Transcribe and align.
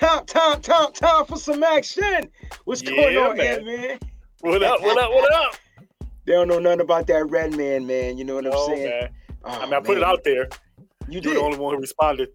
time, 0.00 0.24
time, 0.26 0.60
time, 0.62 0.92
time 0.92 1.26
for 1.26 1.36
some 1.36 1.62
action. 1.62 2.30
What's 2.64 2.82
Yeah, 2.82 2.90
going 2.90 3.16
on, 3.16 3.36
man. 3.36 3.64
man? 3.64 3.98
What 4.40 4.62
up? 4.62 4.80
What 4.82 4.98
up? 4.98 5.10
What 5.10 5.32
up? 5.34 5.56
They 6.26 6.32
don't 6.32 6.48
know 6.48 6.58
nothing 6.58 6.80
about 6.80 7.06
that 7.08 7.30
red 7.30 7.56
man, 7.56 7.86
man. 7.86 8.16
You 8.18 8.24
know 8.24 8.36
what 8.36 8.46
I'm 8.46 8.52
Oh, 8.54 8.66
saying? 8.68 8.88
man. 8.88 9.08
Oh, 9.44 9.50
I 9.50 9.64
mean, 9.64 9.74
I 9.74 9.76
oh, 9.78 9.82
put 9.82 9.98
it 9.98 10.04
out 10.04 10.22
there. 10.24 10.48
You 11.08 11.14
You're 11.14 11.22
did. 11.22 11.34
the 11.34 11.40
only 11.40 11.58
one 11.58 11.74
who 11.74 11.80
responded. 11.80 12.28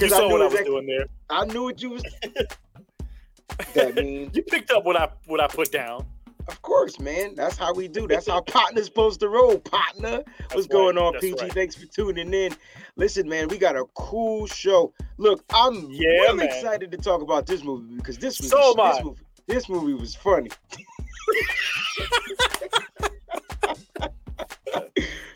You 0.00 0.08
saw 0.08 0.28
knew 0.28 0.32
what 0.34 0.42
I 0.42 0.48
was 0.48 0.60
doing 0.60 0.86
there. 0.86 1.06
I 1.30 1.44
knew 1.44 1.64
what 1.64 1.80
you 1.82 1.90
was. 1.90 2.02
that 3.74 3.94
mean, 3.94 4.30
You 4.32 4.42
picked 4.42 4.70
up 4.70 4.84
what 4.84 4.96
I 4.96 5.08
what 5.26 5.40
I 5.40 5.46
put 5.48 5.70
down. 5.72 6.06
Of 6.48 6.62
course, 6.62 6.98
man. 6.98 7.34
That's 7.34 7.56
how 7.56 7.72
we 7.74 7.88
do. 7.88 8.06
That's 8.08 8.26
how 8.28 8.40
partner's 8.58 8.86
supposed 8.86 9.20
to 9.20 9.28
roll. 9.28 9.58
Partner, 9.58 10.22
what's 10.52 10.54
right. 10.66 10.68
going 10.70 10.98
on, 10.98 11.12
That's 11.14 11.24
PG? 11.24 11.36
right. 11.42 11.52
Thanks 11.52 11.74
for 11.76 11.86
tuning 11.86 12.32
in. 12.32 12.54
Listen, 12.96 13.28
man, 13.28 13.48
we 13.48 13.58
got 13.58 13.76
a 13.76 13.84
cool 13.94 14.46
show. 14.46 14.92
Look, 15.18 15.44
I'm 15.50 15.88
Yeah, 15.90 16.08
really 16.08 16.36
man. 16.38 16.46
excited 16.48 16.90
to 16.92 16.98
talk 16.98 17.22
about 17.22 17.46
this 17.46 17.62
movie 17.62 17.96
because 17.96 18.18
this 18.18 18.40
movie, 18.42 18.48
So 18.50 18.74
this 18.74 19.04
movie, 19.04 19.20
this 19.46 19.68
movie 19.68 19.94
was 19.94 20.14
funny. 20.14 20.50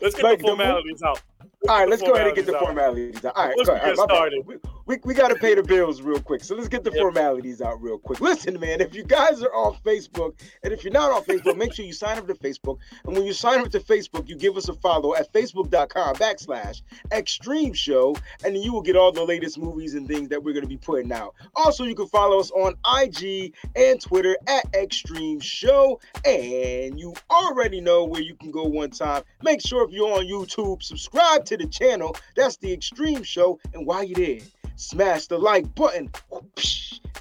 Let's 0.01 0.15
get 0.15 0.23
Mike, 0.23 0.37
the 0.39 0.43
the 0.43 0.47
formalities 0.49 1.01
out. 1.03 1.21
All 1.69 1.79
right, 1.79 1.87
let's 1.87 2.01
go 2.01 2.13
ahead 2.13 2.27
and 2.27 2.35
get 2.35 2.45
the 2.45 2.51
formalities 2.59 3.19
formalities 3.19 3.25
out. 3.25 3.35
All 3.37 3.47
right, 3.47 3.55
Let's 3.57 3.69
go 3.69 3.75
ahead. 3.75 3.95
get 3.95 4.03
started. 4.03 4.61
We, 4.85 4.97
we, 5.05 5.13
got 5.13 5.29
to 5.29 5.35
pay 5.35 5.55
the 5.55 5.63
bills 5.63 6.01
real 6.01 6.19
quick. 6.19 6.43
So 6.43 6.55
let's 6.55 6.67
get 6.67 6.83
the 6.83 6.91
Yep. 6.91 7.01
formalities 7.01 7.61
out 7.61 7.81
real 7.81 7.97
quick. 7.97 8.19
Listen, 8.19 8.59
man, 8.59 8.81
if 8.81 8.93
you 8.93 9.03
guys 9.03 9.41
are 9.41 9.53
on 9.53 9.75
Facebook, 9.85 10.33
and 10.61 10.73
if 10.73 10.83
you're 10.83 10.91
not 10.93 11.11
on 11.11 11.23
Facebook, 11.23 11.55
make 11.57 11.73
sure 11.73 11.85
you 11.85 11.93
sign 11.93 12.17
up 12.17 12.27
to 12.27 12.33
Facebook. 12.33 12.79
And 13.05 13.15
when 13.15 13.25
you 13.25 13.31
sign 13.33 13.61
up 13.61 13.71
to 13.71 13.79
Facebook, 13.79 14.27
you 14.27 14.35
give 14.35 14.57
us 14.57 14.67
a 14.67 14.73
follow 14.73 15.15
at 15.15 15.31
facebook.com 15.31 16.15
backslash 16.15 16.81
extreme 17.11 17.73
show, 17.73 18.15
and 18.43 18.57
you 18.57 18.73
will 18.73 18.81
get 18.81 18.95
all 18.97 19.11
the 19.11 19.23
latest 19.23 19.57
movies 19.57 19.93
and 19.95 20.07
things 20.07 20.27
that 20.29 20.43
we're 20.43 20.53
going 20.53 20.63
to 20.63 20.69
be 20.69 20.77
putting 20.77 21.11
out. 21.11 21.33
Also, 21.55 21.85
you 21.85 21.95
can 21.95 22.07
follow 22.07 22.39
us 22.39 22.51
on 22.51 22.75
IG 23.01 23.53
and 23.75 24.01
Twitter 24.01 24.35
at 24.47 24.65
extreme 24.75 25.39
show. 25.39 25.99
And 26.25 26.99
you 26.99 27.13
already 27.29 27.79
know 27.81 28.03
where 28.05 28.21
you 28.21 28.35
can 28.35 28.51
go 28.51 28.65
one 28.65 28.89
time. 28.91 29.23
Make 29.41 29.61
sure 29.65 29.83
if 29.85 29.91
you're 29.91 30.11
on 30.19 30.25
YouTube, 30.25 30.83
subscribe 30.83 31.45
to 31.45 31.57
the 31.57 31.67
channel. 31.67 32.15
That's 32.35 32.57
the 32.57 32.71
Extreme 32.73 33.23
Show. 33.23 33.59
And 33.73 33.85
while 33.85 34.03
you're 34.03 34.15
there, 34.15 34.45
smash 34.75 35.27
the 35.27 35.37
like 35.37 35.73
button. 35.75 36.11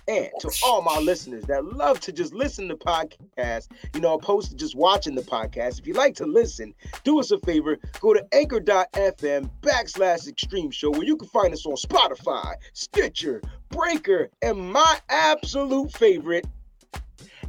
And 0.09 0.29
to 0.41 0.51
all 0.65 0.83
my 0.83 0.99
listeners 0.99 1.45
that 1.45 1.65
love 1.65 2.01
to 2.01 2.13
just 2.13 2.35
listen 2.35 2.69
to 2.69 2.75
podcasts, 2.75 3.69
you 3.95 4.01
know, 4.01 4.15
opposed 4.15 4.51
to 4.51 4.57
just 4.57 4.75
watching 4.75 5.15
the 5.15 5.23
podcast, 5.23 5.79
if 5.79 5.87
you 5.87 5.95
like 5.95 6.17
to 6.17 6.27
listen, 6.27 6.75
do 7.05 7.21
us 7.21 7.31
a 7.31 7.39
favor, 7.39 7.79
go 8.01 8.13
to 8.13 8.27
anchor.fm 8.33 9.49
backslash 9.61 10.27
extreme 10.27 10.73
show 10.73 10.91
where 10.91 11.05
you 11.05 11.17
can 11.17 11.29
find 11.29 11.53
us 11.53 11.65
on 11.67 11.77
Spotify, 11.77 12.55
Stitcher, 12.73 13.41
Breaker, 13.71 14.29
and 14.43 14.73
my 14.73 14.99
absolute 15.09 15.93
favorite, 15.93 16.47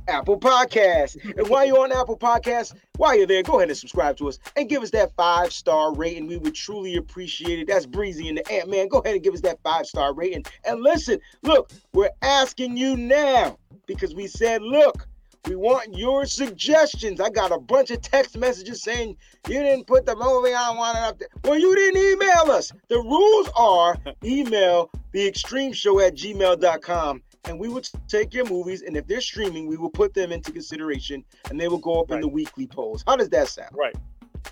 Apple 0.08 0.40
Podcasts. 0.40 1.18
And 1.38 1.48
while 1.50 1.66
you're 1.66 1.80
on 1.80 1.92
Apple 1.92 2.18
Podcasts, 2.18 2.74
while 2.98 3.16
you're 3.18 3.28
there, 3.28 3.44
go 3.44 3.58
ahead 3.58 3.70
and 3.70 3.78
subscribe 3.78 4.18
to 4.18 4.30
us 4.30 4.40
and 4.56 4.70
give 4.70 4.84
us 4.84 4.92
that 4.92 5.16
five 5.16 5.52
star 5.52 5.94
rating. 5.94 6.28
We 6.28 6.38
would 6.38 6.56
truly 6.56 6.96
appreciate 6.96 7.60
it. 7.60 7.68
That's 7.68 7.86
Breezie 7.86 8.30
and 8.30 8.38
the 8.38 8.44
AntMan. 8.44 8.90
Go 8.90 9.00
ahead 9.00 9.16
and 9.16 9.24
give 9.24 9.34
us 9.34 9.42
that 9.42 9.60
five 9.64 9.86
star 9.86 10.14
rating. 10.14 10.46
And 10.66 10.82
listen, 10.82 11.20
look, 11.42 11.72
we're 11.94 12.12
asking 12.22 12.78
you 12.78 12.96
now 12.96 13.58
because 13.86 14.16
we 14.16 14.28
said, 14.28 14.62
look, 14.62 15.08
we 15.48 15.56
want 15.56 15.94
your 15.98 16.26
suggestions. 16.26 17.20
I 17.20 17.30
got 17.30 17.52
a 17.52 17.60
bunch 17.60 17.92
of 17.92 18.02
text 18.02 18.38
messages 18.38 18.82
saying 18.82 19.18
you 19.50 19.60
didn't 19.62 19.88
put 19.88 20.06
the 20.06 20.16
movie 20.16 20.54
I 20.54 20.72
wanted 20.72 21.00
up 21.00 21.20
there. 21.20 21.28
Well, 21.44 21.60
you 21.60 21.76
didn't 21.76 22.02
email 22.02 22.56
us. 22.56 22.72
The 22.88 23.00
rules 23.00 23.50
are 23.58 23.98
email 24.24 24.90
the 25.12 25.28
extreme 25.28 25.74
show 25.74 26.00
at 26.00 26.16
gmail.com 26.16 27.22
and 27.46 27.60
we 27.60 27.68
will 27.68 27.82
take 28.08 28.34
your 28.34 28.46
movies 28.46 28.82
and 28.82 28.96
if 28.96 29.06
they're 29.08 29.22
streaming 29.22 29.68
we 29.68 29.78
will 29.78 29.90
put 29.90 30.14
them 30.14 30.32
into 30.32 30.52
consideration 30.52 31.24
and 31.50 31.60
they 31.60 31.68
will 31.68 31.78
go 31.78 32.02
up 32.02 32.12
in 32.12 32.22
the 32.22 32.28
weekly 32.28 32.68
polls 32.68 33.04
how 33.08 33.16
does 33.16 33.30
that 33.30 33.48
sound 33.48 33.70
Right. 33.74 33.96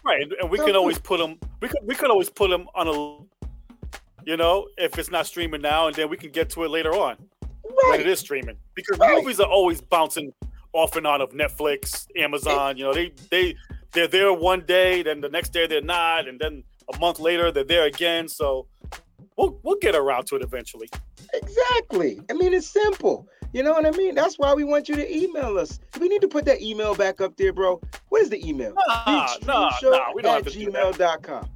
Right. 0.03 0.25
And, 0.39 0.49
we 0.49 0.57
can 0.57 0.75
always 0.75 0.97
put 0.97 1.19
them. 1.19 1.37
We 1.59 1.67
could 1.67 1.79
we 1.83 1.95
could 1.95 2.09
always 2.09 2.29
put 2.29 2.49
them 2.49 2.67
on 2.75 2.87
a. 2.87 3.47
You 4.23 4.37
know, 4.37 4.67
if 4.77 4.99
it's 4.99 5.09
not 5.09 5.25
streaming 5.25 5.61
now, 5.61 5.87
and 5.87 5.95
then 5.95 6.07
we 6.07 6.15
can 6.15 6.29
get 6.29 6.49
to 6.51 6.63
it 6.63 6.69
later 6.69 6.91
on 6.93 7.17
when 7.63 7.99
it 7.99 8.07
is 8.07 8.19
streaming, 8.19 8.55
because 8.75 8.99
Right. 8.99 9.17
movies 9.17 9.39
are 9.39 9.49
always 9.49 9.81
bouncing 9.81 10.31
off 10.73 10.95
and 10.95 11.07
on 11.07 11.21
of 11.21 11.31
Netflix, 11.31 12.07
Amazon. 12.15 12.77
You 12.77 12.85
know, 12.85 12.93
they 12.93 13.11
they 13.31 13.55
they're 13.93 14.07
there 14.07 14.31
one 14.31 14.61
day, 14.61 15.01
then 15.01 15.21
the 15.21 15.29
next 15.29 15.49
day 15.49 15.65
they're 15.65 15.81
not, 15.81 16.27
and 16.27 16.39
then 16.39 16.63
a 16.93 16.97
month 16.99 17.19
later 17.19 17.51
they're 17.51 17.63
there 17.63 17.85
again. 17.85 18.27
So 18.27 18.67
we'll 19.41 19.59
we'll 19.63 19.77
get 19.81 19.95
around 19.95 20.25
to 20.27 20.35
it 20.35 20.41
eventually. 20.43 20.89
exactly 21.33 22.21
i 22.29 22.33
mean 22.33 22.53
it's 22.53 22.67
simple 22.67 23.27
you 23.53 23.63
know 23.63 23.71
what 23.71 23.85
i 23.85 23.91
mean 23.91 24.15
that's 24.15 24.37
why 24.37 24.53
we 24.53 24.63
want 24.63 24.87
you 24.87 24.95
to 24.95 25.15
email 25.17 25.57
us 25.57 25.79
we 25.99 26.07
need 26.07 26.21
to 26.21 26.27
put 26.27 26.45
that 26.45 26.61
email 26.61 26.95
back 26.95 27.19
up 27.21 27.35
there 27.37 27.51
bro 27.53 27.79
what 28.09 28.21
is 28.21 28.29
the 28.29 28.47
email 28.47 28.73
Nah, 28.87 29.27
nah, 29.45 29.71
nah, 29.81 30.13
we 30.13 30.21
don't 30.21 30.37
at 30.37 30.43
have 30.45 30.53
to 30.53 30.59
gmail.com 30.59 31.49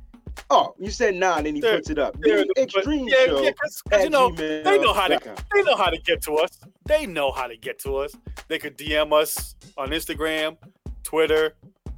oh 0.50 0.76
you 0.80 0.90
said 0.92 1.16
nah 1.16 1.38
and 1.38 1.46
then 1.46 1.56
he 1.56 1.62
There- 1.62 1.76
puts 1.78 1.90
it 1.90 2.00
up 2.00 2.20
the 2.20 2.46
but- 2.56 2.62
extreme 2.64 3.08
yeah, 3.08 3.26
show 3.26 3.42
yeah, 3.42 3.52
because 3.52 3.82
at 3.92 4.04
you 4.04 4.10
know 4.10 4.32
they 4.32 4.78
know 4.80 4.94
how 4.94 5.08
to 5.08 5.20
they 5.54 5.62
know 5.64 5.76
how 5.76 5.90
to 5.90 5.98
get 5.98 6.22
to 6.24 6.34
us. 6.36 6.60
They 6.88 7.08
know 7.08 7.32
how 7.32 7.48
to 7.48 7.58
get 7.58 7.80
to 7.80 7.98
us. 7.98 8.16
They 8.48 8.60
could 8.60 8.78
DM 8.78 9.12
us 9.12 9.56
on 9.76 9.90
Instagram, 9.90 10.56
Twitter. 11.02 11.56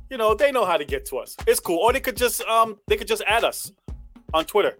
You 0.10 0.16
know, 0.18 0.34
they 0.34 0.50
know 0.54 0.64
how 0.64 0.78
to 0.78 0.86
get 0.86 1.06
to 1.08 1.18
us. 1.18 1.36
It's 1.46 1.60
cool. 1.60 1.80
Or 1.80 1.92
they 1.92 2.00
could 2.00 2.16
just 2.16 2.42
um 2.44 2.78
they 2.88 2.96
could 2.96 3.08
just 3.08 3.22
add 3.28 3.44
us 3.44 3.72
on 4.34 4.46
Twitter 4.46 4.78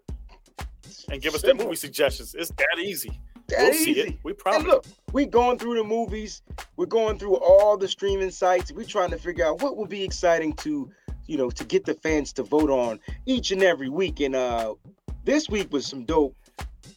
and 1.12 1.22
give 1.22 1.36
us 1.36 1.42
their 1.42 1.56
movie 1.56 1.76
suggestions. 1.76 2.36
It's 2.36 2.50
that 2.52 2.80
easy. 2.80 3.20
That 3.48 3.60
we'll 3.60 3.74
see 3.74 3.92
easy. 3.92 4.00
it. 4.02 4.18
We 4.24 4.32
And 4.32 4.40
promise. 4.40 4.66
look, 4.68 4.86
we're 5.14 5.26
going 5.26 5.58
through 5.58 5.76
the 5.78 5.84
movies. 5.84 6.42
We're 6.76 6.86
going 6.86 7.18
through 7.18 7.38
all 7.38 7.78
the 7.78 7.88
streaming 7.88 8.32
sites. 8.32 8.72
We're 8.72 8.86
trying 8.86 9.12
to 9.12 9.18
figure 9.18 9.46
out 9.46 9.62
what 9.62 9.78
would 9.78 9.90
be 9.90 10.04
exciting 10.04 10.54
to, 10.58 10.90
you 11.28 11.38
know, 11.38 11.50
to 11.52 11.64
get 11.64 11.86
the 11.86 11.94
fans 11.94 12.34
to 12.34 12.44
vote 12.44 12.70
on 12.70 13.00
each 13.26 13.52
and 13.52 13.64
every 13.64 13.90
week. 13.90 14.20
And 14.20 14.36
uh 14.36 14.76
this 15.24 15.50
week 15.50 15.72
was 15.72 15.86
some 15.86 16.06
dope, 16.06 16.36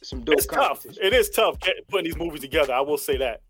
some 0.01 0.21
dope 0.23 0.35
It's 0.37 0.45
tough. 0.45 0.85
It 0.85 1.13
is 1.13 1.29
tough 1.29 1.57
putting 1.89 2.05
these 2.05 2.17
movies 2.17 2.41
together. 2.41 2.73
I 2.73 2.81
will 2.81 2.97
say 2.97 3.17
that. 3.17 3.41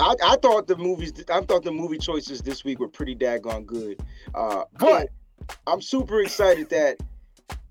I, 0.00 0.14
I 0.24 0.36
thought 0.36 0.68
the 0.68 0.76
movies, 0.76 1.12
I 1.28 1.40
thought 1.40 1.64
the 1.64 1.72
movie 1.72 1.98
choices 1.98 2.40
this 2.40 2.64
week 2.64 2.78
were 2.78 2.88
pretty 2.88 3.16
daggone 3.16 3.66
good. 3.66 4.00
Uh, 4.34 4.62
but 4.78 5.08
I'm 5.66 5.80
super 5.82 6.20
excited 6.20 6.68
that 6.70 6.98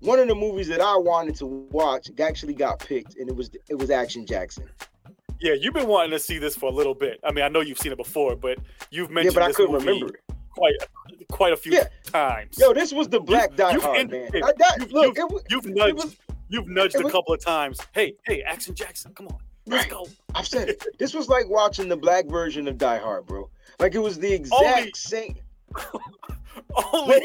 one 0.00 0.18
of 0.18 0.28
the 0.28 0.34
movies 0.34 0.68
that 0.68 0.80
I 0.80 0.96
wanted 0.96 1.36
to 1.36 1.46
watch 1.46 2.10
actually 2.20 2.54
got 2.54 2.78
picked, 2.78 3.16
and 3.16 3.28
it 3.28 3.34
was 3.36 3.50
it 3.68 3.74
was 3.76 3.90
Action 3.90 4.26
Jackson. 4.26 4.68
Yeah, 5.40 5.52
you've 5.54 5.74
been 5.74 5.86
wanting 5.86 6.10
to 6.12 6.18
see 6.18 6.38
this 6.38 6.56
for 6.56 6.68
a 6.68 6.72
little 6.72 6.94
bit. 6.94 7.20
I 7.22 7.30
mean, 7.32 7.44
I 7.44 7.48
know 7.48 7.60
you've 7.60 7.78
seen 7.78 7.92
it 7.92 7.98
before, 7.98 8.34
but 8.34 8.58
you've 8.90 9.08
Yeah, 9.10 9.14
mentioned 9.14 9.34
but 9.34 9.42
I 9.44 9.46
this 9.48 9.56
couldn't 9.56 9.72
movie 9.72 9.86
remember 9.86 10.14
it. 10.14 10.20
quite 10.50 10.74
quite 11.30 11.52
a 11.52 11.56
few 11.56 11.72
Yeah. 11.72 11.88
times. 12.04 12.58
Yo, 12.58 12.72
this 12.72 12.92
was 12.92 13.08
the 13.08 13.20
Black 13.20 13.54
Die 13.54 13.72
you've 13.72 13.82
Hard, 13.82 14.10
man. 14.10 14.20
indicated- 14.20 14.42
Uh, 14.42 14.52
that- 14.58 14.76
you've- 14.80 14.92
look, 14.92 15.06
you've- 15.16 15.20
it 15.20 15.30
was, 15.32 15.42
You've 15.50 15.66
it 15.66 15.74
nudged. 15.76 15.94
was 15.94 16.16
you've 16.48 16.66
nudged 16.68 16.94
it 16.96 17.00
a 17.02 17.04
was- 17.04 17.12
couple 17.12 17.34
of 17.34 17.40
times. 17.44 17.78
Hey, 17.92 18.14
hey, 18.26 18.42
Action 18.42 18.74
Jackson, 18.74 19.12
come 19.14 19.28
on, 19.28 19.38
let's 19.66 19.84
right. 19.84 19.90
go. 19.92 20.08
I've 20.34 20.48
said 20.48 20.68
it. 20.70 20.82
This 20.98 21.14
was 21.14 21.28
like 21.28 21.48
watching 21.48 21.88
the 21.88 21.96
black 21.96 22.26
version 22.26 22.66
of 22.66 22.76
Die 22.78 22.98
Hard, 22.98 23.26
bro. 23.26 23.48
Like 23.78 23.94
it 23.94 23.98
was 24.00 24.18
the 24.18 24.32
exact 24.32 24.78
Only- 24.78 24.92
same. 24.94 25.36
Only 26.92 27.20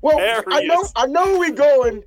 Well, 0.00 0.42
I 0.48 0.62
know, 0.64 0.84
I 0.96 1.06
know 1.06 1.38
we 1.38 1.50
going. 1.52 2.02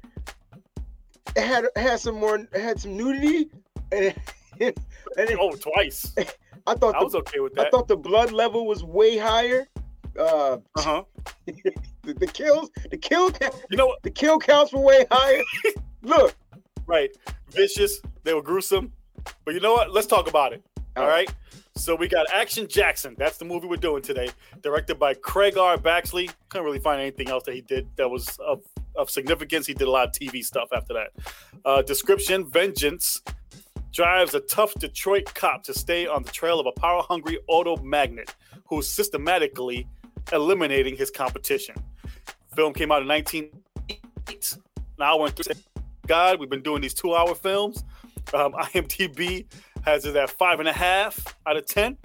It 1.36 1.44
had 1.44 1.66
had 1.76 2.00
some 2.00 2.16
more, 2.16 2.38
it 2.38 2.62
had 2.62 2.80
some 2.80 2.96
nudity, 2.96 3.50
and 3.92 4.14
and 4.60 4.74
it, 5.18 5.38
oh, 5.40 5.52
twice. 5.56 6.14
I 6.68 6.74
thought 6.76 6.96
I 6.96 7.00
the, 7.00 7.06
was 7.06 7.16
okay 7.16 7.40
with 7.40 7.54
that. 7.56 7.68
I 7.68 7.70
thought 7.70 7.88
the 7.88 7.98
blood 7.98 8.32
level 8.32 8.66
was 8.66 8.84
way 8.84 9.18
higher. 9.18 9.68
Uh, 10.18 10.58
Uh 10.76 10.82
huh. 10.82 11.04
the, 11.46 12.14
the 12.14 12.28
kills, 12.28 12.70
the 12.90 12.98
kill, 12.98 13.32
You 13.70 13.78
know 13.78 13.88
what? 13.88 14.02
the 14.04 14.12
kill 14.12 14.40
counts 14.40 14.72
were 14.72 14.80
way 14.80 15.06
higher. 15.12 15.44
Look, 16.04 16.36
Right. 16.88 17.16
Vicious. 17.52 18.01
They 18.24 18.34
were 18.34 18.42
gruesome. 18.42 18.94
But 19.44 19.54
you 19.54 19.60
know 19.60 19.74
what? 19.74 19.92
Let's 19.92 20.08
talk 20.08 20.30
about 20.30 20.54
it. 20.54 20.63
All 20.96 21.04
All 21.04 21.10
right. 21.10 21.31
So 21.77 21.94
we 21.94 22.07
got 22.07 22.25
Action 22.33 22.68
Jackson. 22.68 23.16
That's 23.18 23.38
the 23.38 23.45
movie 23.45 23.68
we're 23.68 23.75
doing 23.75 24.01
today. 24.01 24.30
Directed 24.62 24.98
by 24.98 25.13
Craig 25.13 25.57
R. 25.57 25.77
Baxley. 25.77 26.31
Couldn't 26.48 26.66
really 26.66 26.80
find 26.80 27.01
anything 27.01 27.30
else 27.30 27.44
that 27.44 27.54
he 27.54 27.62
did 27.62 27.88
that 27.98 28.10
was 28.10 28.38
of, 28.39 28.63
of 28.95 29.10
significance. 29.10 29.68
He 29.68 29.74
did 29.74 29.88
a 29.88 29.92
lot 29.92 30.07
of 30.07 30.13
TV 30.13 30.44
stuff 30.44 30.69
after 30.74 30.94
that. 30.94 31.12
Uh, 31.66 31.81
description 31.81 32.50
Vengeance 32.50 33.22
drives 33.92 34.33
a 34.33 34.39
tough 34.42 34.74
Detroit 34.75 35.33
cop 35.33 35.63
to 35.63 35.74
stay 35.74 36.07
on 36.07 36.24
the 36.24 36.31
trail 36.31 36.60
of 36.60 36.66
a 36.66 36.72
power 36.72 37.04
hungry 37.04 37.39
auto 37.48 37.75
magnet 37.77 38.33
who's 38.66 38.88
systematically 38.88 39.88
eliminating 40.31 40.95
his 40.95 41.12
competition. 41.12 41.75
Film 42.56 42.74
came 42.74 42.92
out 42.92 43.01
in 43.01 43.07
1988. 43.07 44.57
Now 44.98 45.19
we're 45.19 45.27
in 45.27 45.33
God, 46.07 46.39
we've 46.39 46.50
been 46.50 46.63
doing 46.63 46.81
these 46.81 46.94
two 46.94 47.13
hour 47.13 47.36
films. 47.36 47.83
Um, 48.33 48.54
IMDb 48.54 49.45
has 49.86 50.06
it 50.06 50.16
at 50.16 50.30
five 50.30 50.60
and 50.60 50.68
a 50.68 50.74
half 50.74 51.36
out 51.46 51.58
of 51.58 51.66
10. 51.66 51.98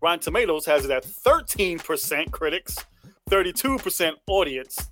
Rotten 0.00 0.20
Tomatoes 0.20 0.66
has 0.66 0.84
it 0.84 0.90
at 0.90 1.04
13% 1.04 2.30
critics, 2.30 2.76
32% 3.30 4.12
audience. 4.26 4.90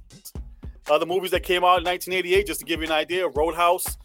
Other 0.91 1.07
movies 1.07 1.31
that 1.31 1.43
came 1.43 1.65
out 1.65 1.79
in 1.79 1.85
1988, 1.85 2.47
just 2.47 2.61
to 2.61 2.67
give 2.67 2.81
you 2.81 2.87
an 2.87 2.93
idea 2.93 3.27
Roadhouse, 3.29 3.97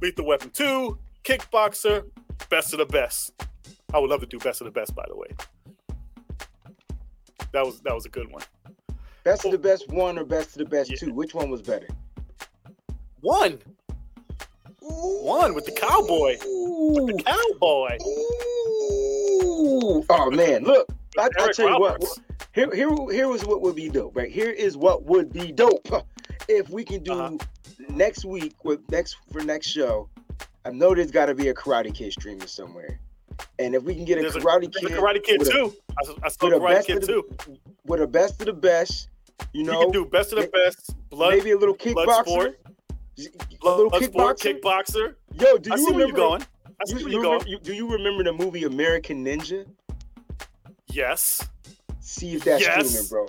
Lethal 0.00 0.26
Weapon 0.26 0.50
2, 0.50 0.96
Kickboxer, 1.24 2.04
best 2.48 2.72
of 2.72 2.78
the 2.78 2.86
best. 2.86 3.32
I 3.92 3.98
would 3.98 4.10
love 4.10 4.20
to 4.20 4.26
do 4.26 4.38
best 4.38 4.60
of 4.60 4.66
the 4.66 4.70
best, 4.70 4.94
by 4.94 5.04
the 5.08 5.16
way. 5.16 5.28
That 7.52 7.64
was 7.64 7.80
that 7.80 7.94
was 7.94 8.04
a 8.06 8.10
good 8.10 8.30
one. 8.30 8.42
Best 9.24 9.44
of 9.44 9.52
the 9.52 9.58
best 9.58 9.88
one 9.88 10.18
or 10.18 10.24
best 10.24 10.50
of 10.50 10.58
the 10.58 10.64
best 10.66 10.90
Yeah. 10.90 10.96
two? 10.98 11.12
Which 11.14 11.34
one 11.34 11.50
was 11.50 11.62
better? 11.62 11.88
One, 13.20 13.58
one 14.80 15.54
with 15.54 15.64
the 15.66 15.72
cowboy. 15.72 16.36
Ooh. 16.46 17.06
The 17.06 17.22
cowboy. 17.22 17.98
Ooh. 18.06 20.04
Oh 20.10 20.30
man, 20.30 20.64
look. 20.64 20.88
I, 21.18 21.28
I 21.38 21.52
tell 21.52 21.68
you 21.70 21.80
what. 21.80 22.02
Here, 22.54 22.72
here, 22.74 22.88
here 23.10 23.28
was 23.28 23.44
what 23.44 23.60
would 23.62 23.76
be 23.76 23.88
dope. 23.88 24.16
Right 24.16 24.30
here 24.30 24.50
is 24.50 24.76
what 24.76 25.04
would 25.04 25.32
be 25.32 25.52
dope 25.52 25.86
if 26.48 26.68
we 26.70 26.84
can 26.84 27.02
do 27.02 27.12
Uh-huh. 27.12 27.36
next 27.90 28.24
week 28.24 28.54
with 28.64 28.80
next 28.90 29.16
for 29.32 29.40
next 29.42 29.68
show. 29.68 30.08
I 30.64 30.70
know 30.70 30.94
there's 30.94 31.10
got 31.10 31.26
to 31.26 31.34
be 31.34 31.48
a 31.48 31.54
Karate 31.54 31.94
Kid 31.94 32.12
streaming 32.12 32.46
somewhere, 32.46 33.00
and 33.58 33.74
if 33.74 33.82
we 33.84 33.94
can 33.94 34.04
get 34.04 34.18
a 34.18 34.22
There's 34.22 34.36
a, 34.36 34.40
Karate 34.40 34.66
a 34.66 34.70
Kid 34.80 34.90
Karate 34.92 35.22
Kid 35.22 35.38
with 35.40 35.48
a- 35.48 35.52
too. 35.52 35.74
I, 35.98 36.14
I 36.24 36.28
saw 36.28 36.46
with 36.46 36.54
a 36.54 36.58
Karate 36.58 36.74
best 36.74 36.86
Kid 36.88 36.96
of 36.96 37.00
the- 37.02 37.06
too. 37.06 37.58
with 37.86 38.00
a 38.02 38.06
best 38.06 38.40
of 38.40 38.46
the 38.46 38.52
best, 38.52 39.08
you 39.52 39.64
know, 39.64 39.72
You 39.80 39.86
can 39.86 39.92
do 39.92 40.04
best 40.06 40.32
of 40.32 40.40
the 40.40 40.48
best. 40.48 40.94
Blood, 41.10 41.30
maybe 41.30 41.52
a 41.52 41.58
little 41.58 41.74
blood 41.74 42.06
sport. 43.22 43.62
a 43.62 43.76
little 43.82 44.02
sport, 44.02 44.38
kickboxer. 44.38 45.14
Yo, 45.34 45.58
do 45.58 45.72
I 45.72 45.76
you 45.76 45.78
see 45.78 45.92
where 45.92 45.92
remember? 45.92 46.06
you're 46.06 46.12
going. 46.12 46.42
I 46.42 46.84
see 46.86 46.94
You, 46.98 47.04
where 47.04 47.08
you 47.08 47.14
you're 47.14 47.22
going. 47.22 47.46
you- 47.48 47.58
do 47.60 47.72
you 47.74 47.90
remember 47.90 48.24
the 48.24 48.32
movie 48.32 48.64
American 48.64 49.24
Ninja? 49.24 49.66
Yes. 50.88 51.46
See 52.00 52.34
if 52.34 52.44
that's 52.44 52.62
Yes. 52.62 53.08
bro. 53.10 53.28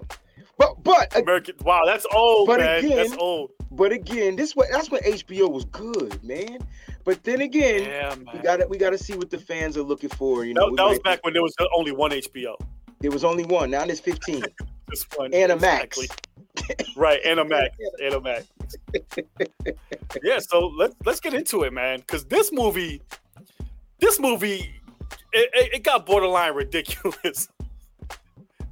But 0.58 0.84
but 0.84 1.16
American. 1.16 1.56
Wow, 1.64 1.82
that's 1.86 2.06
old, 2.14 2.48
But 2.48 2.60
man. 2.60 2.86
again- 2.86 2.98
that's 2.98 3.16
old. 3.18 3.52
But 3.72 3.92
again, 3.92 4.36
this 4.36 4.56
what 4.56 4.68
that's 4.72 4.90
when 4.90 5.02
HBO 5.04 5.48
was 5.52 5.66
good, 5.66 6.24
man. 6.24 6.60
But 7.06 7.24
then 7.24 7.42
again, 7.42 7.84
Yeah, 7.84 8.16
we 8.34 8.40
got 8.40 8.58
to 8.58 8.68
we 8.68 8.78
got 8.78 8.90
to 8.92 8.98
see 8.98 9.14
what 9.14 9.30
the 9.30 9.38
fans 9.38 9.78
are 9.78 9.84
looking 9.84 10.10
for. 10.10 10.44
You 10.46 10.54
know, 10.54 10.70
That, 10.72 10.78
that 10.78 10.90
was 10.90 11.00
back 11.00 11.24
when 11.24 11.34
there 11.34 11.44
was 11.44 11.54
only 11.76 11.92
one 11.92 12.12
HBO. 12.12 12.56
There 13.00 13.12
was 13.12 13.24
only 13.24 13.46
one. 13.46 13.72
Now 13.72 13.86
there's 13.86 14.00
15 14.00 14.44
This 14.90 15.06
one. 15.16 15.34
and 15.34 15.52
a 15.52 15.56
Max. 15.56 15.98
Exactly. 16.00 16.86
Right, 16.98 17.20
and 17.24 17.40
a 17.40 17.46
Max. 17.56 17.78
And 18.04 18.14
a 18.16 18.22
Max. 18.22 18.46
yeah, 20.24 20.40
so 20.40 20.68
let's 20.68 20.96
let's 21.06 21.20
get 21.20 21.34
into 21.34 21.64
it, 21.64 21.74
man. 21.74 22.00
Because 22.00 22.26
this 22.26 22.52
movie, 22.52 23.02
this 24.00 24.20
movie, 24.20 24.82
it, 25.34 25.74
it, 25.74 25.84
got 25.84 26.06
borderline 26.06 26.54
ridiculous. 26.54 27.50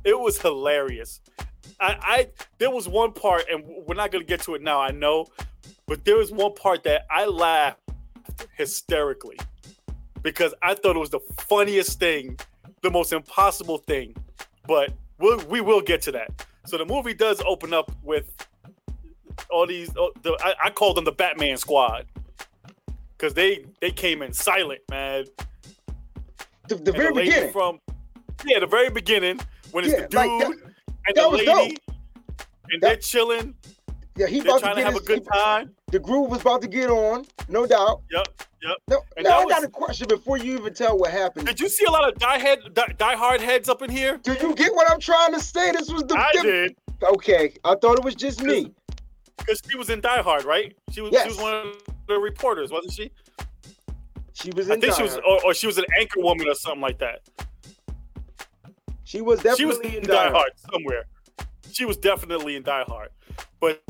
It 0.04 0.18
was 0.18 0.40
hilarious. 0.40 1.20
I, 1.82 1.98
I 2.02 2.28
there 2.60 2.72
was 2.72 2.88
one 2.88 3.12
part, 3.12 3.44
and 3.52 3.62
we're 3.86 3.96
not 3.96 4.10
gonna 4.10 4.24
get 4.24 4.42
to 4.44 4.56
it 4.56 4.62
now. 4.62 4.80
I 4.80 4.92
know, 4.92 5.28
but 5.86 6.06
there 6.06 6.16
was 6.16 6.32
one 6.32 6.54
part 6.54 6.86
that 6.86 7.06
I 7.12 7.26
laughed 7.26 7.82
hysterically 8.56 9.38
because 10.22 10.54
I 10.62 10.76
thought 10.76 10.96
it 10.96 11.00
was 11.00 11.10
the 11.10 11.20
funniest 11.40 12.00
thing, 12.00 12.40
the 12.84 12.92
most 12.92 13.12
impossible 13.12 13.80
thing. 13.80 14.16
But 14.66 14.94
we'll, 15.20 15.40
we 15.48 15.62
will 15.62 15.82
get 15.82 16.02
to 16.04 16.12
that. 16.14 16.46
So 16.66 16.78
the 16.78 16.86
movie 16.86 17.14
does 17.14 17.42
open 17.46 17.74
up 17.74 17.92
with 18.04 18.30
all 19.50 19.66
these. 19.68 19.89
the, 19.89 20.38
I, 20.44 20.54
I 20.66 20.69
call 20.69 20.94
them 20.94 21.06
the 21.06 21.12
Batman 21.12 21.57
Squad 21.57 22.06
because 23.18 23.34
they 23.34 23.66
they 23.81 23.92
came 23.92 24.22
in 24.22 24.34
silent, 24.34 24.81
man. 24.89 25.25
the, 26.68 26.75
the 26.75 26.92
very 26.92 27.13
lady 27.13 27.30
beginning. 27.30 27.51
from 27.54 27.80
yeah, 28.45 28.60
the 28.60 28.68
very 28.68 28.89
beginning 28.89 29.39
when 29.72 29.84
it's 29.86 29.94
Yeah, 29.94 30.01
the 30.01 30.07
dude 30.07 30.13
like 30.16 30.39
that- 30.39 30.51
and 31.07 31.16
that 31.16 31.22
the 31.24 31.30
was 31.30 31.39
lady, 31.45 31.78
and 32.72 32.81
That- 32.81 32.81
they're 32.81 32.95
chilling. 32.98 33.56
Yeah, 34.18 34.25
he 34.28 34.39
They're 34.39 34.50
about 34.50 34.57
to 34.57 34.63
trying 34.63 34.75
to 34.78 34.81
get 34.81 34.86
have 34.86 34.95
a 34.95 35.00
his, 35.00 35.07
good 35.07 35.28
time. 35.31 35.75
The 35.92 36.00
groove 36.00 36.31
was 36.31 36.42
about 36.42 36.62
to 36.63 36.68
get 36.68 36.89
on, 36.89 37.24
no 37.50 37.68
doubt. 37.68 38.01
Yep, 38.12 38.28
yep. 38.63 38.78
No, 38.89 39.01
And 39.16 39.25
now 39.25 39.42
I 39.42 39.45
got 39.45 39.63
a 39.63 39.68
question 39.68 40.07
before 40.07 40.38
you 40.39 40.57
even 40.57 40.74
tell 40.74 40.98
what 40.98 41.12
happened. 41.12 41.45
Did 41.45 41.60
you 41.60 41.69
see 41.69 41.86
a 41.86 41.92
lot 41.92 42.07
of 42.12 42.18
die 42.18 42.39
head, 42.39 42.60
die, 42.74 42.95
die 42.98 43.16
hard 43.16 43.42
heads 43.42 43.69
up 43.69 43.84
in 43.84 43.92
here? 43.92 44.18
Do 44.24 44.34
you 44.34 44.56
get 44.56 44.74
what 44.74 44.89
I'm 44.92 45.00
trying 45.00 45.34
to 45.34 45.39
say? 45.39 45.72
This 45.72 45.92
was 45.92 46.01
the. 46.04 46.16
I 46.18 46.31
the- 46.34 46.42
did 46.42 46.75
Okay, 47.04 47.54
I 47.63 47.75
thought 47.75 48.00
it 48.00 48.04
was 48.04 48.16
just 48.16 48.42
me. 48.42 48.72
Because 49.38 49.62
she 49.69 49.78
was 49.78 49.89
in 49.89 50.01
Die 50.01 50.22
Hard, 50.22 50.44
right? 50.45 50.75
She 50.92 51.01
was, 51.01 51.12
Yes. 51.12 51.24
she 51.24 51.30
was 51.30 51.38
one 51.39 51.54
of 51.54 51.75
the 52.07 52.18
reporters, 52.19 52.72
wasn't 52.72 52.94
she? 52.94 53.12
She 54.34 54.51
was 54.51 54.69
I 54.69 54.75
in. 54.75 54.81
think 54.81 54.94
she 54.94 55.04
was, 55.04 55.18
or, 55.18 55.44
or 55.45 55.54
she 55.54 55.66
was 55.68 55.78
an 55.78 55.86
anchor 56.00 56.22
woman 56.22 56.48
or 56.48 56.54
something 56.56 56.81
like 56.81 57.00
that. 57.00 57.22
She 59.04 59.22
was 59.22 59.39
she 59.56 59.66
was 59.66 59.78
definitely 59.78 59.98
in 59.98 60.04
in 60.04 60.10
Die 60.10 60.30
Hard 60.30 60.51
somewhere. 60.72 61.06
She 61.72 61.86
was 61.86 61.98
definitely 61.98 62.56
in 62.56 62.63
Die 62.63 62.84
Hard, 62.88 63.10
but 63.60 63.81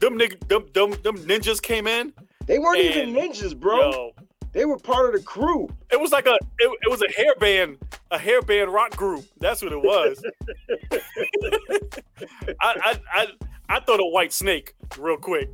them 0.00 0.18
them, 0.18 0.66
them, 0.74 0.90
them 1.02 1.16
ninjas 1.26 1.60
came 1.62 1.86
in, 1.86 2.12
They 2.46 2.58
weren't 2.58 2.80
And- 2.80 3.08
even 3.10 3.14
ninjas, 3.14 3.58
bro. 3.58 3.90
yo. 3.90 4.10
They 4.52 4.64
were 4.64 4.78
part 4.78 5.06
of 5.06 5.12
the 5.12 5.24
crew. 5.24 5.68
It 5.92 6.00
was 6.00 6.12
like 6.12 6.26
a 6.26 6.34
it, 6.58 6.78
it 6.82 6.90
was 6.90 7.02
a 7.02 7.08
hairband 7.08 7.78
a 8.10 8.18
hairband 8.18 8.72
rock 8.72 8.96
group. 8.96 9.24
That's 9.38 9.62
what 9.62 9.72
it 9.72 9.80
was. 9.82 10.22
I, 12.60 12.60
I 12.60 13.00
I 13.12 13.26
I 13.68 13.80
thought 13.80 14.00
of 14.00 14.12
Whitesnake 14.12 14.72
real 14.98 15.16
quick. 15.18 15.50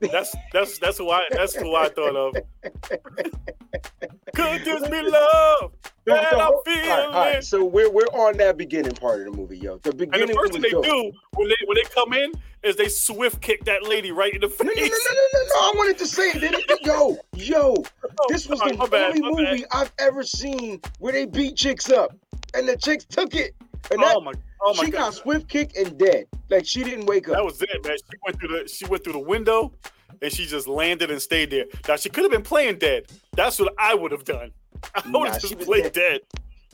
That's 0.00 0.34
that's 0.52 0.78
that's 0.78 0.98
who 0.98 1.10
I 1.10 1.24
that's 1.30 1.54
who 1.54 1.74
I 1.74 1.88
thought 1.88 2.16
of. 2.16 2.34
Could 4.34 4.64
this 4.64 4.88
be 4.88 5.02
love? 5.02 5.72
No, 6.06 6.14
Man, 6.14 6.26
I'm 6.32 6.40
all 6.40 6.52
right, 6.52 6.62
feeling. 6.64 6.90
all 6.90 7.10
right. 7.12 7.44
So 7.44 7.64
we're 7.64 7.90
we're 7.90 8.02
on 8.12 8.36
that 8.38 8.56
beginning 8.56 8.92
part 8.92 9.20
of 9.20 9.26
the 9.32 9.38
movie, 9.40 9.58
yo. 9.58 9.78
The 9.78 9.90
And 9.90 9.98
beginning 9.98 10.26
the 10.28 10.34
first 10.34 10.52
thing 10.52 10.62
they 10.62 10.70
dope. 10.70 10.84
do 10.84 11.12
when 11.36 11.48
they 11.48 11.54
when 11.66 11.76
they 11.76 11.84
come 11.94 12.12
in 12.12 12.32
is 12.64 12.74
they 12.76 12.88
swift 12.88 13.40
kick 13.40 13.64
that 13.66 13.84
lady 13.84 14.10
right 14.10 14.34
in 14.34 14.40
the 14.40 14.48
face. 14.48 14.66
No, 14.66 14.72
no, 14.72 14.80
no, 14.82 14.88
no, 14.88 15.28
no, 15.32 15.42
no. 15.44 15.54
I 15.60 15.72
wanted 15.76 15.98
to 15.98 16.06
say 16.06 16.30
it. 16.30 16.40
Didn't? 16.40 16.64
Yo, 16.84 17.16
yo, 17.36 17.74
Oh, 18.04 18.26
this 18.28 18.48
was 18.48 18.58
sorry, 18.58 18.74
the 18.76 18.86
bad, 18.86 19.10
only 19.10 19.20
my 19.20 19.42
bad. 19.42 19.50
movie 19.52 19.64
I've 19.72 19.92
ever 20.00 20.22
seen 20.24 20.80
where 20.98 21.12
they 21.12 21.24
beat 21.24 21.56
chicks 21.56 21.88
up, 21.90 22.16
and 22.54 22.68
the 22.68 22.76
chicks 22.76 23.04
took 23.04 23.34
it, 23.36 23.54
and 23.92 24.00
that, 24.02 24.14
Oh 24.16 24.20
my 24.20 24.32
oh 24.62 24.74
my 24.74 24.84
she 24.84 24.90
god. 24.90 24.98
got 24.98 25.14
swift 25.14 25.48
kicked 25.48 25.76
and 25.76 25.96
dead. 25.98 26.26
Like 26.50 26.66
she 26.66 26.82
didn't 26.82 27.06
wake 27.06 27.28
up. 27.28 27.36
That 27.36 27.44
was 27.44 27.62
it, 27.62 27.68
man. 27.86 27.96
She 27.96 28.18
went 28.26 28.40
through 28.40 28.48
the 28.48 28.68
she 28.68 28.84
went 28.86 29.04
through 29.04 29.12
the 29.14 29.18
window 29.20 29.72
and 30.20 30.32
she 30.32 30.46
just 30.46 30.66
landed 30.66 31.10
and 31.12 31.22
stayed 31.22 31.50
there. 31.50 31.66
Now 31.88 31.94
she 31.96 32.08
could 32.08 32.24
have 32.24 32.32
been 32.32 32.42
playing 32.42 32.78
dead. 32.78 33.06
That's 33.36 33.58
what 33.60 33.72
I 33.78 33.94
would 33.94 34.10
have 34.12 34.24
done. 34.24 34.50
I 34.94 35.02
Nah, 35.06 35.38
she 35.38 35.54
was 35.54 35.66
dead. 35.66 35.92
dead. 35.92 36.20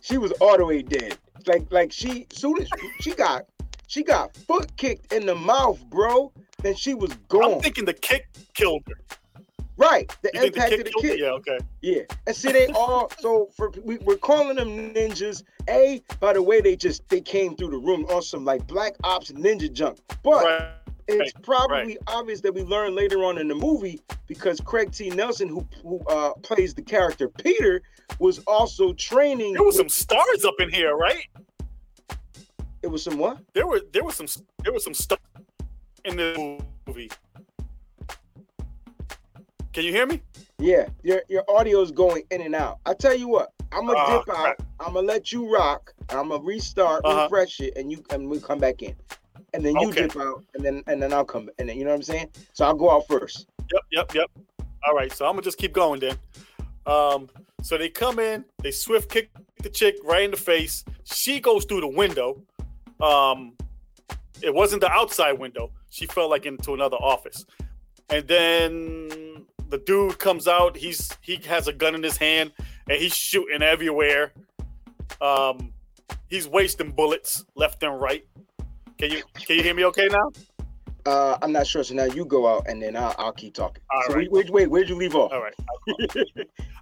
she 0.03 0.19
was 0.19 0.33
automatically 0.41 0.83
dead. 0.83 1.19
Like 1.47 1.67
like 1.71 1.93
she 1.93 2.27
soon 2.31 2.61
as 2.61 2.69
she 3.01 3.13
got 3.13 3.47
she 3.87 4.03
got 4.03 4.37
foot 4.37 4.77
kicked 4.77 5.13
in 5.13 5.27
the 5.27 5.35
mouth, 5.35 5.83
bro. 5.89 6.33
Then 6.63 6.75
she 6.75 6.95
was 6.95 7.13
gone. 7.29 7.55
I'm 7.55 7.61
thinking 7.61 7.85
the 7.85 7.95
kick 7.95 8.27
killed 8.55 8.83
her. 8.89 8.95
right, 9.77 10.13
the 10.23 10.31
You 10.35 10.41
think 10.41 10.55
the 10.55 10.63
impact 10.63 10.73
of 10.73 10.85
the 10.85 11.01
kick. 11.01 11.19
Yeah, 11.21 11.31
okay. 11.31 11.59
Yeah, 11.83 12.03
and 12.27 12.35
see, 12.35 12.51
they 12.53 12.67
all 12.75 13.11
so 13.21 13.49
for 13.57 13.71
we, 13.85 13.99
we're 13.99 14.17
calling 14.17 14.57
them 14.57 14.93
ninjas. 14.93 15.45
A 15.69 16.03
by 16.21 16.33
the 16.33 16.43
way, 16.43 16.61
they 16.61 16.75
just 16.77 17.09
they 17.09 17.21
came 17.21 17.57
through 17.57 17.71
the 17.71 17.79
room 17.79 18.05
on 18.07 18.23
some 18.23 18.45
like 18.45 18.67
black 18.67 18.95
ops 19.05 19.31
ninja 19.33 19.73
junk. 19.73 19.99
But 20.23 20.45
Right. 20.45 20.73
It's 21.09 21.33
probably 21.43 21.99
obvious 22.07 22.41
that 22.43 22.55
we 22.55 22.63
learn 22.63 22.95
later 22.95 23.25
on 23.25 23.39
in 23.39 23.49
the 23.49 23.55
movie 23.55 24.01
because 24.27 24.61
Craig 24.61 24.93
T. 24.93 25.11
Nelson, 25.11 25.49
who 25.49 25.67
who 25.83 26.01
uh, 26.09 26.35
plays 26.43 26.75
the 26.75 26.83
character 26.83 27.29
Peter, 27.29 27.81
was 28.19 28.39
also 28.47 28.93
training. 28.95 29.55
There 29.55 29.63
was 29.63 29.77
some 29.77 29.89
stars 29.89 30.45
up 30.45 30.55
in 30.61 30.71
here, 30.71 30.95
right? 30.97 31.25
It 32.83 32.89
was 32.89 33.03
some 33.03 33.19
what? 33.19 33.39
There 33.55 33.67
were 33.67 33.81
there 33.93 34.05
was 34.05 34.15
some 34.17 34.27
there 34.63 34.73
was 34.73 34.85
some 34.85 34.95
stuff 34.95 35.19
in 36.05 36.17
the 36.17 36.61
movie. 36.87 37.11
Can 39.73 39.85
you 39.85 39.93
hear 39.93 40.07
me? 40.07 40.21
Yeah, 40.59 40.89
your 41.03 41.23
your 41.29 41.45
audio 41.49 41.81
is 41.81 41.91
going 41.93 42.25
in 42.31 42.41
and 42.43 42.55
out. 42.55 42.79
I 42.85 42.95
tell 42.95 43.17
you 43.17 43.29
what, 43.29 43.53
I'm 43.73 43.87
gonna 43.87 43.99
Ah, 43.99 44.19
dip 44.19 44.29
out. 44.37 44.43
crap. 44.57 44.63
I'm 44.81 44.95
gonna 44.95 45.07
let 45.07 45.33
you 45.33 45.53
rock. 45.53 45.93
I'm 46.11 46.29
gonna 46.31 46.43
restart, 46.43 47.03
Uh-huh. 47.05 47.25
refresh 47.25 47.61
it, 47.61 47.77
and 47.77 47.91
you 47.93 48.03
and 48.11 48.29
we 48.29 48.41
come 48.41 48.59
back 48.59 48.83
in. 48.83 48.95
And 49.55 49.65
then 49.65 49.75
you 49.77 49.89
Okay. 49.89 50.03
dip 50.03 50.17
out, 50.17 50.45
and 50.55 50.65
then 50.65 50.83
and 50.87 51.03
then 51.03 51.13
I'll 51.13 51.25
come. 51.25 51.49
And 51.59 51.69
then 51.69 51.77
you 51.79 51.85
know 51.85 51.91
what 51.91 51.97
I'm 51.97 52.03
saying. 52.03 52.29
So 52.53 52.65
I'll 52.67 52.75
go 52.75 52.91
out 52.91 53.07
first. 53.09 53.47
Yep, 53.73 53.83
yep, 53.93 54.15
yep. 54.15 54.31
All 54.87 54.95
right, 54.95 55.13
so 55.13 55.25
I'm 55.27 55.33
gonna 55.33 55.43
just 55.43 55.59
keep 55.59 55.73
going 55.73 56.01
then. 56.01 56.17
Um, 56.87 57.29
so 57.63 57.77
they 57.79 57.89
come 57.89 58.19
in, 58.19 58.45
they 58.63 58.71
swift 58.71 59.11
kick 59.11 59.31
the 59.63 59.69
chick 59.71 59.97
right 60.05 60.23
in 60.23 60.31
the 60.31 60.37
face. 60.37 60.85
She 61.05 61.41
goes 61.41 61.65
through 61.65 61.81
the 61.81 61.89
window. 61.89 62.43
Um, 63.01 63.55
it 64.43 64.55
wasn't 64.55 64.81
the 64.83 64.91
outside 64.91 65.33
window. 65.39 65.71
She 65.91 66.07
fell 66.07 66.29
like 66.29 66.47
into 66.47 66.75
another 66.75 66.97
office, 66.97 67.45
and 68.11 68.27
then 68.29 69.47
the 69.71 69.79
dude 69.79 70.19
comes 70.19 70.47
out. 70.47 70.77
He's 70.77 71.11
he 71.21 71.37
has 71.47 71.69
a 71.69 71.73
gun 71.73 71.95
in 71.95 72.03
his 72.03 72.17
hand 72.17 72.53
and 72.89 73.01
he's 73.01 73.15
shooting 73.15 73.63
everywhere. 73.63 74.33
Um, 75.21 75.73
he's 76.29 76.47
wasting 76.49 76.93
bullets 76.93 77.45
left 77.55 77.83
and 77.83 78.01
right. 78.01 78.25
Can 78.99 79.13
you 79.13 79.23
can 79.35 79.57
you 79.57 79.63
hear 79.63 79.75
me 79.75 79.85
okay 79.87 80.09
now? 80.09 80.31
Uh, 81.07 81.39
I'm 81.41 81.53
not 81.53 81.67
sure. 81.67 81.85
So 81.85 81.95
now 81.95 82.05
you 82.05 82.25
go 82.25 82.47
out, 82.47 82.67
and 82.69 82.83
then 82.83 82.97
I'll, 82.97 83.15
I'll 83.17 83.33
keep 83.33 83.55
talking. 83.55 83.83
All 83.91 84.03
so 84.09 84.15
right. 84.15 84.31
wait, 84.31 84.51
wait, 84.51 84.69
where'd 84.69 84.89
you 84.89 84.97
leave 84.97 85.15
off? 85.15 85.33
All 85.33 85.41
right. 85.41 85.55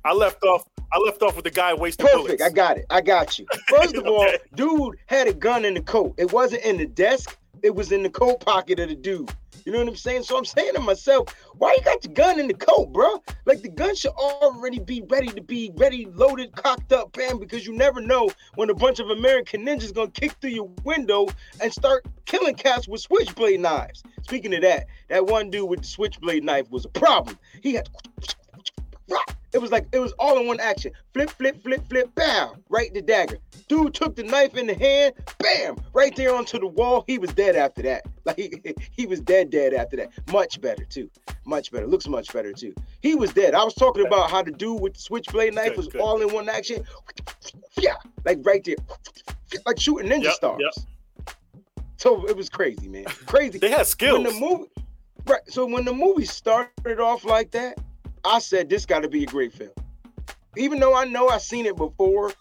I 0.05 0.13
left 0.13 0.43
off. 0.43 0.65
I 0.93 0.99
left 0.99 1.23
off 1.23 1.37
with 1.37 1.45
the 1.45 1.51
guy 1.51 1.75
wasting 1.75 2.07
Perfect. 2.07 2.25
bullets. 2.25 2.43
I 2.43 2.51
got 2.51 2.79
it. 2.79 2.87
I 2.91 3.01
got 3.03 3.39
you. 3.39 3.47
First 3.69 3.95
of 3.97 4.07
all, 4.07 4.29
dude 4.55 4.97
had 5.07 5.29
a 5.29 5.33
gun 5.33 5.65
in 5.65 5.75
the 5.75 5.81
coat. 5.81 6.15
It 6.17 6.33
wasn't 6.33 6.65
in 6.65 6.79
the 6.79 6.87
desk. 6.87 7.37
It 7.67 7.75
was 7.75 7.91
in 7.91 8.05
the 8.05 8.11
coat 8.11 8.41
pocket 8.41 8.79
of 8.79 8.89
the 8.89 8.95
dude. 8.95 9.29
You 9.65 9.73
know 9.73 9.79
what 9.81 9.89
I'm 9.89 9.97
saying? 9.97 10.23
So 10.23 10.39
I'm 10.39 10.45
saying 10.45 10.75
to 10.75 10.81
myself, 10.81 11.35
why 11.59 11.75
you 11.77 11.83
got 11.83 12.05
your 12.05 12.15
gun 12.15 12.39
in 12.39 12.47
the 12.47 12.55
coat, 12.55 12.93
bro? 12.93 13.21
Like 13.45 13.63
the 13.63 13.69
gun 13.69 13.97
should 13.97 14.13
already 14.13 14.79
be 14.79 15.03
ready 15.09 15.27
to 15.29 15.41
be 15.41 15.73
ready, 15.75 16.07
loaded, 16.15 16.55
cocked 16.55 16.93
up, 16.93 17.13
bam, 17.13 17.41
because 17.41 17.67
you 17.67 17.73
never 17.73 18.01
know 18.01 18.31
when 18.55 18.71
a 18.71 18.75
bunch 18.75 19.01
of 19.01 19.11
American 19.11 19.67
ninjas 19.67 19.93
gonna 19.93 20.13
kick 20.13 20.31
through 20.41 20.51
your 20.51 20.71
window 20.85 21.27
and 21.61 21.73
start 21.73 22.07
killing 22.27 22.55
cats 22.55 22.87
with 22.87 23.01
switchblade 23.01 23.59
knives. 23.59 24.05
Speaking 24.23 24.55
of 24.55 24.63
that, 24.63 24.87
that 25.09 25.27
one 25.27 25.51
dude 25.51 25.69
with 25.69 25.81
the 25.81 25.87
switchblade 25.89 26.45
knife 26.45 26.71
was 26.71 26.85
a 26.85 26.91
problem. 26.91 27.37
He 27.61 27.75
had 27.75 27.89
it 29.53 29.59
was 29.59 29.71
like 29.71 29.87
it 29.93 29.99
was 30.01 30.13
all 30.19 30.39
in 30.39 30.47
one 30.47 30.61
action. 30.61 30.93
Flip, 31.15 31.31
flip, 31.31 31.63
flip, 31.63 31.89
flip, 31.89 32.15
bam, 32.15 32.51
right 32.69 32.93
the 32.93 33.01
dagger. 33.01 33.39
Dude 33.69 33.95
took 33.95 34.15
the 34.17 34.23
knife 34.23 34.57
in 34.57 34.67
the 34.67 34.75
hand, 34.75 35.15
bam, 35.39 35.77
right 35.93 36.15
there 36.15 36.35
onto 36.35 36.59
the 36.59 36.67
wall. 36.67 37.05
He 37.07 37.19
was 37.19 37.33
dead 37.33 37.57
after 37.57 37.83
that. 37.83 38.05
Like 38.25 38.37
he, 38.37 38.53
he 38.91 39.07
was 39.07 39.21
dead, 39.21 39.51
dead 39.51 39.73
after 39.75 39.97
that. 39.97 40.11
Much 40.33 40.61
better 40.61 40.85
too. 40.85 41.09
Much 41.47 41.71
better. 41.73 41.87
Looks 41.87 42.07
much 42.09 42.33
better 42.33 42.53
too. 42.53 42.75
He 43.03 43.15
was 43.15 43.33
dead. 43.33 43.55
I 43.55 43.65
was 43.65 43.75
talking 43.75 44.07
about 44.07 44.31
how 44.31 44.43
the 44.43 44.51
dude 44.51 44.81
with 44.81 44.95
the 44.95 45.01
switchblade 45.01 45.55
knife 45.55 45.69
Good, 45.69 45.77
was 45.77 45.89
good. 45.89 46.01
all 46.01 46.21
in 46.21 46.33
one 46.35 46.49
action. 46.49 46.85
Yeah, 47.79 47.95
like 48.25 48.39
right 48.43 48.63
there, 48.65 48.77
like 49.65 49.79
shooting 49.81 50.11
ninja 50.11 50.25
Yep, 50.25 50.35
stars. 50.35 50.61
yep. 50.61 50.87
So 51.99 52.27
it 52.29 52.37
was 52.37 52.49
crazy, 52.49 52.89
man. 52.89 53.05
Crazy. 53.27 53.59
They 53.59 53.71
had 53.71 53.79
when 53.79 53.85
skills. 53.87 54.25
the 54.35 54.39
movie, 54.41 54.71
right? 55.27 55.41
So 55.47 55.65
when 55.67 55.85
the 55.85 55.93
movie 55.95 56.25
started 56.27 57.01
off 57.01 57.25
like 57.25 57.53
that, 57.53 57.79
I 58.27 58.41
said 58.41 58.69
this 58.69 58.85
got 58.85 59.01
to 59.01 59.09
be 59.09 59.23
a 59.23 59.27
great 59.27 59.53
film. 59.53 59.71
Even 60.57 60.81
though 60.81 60.97
I 60.97 61.05
know 61.05 61.29
I've 61.29 61.43
seen 61.43 61.65
it 61.67 61.77
before, 61.77 62.33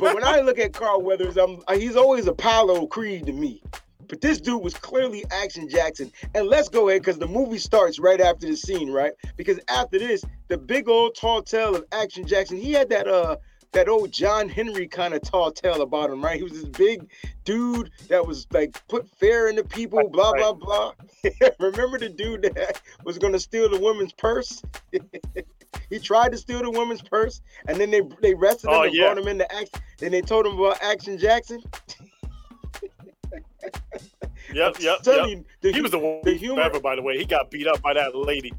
but 0.00 0.14
when 0.14 0.24
I 0.24 0.40
look 0.40 0.58
at 0.58 0.72
Carl 0.72 1.02
Weathers, 1.02 1.36
I'm 1.36 1.60
uh, 1.68 1.76
he's 1.76 1.96
always 1.96 2.26
Apollo 2.26 2.86
Creed 2.86 3.26
to 3.26 3.32
me. 3.32 3.62
But 4.08 4.20
this 4.20 4.40
dude 4.40 4.62
was 4.62 4.74
clearly 4.74 5.24
Action 5.30 5.68
Jackson. 5.68 6.12
And 6.34 6.46
let's 6.46 6.68
go 6.68 6.88
ahead 6.88 7.02
because 7.02 7.18
the 7.18 7.26
movie 7.26 7.58
starts 7.58 7.98
right 7.98 8.20
after 8.20 8.46
the 8.46 8.56
scene, 8.56 8.90
right? 8.90 9.12
Because 9.36 9.58
after 9.68 9.98
this, 9.98 10.22
the 10.48 10.58
big 10.58 10.88
old 10.88 11.14
tall 11.14 11.42
tale 11.42 11.76
of 11.76 11.84
Action 11.92 12.26
Jackson, 12.26 12.56
he 12.56 12.72
had 12.72 12.88
that 12.90 13.08
uh 13.08 13.36
that 13.72 13.88
old 13.88 14.12
John 14.12 14.48
Henry 14.48 14.86
kind 14.86 15.14
of 15.14 15.22
tall 15.22 15.50
tale 15.50 15.82
about 15.82 16.10
him, 16.10 16.22
right? 16.22 16.36
He 16.36 16.42
was 16.42 16.52
this 16.52 16.64
big 16.64 17.08
dude 17.44 17.90
that 18.08 18.26
was 18.26 18.46
like 18.52 18.86
put 18.88 19.08
fear 19.18 19.48
into 19.48 19.64
people, 19.64 20.08
blah 20.08 20.32
blah 20.34 20.52
blah. 20.52 20.92
Remember 21.58 21.98
the 21.98 22.08
dude 22.10 22.42
that 22.54 22.80
was 23.04 23.18
gonna 23.18 23.38
steal 23.40 23.68
the 23.68 23.80
woman's 23.80 24.12
purse? 24.12 24.62
he 25.90 25.98
tried 25.98 26.32
to 26.32 26.38
steal 26.38 26.62
the 26.62 26.70
woman's 26.70 27.02
purse, 27.02 27.40
and 27.66 27.78
then 27.78 27.90
they 27.90 28.02
they 28.20 28.34
arrested 28.34 28.68
him 28.68 28.74
Oh, 28.74 28.82
and 28.82 28.94
yeah. 28.94 29.04
brought 29.06 29.18
him 29.18 29.28
into 29.28 29.52
action. 29.52 29.80
Then 29.98 30.12
they 30.12 30.20
told 30.20 30.46
him 30.46 30.58
about 30.58 30.82
Action 30.82 31.18
Jackson. 31.18 31.62
Yep, 34.52 34.80
yep, 34.80 34.98
yep. 35.06 35.28
you, 35.28 35.44
the, 35.62 35.72
He 35.72 35.80
was 35.80 35.92
the 35.92 36.20
the 36.24 36.34
humor- 36.34 36.60
ever, 36.60 36.78
by 36.78 36.94
the 36.94 37.00
way. 37.00 37.16
He 37.16 37.24
got 37.24 37.50
beat 37.50 37.66
up 37.66 37.80
by 37.80 37.94
that 37.94 38.14
lady. 38.14 38.52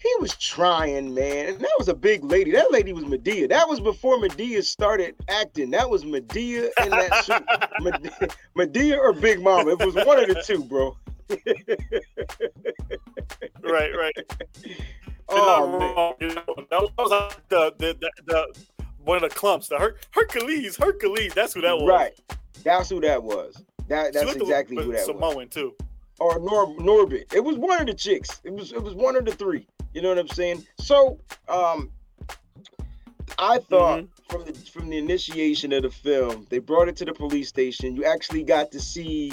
He 0.00 0.14
was 0.20 0.36
trying, 0.36 1.12
man. 1.12 1.48
And 1.48 1.60
that 1.60 1.72
was 1.78 1.88
a 1.88 1.94
big 1.94 2.22
lady. 2.24 2.52
That 2.52 2.70
lady 2.70 2.92
was 2.92 3.04
Madea. 3.04 3.48
That 3.48 3.68
was 3.68 3.80
before 3.80 4.16
Madea 4.18 4.62
started 4.62 5.16
acting. 5.28 5.70
That 5.70 5.90
was 5.90 6.04
Madea 6.04 6.70
in 6.84 6.90
that 6.90 7.24
suit. 7.24 7.44
Madea, 7.80 8.34
Medea 8.54 8.96
or 8.96 9.12
Big 9.12 9.42
Mama. 9.42 9.70
It 9.72 9.84
was 9.84 9.94
one 9.96 10.20
of 10.20 10.28
the 10.28 10.40
two, 10.42 10.62
bro. 10.64 10.96
Right, 13.62 13.92
right. 13.96 14.16
Oh, 15.30 15.78
man. 15.78 15.94
wrong, 15.94 16.14
you 16.20 16.28
know. 16.28 16.42
That 16.70 16.90
was, 16.96 17.10
like 17.10 17.48
the, 17.50 17.74
the, 17.76 17.94
the, 18.00 18.10
the 18.24 18.46
one 19.04 19.22
of 19.22 19.28
the 19.30 19.36
Klumps. 19.38 19.68
The 19.68 19.76
Her- 19.76 19.96
Hercules, 20.12 20.74
Hercules. 20.74 21.34
That's 21.34 21.52
who 21.52 21.60
that 21.60 21.76
was. 21.76 21.86
Right. 21.86 22.18
That's 22.64 22.88
who 22.88 22.98
that 23.02 23.22
was. 23.22 23.62
That 23.88 24.14
that's 24.14 24.32
exactly 24.36 24.76
who 24.76 24.92
that 24.92 25.06
was. 25.06 25.06
Samoan 25.06 25.48
too. 25.48 25.74
Or 26.18 26.38
Nor 26.38 26.74
Norbit. 26.76 27.34
It 27.34 27.44
was 27.44 27.56
one 27.56 27.78
of 27.78 27.86
the 27.88 27.92
chicks. 27.92 28.40
It 28.42 28.54
was 28.54 28.72
it 28.72 28.82
was 28.82 28.94
one 28.94 29.16
of 29.16 29.26
the 29.26 29.32
three. 29.32 29.66
You 29.94 30.02
know 30.02 30.08
what 30.10 30.18
I'm 30.18 30.28
saying? 30.28 30.64
So 30.78 31.18
um 31.48 31.90
I 33.38 33.58
thought 33.58 34.02
Mm-hmm. 34.02 34.06
from 34.30 34.44
the 34.44 34.52
from 34.70 34.88
the 34.90 34.98
initiation 34.98 35.72
of 35.72 35.82
the 35.82 35.90
film, 35.90 36.46
they 36.50 36.58
brought 36.58 36.88
it 36.88 36.96
to 36.96 37.04
the 37.04 37.12
police 37.14 37.48
station. 37.48 37.96
You 37.96 38.04
actually 38.04 38.42
got 38.44 38.70
to 38.72 38.80
see 38.80 39.32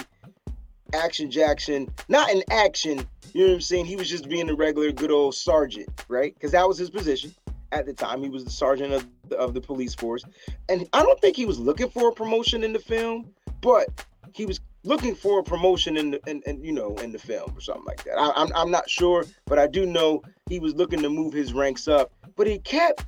Action 0.94 1.30
Jackson, 1.30 1.88
not 2.08 2.30
in 2.30 2.42
action, 2.50 3.06
you 3.34 3.42
know 3.42 3.48
what 3.48 3.54
I'm 3.54 3.60
saying? 3.60 3.86
He 3.86 3.96
was 3.96 4.08
just 4.08 4.28
being 4.28 4.48
a 4.48 4.54
regular 4.54 4.92
good 4.92 5.10
old 5.10 5.34
sergeant, 5.34 5.88
right? 6.08 6.32
Because 6.34 6.52
that 6.52 6.66
was 6.66 6.78
his 6.78 6.90
position 6.90 7.34
at 7.72 7.86
the 7.86 7.92
time. 7.92 8.22
He 8.22 8.28
was 8.30 8.44
the 8.44 8.50
sergeant 8.50 8.92
of 8.92 9.06
the, 9.28 9.36
of 9.36 9.52
the 9.52 9.60
police 9.60 9.94
force. 9.94 10.22
And 10.68 10.88
I 10.92 11.02
don't 11.02 11.20
think 11.20 11.36
he 11.36 11.44
was 11.44 11.58
looking 11.58 11.90
for 11.90 12.08
a 12.08 12.12
promotion 12.12 12.64
in 12.64 12.72
the 12.72 12.78
film, 12.78 13.26
but 13.60 13.88
he 14.32 14.46
was 14.46 14.60
looking 14.86 15.14
for 15.14 15.40
a 15.40 15.42
promotion 15.42 15.96
in 15.96 16.12
the 16.12 16.20
in, 16.26 16.42
in 16.46 16.62
you 16.64 16.72
know 16.72 16.94
in 16.96 17.12
the 17.12 17.18
film 17.18 17.52
or 17.56 17.60
something 17.60 17.84
like 17.84 18.04
that. 18.04 18.18
I, 18.18 18.32
I'm 18.36 18.50
I'm 18.54 18.70
not 18.70 18.88
sure, 18.88 19.24
but 19.44 19.58
I 19.58 19.66
do 19.66 19.84
know 19.84 20.22
he 20.48 20.60
was 20.60 20.74
looking 20.74 21.02
to 21.02 21.10
move 21.10 21.32
his 21.32 21.52
ranks 21.52 21.88
up. 21.88 22.12
But 22.36 22.46
he 22.46 22.58
kept 22.58 23.04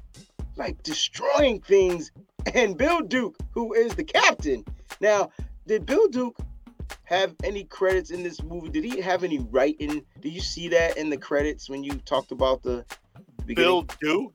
like 0.57 0.83
destroying 0.83 1.61
things. 1.61 2.11
And 2.55 2.79
Bill 2.79 3.01
Duke, 3.03 3.37
who 3.51 3.75
is 3.75 3.95
the 3.95 4.05
captain, 4.05 4.65
now 5.03 5.31
did 5.67 5.85
Bill 5.85 6.09
Duke 6.09 6.39
have 7.05 7.35
any 7.45 7.65
credits 7.65 8.11
in 8.11 8.23
this 8.23 8.43
movie? 8.43 8.71
Did 8.71 8.85
he 8.85 9.01
have 9.03 9.23
any 9.23 9.39
writing? 9.39 10.03
Do 10.21 10.31
you 10.31 10.41
see 10.41 10.69
that 10.69 10.97
in 10.97 11.11
the 11.11 11.19
credits 11.19 11.69
when 11.69 11.85
you 11.85 11.93
talked 12.07 12.33
about 12.33 12.63
the 12.63 12.87
beginning? 13.45 13.55
Bill 13.71 13.83
Duke. 14.01 14.33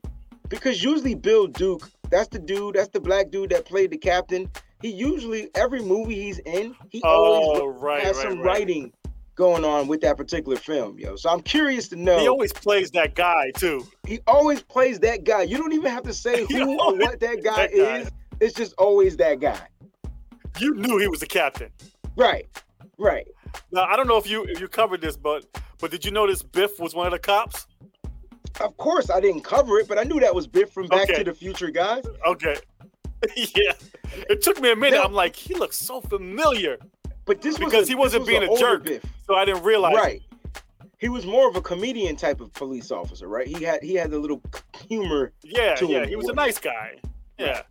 because 0.49 0.83
usually 0.83 1.15
Bill 1.15 1.47
Duke, 1.47 1.89
that's 2.11 2.27
the 2.27 2.37
dude, 2.37 2.75
that's 2.75 2.89
the 2.89 2.99
black 2.99 3.31
dude 3.31 3.49
that 3.49 3.65
played 3.65 3.89
the 3.89 3.97
captain. 3.97 4.47
He 4.83 4.89
usually 4.91 5.49
every 5.55 5.81
movie 5.81 6.21
he's 6.21 6.39
in, 6.39 6.75
he 6.89 7.01
always 7.03 7.59
Oh, 7.61 7.67
right, 7.69 8.03
has 8.03 8.17
right, 8.17 8.23
some 8.29 8.37
right. 8.39 8.45
writing 8.45 8.93
going 9.35 9.63
on 9.65 9.87
with 9.87 10.01
that 10.01 10.17
particular 10.17 10.57
film, 10.57 10.99
yo. 10.99 11.15
So 11.15 11.29
I'm 11.29 11.41
curious 11.41 11.87
to 11.87 11.95
know. 11.95 12.19
He 12.19 12.27
always 12.27 12.51
plays 12.53 12.91
that 12.91 13.15
guy 13.15 13.51
too. 13.57 13.87
He 14.05 14.19
always 14.27 14.61
plays 14.61 14.99
that 14.99 15.23
guy. 15.23 15.43
You 15.43 15.57
don't 15.57 15.71
even 15.73 15.89
have 15.89 16.03
to 16.03 16.13
say 16.13 16.45
who 16.51 16.79
or 16.79 16.95
what 16.97 17.19
that 17.21 17.41
guy 17.43 17.67
that 17.67 17.71
guy. 17.75 17.97
is. 17.99 18.11
It's 18.41 18.53
just 18.53 18.73
always 18.77 19.15
that 19.17 19.39
guy. 19.39 19.59
You 20.59 20.75
knew 20.75 20.97
he 20.99 21.07
was 21.07 21.21
the 21.21 21.27
captain. 21.27 21.69
Right. 22.17 22.45
Right. 22.99 23.27
Now 23.71 23.85
I 23.85 23.95
don't 23.95 24.07
know 24.07 24.17
if 24.17 24.29
you 24.29 24.43
if 24.43 24.59
you 24.59 24.67
covered 24.67 24.99
this, 25.01 25.15
but 25.15 25.45
but 25.79 25.91
did 25.91 26.03
you 26.03 26.11
notice 26.11 26.43
Biff 26.43 26.77
was 26.79 26.93
one 26.93 27.07
of 27.07 27.13
the 27.13 27.19
cops? 27.19 27.67
Of 28.59 28.77
course, 28.77 29.09
I 29.09 29.19
didn't 29.19 29.41
cover 29.41 29.79
it, 29.79 29.87
but 29.87 29.97
I 29.97 30.03
knew 30.03 30.19
that 30.19 30.35
was 30.35 30.45
Biff 30.45 30.71
from 30.71 30.87
Back 30.87 31.03
Okay. 31.09 31.15
to 31.19 31.23
the 31.23 31.33
Future, 31.33 31.71
guys. 31.71 32.03
Okay. 32.27 32.55
yeah. 33.35 33.73
It 34.29 34.41
took 34.41 34.59
me 34.61 34.71
a 34.71 34.75
minute. 34.75 34.97
Now- 34.97 35.03
I'm 35.05 35.13
like, 35.13 35.35
he 35.35 35.53
looks 35.53 35.77
so 35.77 36.01
familiar. 36.01 36.77
But 37.25 37.41
this 37.41 37.57
was 37.57 37.71
Because 37.71 37.87
a- 37.87 37.91
he 37.91 37.95
wasn't 37.95 38.21
was 38.21 38.27
being 38.29 38.43
a 38.43 38.57
jerk. 38.57 38.83
Biff. 38.83 39.03
So 39.25 39.35
I 39.35 39.45
didn't 39.45 39.63
realize. 39.63 39.95
Right. 39.95 40.21
He 40.97 41.09
was 41.09 41.25
more 41.25 41.49
of 41.49 41.55
a 41.55 41.61
comedian 41.61 42.15
type 42.15 42.39
of 42.39 42.53
police 42.53 42.89
officer, 42.91 43.27
right? 43.27 43.45
He 43.47 43.61
had 43.63 43.83
he 43.83 43.93
had 43.93 44.13
a 44.13 44.17
little 44.17 44.41
humor. 44.87 45.33
Yeah, 45.43 45.77
yeah. 45.81 46.05
He 46.05 46.15
was 46.15 46.29
a 46.29 46.33
nice 46.33 46.57
guy. 46.59 46.95
Yeah. 47.37 47.63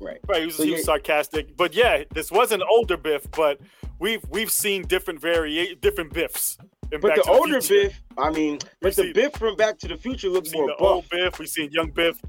Right. 0.00 0.18
Right. 0.26 0.40
He 0.40 0.46
was, 0.46 0.56
So 0.56 0.64
he 0.64 0.72
was 0.72 0.84
sarcastic. 0.84 1.56
But 1.56 1.74
yeah, 1.74 2.02
this 2.12 2.32
was 2.32 2.50
an 2.50 2.60
older 2.68 2.96
Biff, 2.96 3.30
but 3.30 3.60
we've 4.00 4.24
we've 4.30 4.50
seen 4.50 4.82
different 4.86 5.20
varia 5.20 5.76
different 5.76 6.12
Biffs. 6.12 6.58
But 6.90 7.02
Back 7.02 7.14
the 7.16 7.30
older. 7.30 7.60
Biff, 7.60 8.00
I 8.18 8.30
mean, 8.30 8.58
but 8.80 8.96
the 8.96 9.12
Biff 9.12 9.34
from 9.34 9.54
Back 9.56 9.78
to 9.78 9.88
the 9.88 9.96
Future 9.96 10.28
looks 10.28 10.52
more 10.52 10.66
the 10.66 10.72
buff. 10.78 10.80
old 10.80 11.08
Biff. 11.08 11.38
We've 11.38 11.48
seen 11.48 11.70
young 11.70 11.90
Biff. 11.90 12.20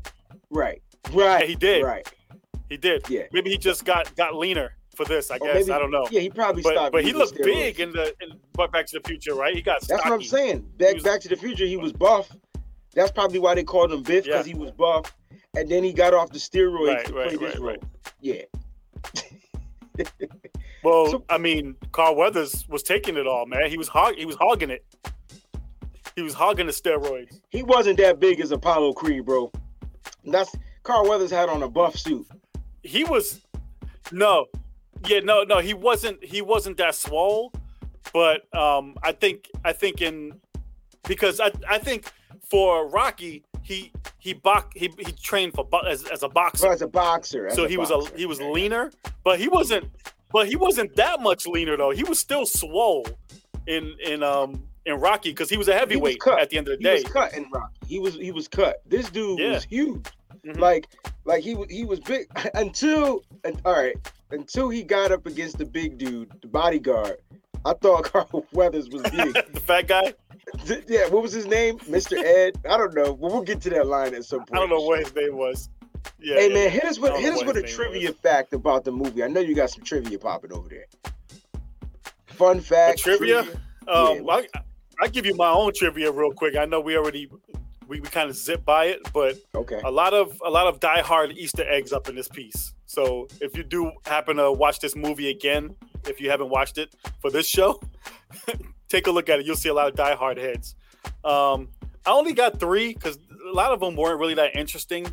Right. 0.52 0.82
Right. 1.12 1.42
Yeah, 1.42 1.46
he 1.48 1.56
did. 1.56 1.84
Right. 1.84 2.08
He 2.74 2.78
did. 2.78 3.08
Yeah. 3.08 3.24
Maybe 3.32 3.52
he 3.52 3.58
just 3.60 3.86
got 3.86 4.16
got 4.16 4.36
leaner 4.36 4.76
for 4.96 5.06
this. 5.06 5.30
I 5.30 5.36
Or 5.36 5.40
guess 5.46 5.56
maybe- 5.68 5.72
I 5.74 5.78
don't 5.78 5.92
know. 5.92 6.08
Yeah, 6.10 6.22
he 6.22 6.30
probably 6.32 6.64
But 6.64 6.74
stopped. 6.74 6.92
but 6.92 7.04
he 7.04 7.14
looked 7.14 7.36
steroids. 7.36 7.44
big 7.46 7.80
in 7.80 7.92
the 7.92 8.16
in 8.20 8.32
Back 8.72 8.88
to 8.88 9.00
the 9.00 9.08
Future, 9.08 9.36
right? 9.36 9.56
He 9.56 9.62
got 9.62 9.82
That's 9.88 10.04
what 10.04 10.12
I'm 10.12 10.24
saying. 10.24 10.68
Back 10.78 10.96
was- 10.96 11.04
Back 11.04 11.22
to 11.22 11.30
the 11.30 11.36
Future, 11.36 11.66
he 11.66 11.78
was 11.78 11.94
buff. 11.94 12.36
That's 12.96 13.12
probably 13.12 13.38
why 13.38 13.54
they 13.54 13.64
called 13.64 13.92
him 13.94 14.02
Biff 14.02 14.24
because 14.26 14.48
Yeah. 14.48 14.54
he 14.54 14.60
was 14.60 14.72
buff, 14.72 15.16
and 15.56 15.70
then 15.70 15.84
he 15.84 15.94
got 15.94 16.16
off 16.16 16.32
the 16.32 16.40
steroids 16.40 16.96
Right, 16.96 17.06
to 17.06 17.14
right, 17.14 17.28
play 17.28 17.38
this 17.38 17.42
right, 17.42 17.60
role. 17.60 17.68
right. 17.68 17.84
Yeah. 18.22 18.42
Well, 20.84 21.08
So- 21.12 21.24
I 21.30 21.38
mean, 21.38 21.76
Carl 21.94 22.16
Weathers 22.16 22.68
was 22.68 22.84
taking 22.84 23.16
it 23.16 23.26
all, 23.26 23.46
man. 23.46 23.70
He 23.70 23.78
was 23.78 23.88
hog 23.88 24.16
he 24.16 24.26
was 24.26 24.36
hogging 24.36 24.70
it. 24.70 24.84
He 26.18 26.22
was 26.22 26.34
hogging 26.34 26.66
the 26.68 26.74
steroids. 26.74 27.40
He 27.50 27.64
wasn't 27.64 27.98
that 28.00 28.20
big 28.20 28.42
as 28.42 28.52
Apollo 28.52 28.94
Creed, 28.94 29.26
bro. 29.26 29.50
That's 30.26 30.54
Carl 30.84 31.08
Weathers 31.08 31.32
had 31.32 31.48
on 31.48 31.64
a 31.64 31.70
buff 31.70 31.96
suit. 31.98 32.28
He 32.84 33.04
was 33.04 33.42
no, 34.12 34.48
yeah, 35.08 35.20
no, 35.20 35.44
no. 35.44 35.60
He 35.60 35.74
wasn't. 35.74 36.24
He 36.24 36.42
wasn't 36.42 36.78
that 36.78 36.96
swole. 36.96 37.52
But 38.14 38.54
um, 38.56 38.96
I 39.02 39.12
think 39.14 39.50
I 39.64 39.74
think 39.74 40.02
in 40.02 40.40
because 41.08 41.40
I 41.40 41.52
I 41.70 41.78
think 41.80 42.12
for 42.50 42.88
Rocky 42.90 43.44
he 43.62 43.92
he 44.20 44.34
box 44.34 44.68
he, 44.76 44.92
he 45.00 45.12
trained 45.14 45.54
for 45.54 45.64
bo- 45.66 45.80
as, 45.80 46.04
as 46.10 46.22
a 46.24 46.30
boxer. 46.30 46.66
Well, 46.66 46.74
as 46.74 46.82
a 46.82 46.88
boxer. 46.88 47.48
as 47.48 47.56
so 47.56 47.64
a 47.64 47.68
he 47.68 47.78
was 47.78 47.92
a 47.92 48.02
he 48.18 48.26
was 48.26 48.40
leaner, 48.42 48.92
but 49.24 49.40
he 49.40 49.48
wasn't. 49.48 49.90
But 50.32 50.48
he 50.48 50.56
wasn't 50.56 50.96
that 50.96 51.22
much 51.22 51.46
leaner 51.48 51.78
though. 51.78 51.92
He 51.92 52.04
was 52.04 52.20
still 52.20 52.46
swole 52.46 53.06
in 53.68 53.96
in 54.06 54.22
um 54.24 54.64
in 54.86 54.96
Rocky 55.00 55.30
because 55.30 55.50
he 55.50 55.58
was 55.58 55.70
a 55.70 55.74
heavyweight 55.74 56.20
cut. 56.20 56.40
at 56.42 56.50
the 56.50 56.58
end 56.58 56.68
of 56.68 56.78
the 56.78 56.84
day 56.84 56.98
He 56.98 57.04
was 57.04 57.14
cut 57.14 57.34
in 57.34 57.50
Rocky. 57.52 57.74
He 57.88 58.00
was 58.00 58.16
he 58.16 58.32
was 58.32 58.48
cut. 58.50 58.82
This 58.86 59.10
dude 59.10 59.40
Yeah. 59.40 59.54
was 59.54 59.64
huge. 59.64 60.06
Mhm. 60.46 60.60
Like 60.60 60.88
like 61.26 61.44
he 61.44 61.56
was 61.56 61.68
he 61.70 61.86
was 61.86 62.00
big 62.00 62.28
until 62.54 63.24
and 63.44 63.60
all 63.66 63.74
right 63.74 63.96
until 64.32 64.70
he 64.70 64.84
got 64.84 65.12
up 65.12 65.26
against 65.26 65.58
the 65.58 65.66
big 65.66 65.98
dude, 65.98 66.32
the 66.42 66.48
bodyguard. 66.48 67.18
I 67.66 67.74
thought 67.74 68.04
Carl 68.12 68.46
Weathers 68.52 68.90
was 68.90 69.04
big. 69.04 69.34
the 69.54 69.60
fat 69.62 69.88
guy. 69.88 70.14
yeah, 70.88 71.08
what 71.08 71.22
was 71.24 71.32
his 71.32 71.46
name? 71.46 71.80
Mr. 71.80 72.22
Ed. 72.22 72.58
I 72.70 72.78
don't 72.78 72.94
know. 72.94 73.14
But 73.16 73.32
we'll 73.32 73.42
get 73.42 73.62
to 73.62 73.70
that 73.72 73.88
line 73.88 74.14
at 74.14 74.26
some 74.26 74.40
point. 74.40 74.52
I 74.54 74.58
don't 74.58 74.70
know 74.70 74.82
what 74.82 75.00
his 75.00 75.16
name 75.16 75.38
was. 75.38 75.70
Yeah, 76.20 76.36
hey 76.36 76.50
yeah. 76.50 76.54
man, 76.54 76.70
hit 76.70 76.84
us 76.84 77.00
with 77.00 77.16
hit 77.16 77.34
us 77.34 77.44
with 77.46 77.56
a 77.56 77.62
trivia 77.62 78.10
was. 78.10 78.18
fact 78.20 78.54
about 78.54 78.84
the 78.84 78.92
movie. 78.92 79.24
I 79.24 79.28
know 79.28 79.40
you 79.40 79.56
got 79.56 79.70
some 79.70 79.84
trivia 79.84 80.20
popping 80.20 80.52
over 80.52 80.68
there. 80.68 80.86
Fun 82.28 82.60
fact. 82.60 83.00
trivia? 83.00 83.42
Um, 83.88 84.18
Yeah. 84.18 84.22
I, 84.30 84.48
I 85.02 85.08
give 85.08 85.26
you 85.26 85.36
my 85.36 85.50
own 85.50 85.72
trivia 85.74 86.12
real 86.12 86.32
quick. 86.32 86.56
I 86.58 86.66
know 86.66 86.82
we 86.82 86.98
already 86.98 87.30
we, 87.88 88.00
we 88.00 88.08
kind 88.08 88.30
of 88.30 88.36
zip 88.36 88.64
by 88.66 88.86
it, 88.86 89.02
but 89.14 89.38
Okay. 89.56 89.80
a 89.84 89.92
lot 89.92 90.14
of 90.14 90.42
a 90.46 90.50
lot 90.50 90.68
of 90.68 90.80
diehard 90.80 91.34
Easter 91.36 91.64
eggs 91.70 91.92
up 91.94 92.10
in 92.10 92.16
this 92.16 92.28
piece. 92.28 92.74
So 92.86 93.28
if 93.42 93.58
you 93.58 93.64
do 93.64 93.92
happen 94.06 94.38
to 94.38 94.52
watch 94.52 94.80
this 94.80 94.96
movie 94.96 95.30
again, 95.30 95.76
if 96.08 96.22
you 96.22 96.30
haven't 96.30 96.50
watched 96.50 96.78
it 96.78 96.96
for 97.22 97.30
this 97.32 97.48
show, 97.48 97.82
take 98.90 99.08
a 99.08 99.12
look 99.12 99.30
at 99.30 99.40
it. 99.40 99.46
You'll 99.46 99.56
see 99.56 99.70
a 99.70 99.74
lot 99.74 99.88
of 99.88 99.96
diehard 99.96 100.38
heads. 100.38 100.76
Um, 101.24 101.70
I 102.06 102.12
only 102.12 102.34
got 102.34 102.60
three 102.60 102.94
because 102.94 103.18
a 103.50 103.54
lot 103.54 103.72
of 103.72 103.80
them 103.80 103.96
weren't 103.96 104.20
really 104.20 104.36
that 104.36 104.56
interesting, 104.56 105.08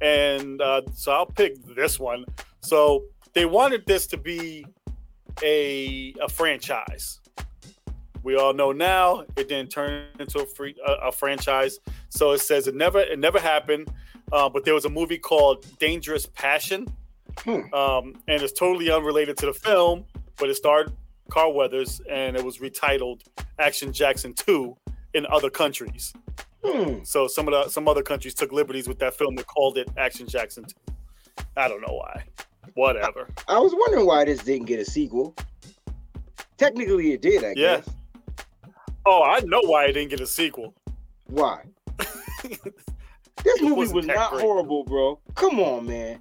and 0.00 0.60
uh, 0.60 0.82
so 0.94 1.12
I'll 1.12 1.26
pick 1.26 1.56
this 1.74 1.98
one. 1.98 2.24
So 2.60 3.04
they 3.32 3.44
wanted 3.46 3.84
this 3.86 4.06
to 4.08 4.16
be 4.16 4.66
a 5.42 6.14
a 6.20 6.28
franchise. 6.28 7.20
We 8.26 8.34
all 8.36 8.52
know 8.52 8.72
now 8.72 9.24
it 9.36 9.48
didn't 9.48 9.70
turn 9.70 10.06
into 10.18 10.40
a 10.40 10.46
free 10.46 10.74
a, 10.84 10.92
a 11.08 11.12
franchise. 11.12 11.78
So 12.08 12.32
it 12.32 12.40
says 12.40 12.66
it 12.66 12.74
never 12.74 12.98
it 12.98 13.20
never 13.20 13.38
happened. 13.38 13.88
Uh, 14.32 14.48
but 14.48 14.64
there 14.64 14.74
was 14.74 14.84
a 14.84 14.88
movie 14.90 15.16
called 15.18 15.64
Dangerous 15.78 16.26
Passion, 16.26 16.88
Hmm. 17.44 17.72
um, 17.72 18.04
and 18.26 18.42
it's 18.42 18.52
totally 18.52 18.90
unrelated 18.90 19.36
to 19.36 19.46
the 19.46 19.52
film, 19.54 20.04
but 20.38 20.48
it 20.50 20.56
starred 20.56 20.92
Carl 21.30 21.54
Weathers, 21.54 22.00
and 22.10 22.36
it 22.36 22.42
was 22.44 22.58
retitled 22.58 23.20
Action 23.60 23.92
Jackson 23.92 24.34
Two 24.34 24.76
in 25.14 25.24
other 25.26 25.48
countries. 25.48 26.12
Hmm. 26.64 27.04
So 27.04 27.28
some 27.28 27.46
of 27.46 27.52
the 27.54 27.70
some 27.70 27.86
other 27.86 28.02
countries 28.02 28.34
took 28.34 28.50
liberties 28.50 28.88
with 28.88 28.98
that 28.98 29.14
film. 29.14 29.36
They 29.36 29.44
called 29.44 29.78
it 29.78 29.88
Action 29.96 30.26
Jackson 30.26 30.64
Two. 30.64 30.94
I 31.56 31.68
don't 31.68 31.80
know 31.80 31.94
why. 31.94 32.24
Whatever. 32.74 33.28
I 33.46 33.60
was 33.60 33.72
wondering 33.72 34.04
why 34.06 34.24
this 34.24 34.42
didn't 34.42 34.66
get 34.66 34.80
a 34.80 34.84
sequel. 34.84 35.36
Technically, 36.58 37.12
it 37.12 37.22
did. 37.22 37.44
I 37.44 37.48
Yeah. 37.56 37.76
guess. 37.76 37.88
Oh, 39.06 39.22
I 39.22 39.40
know 39.40 39.60
why 39.62 39.84
it 39.86 39.92
didn't 39.92 40.10
get 40.10 40.20
a 40.20 40.26
sequel. 40.26 40.74
Why? 41.26 41.62
This 43.44 43.62
movie 43.62 43.92
was 43.92 44.06
not 44.06 44.32
great. 44.32 44.42
horrible, 44.42 44.82
bro. 44.82 45.20
Come 45.36 45.60
on, 45.60 45.86
man. 45.86 46.20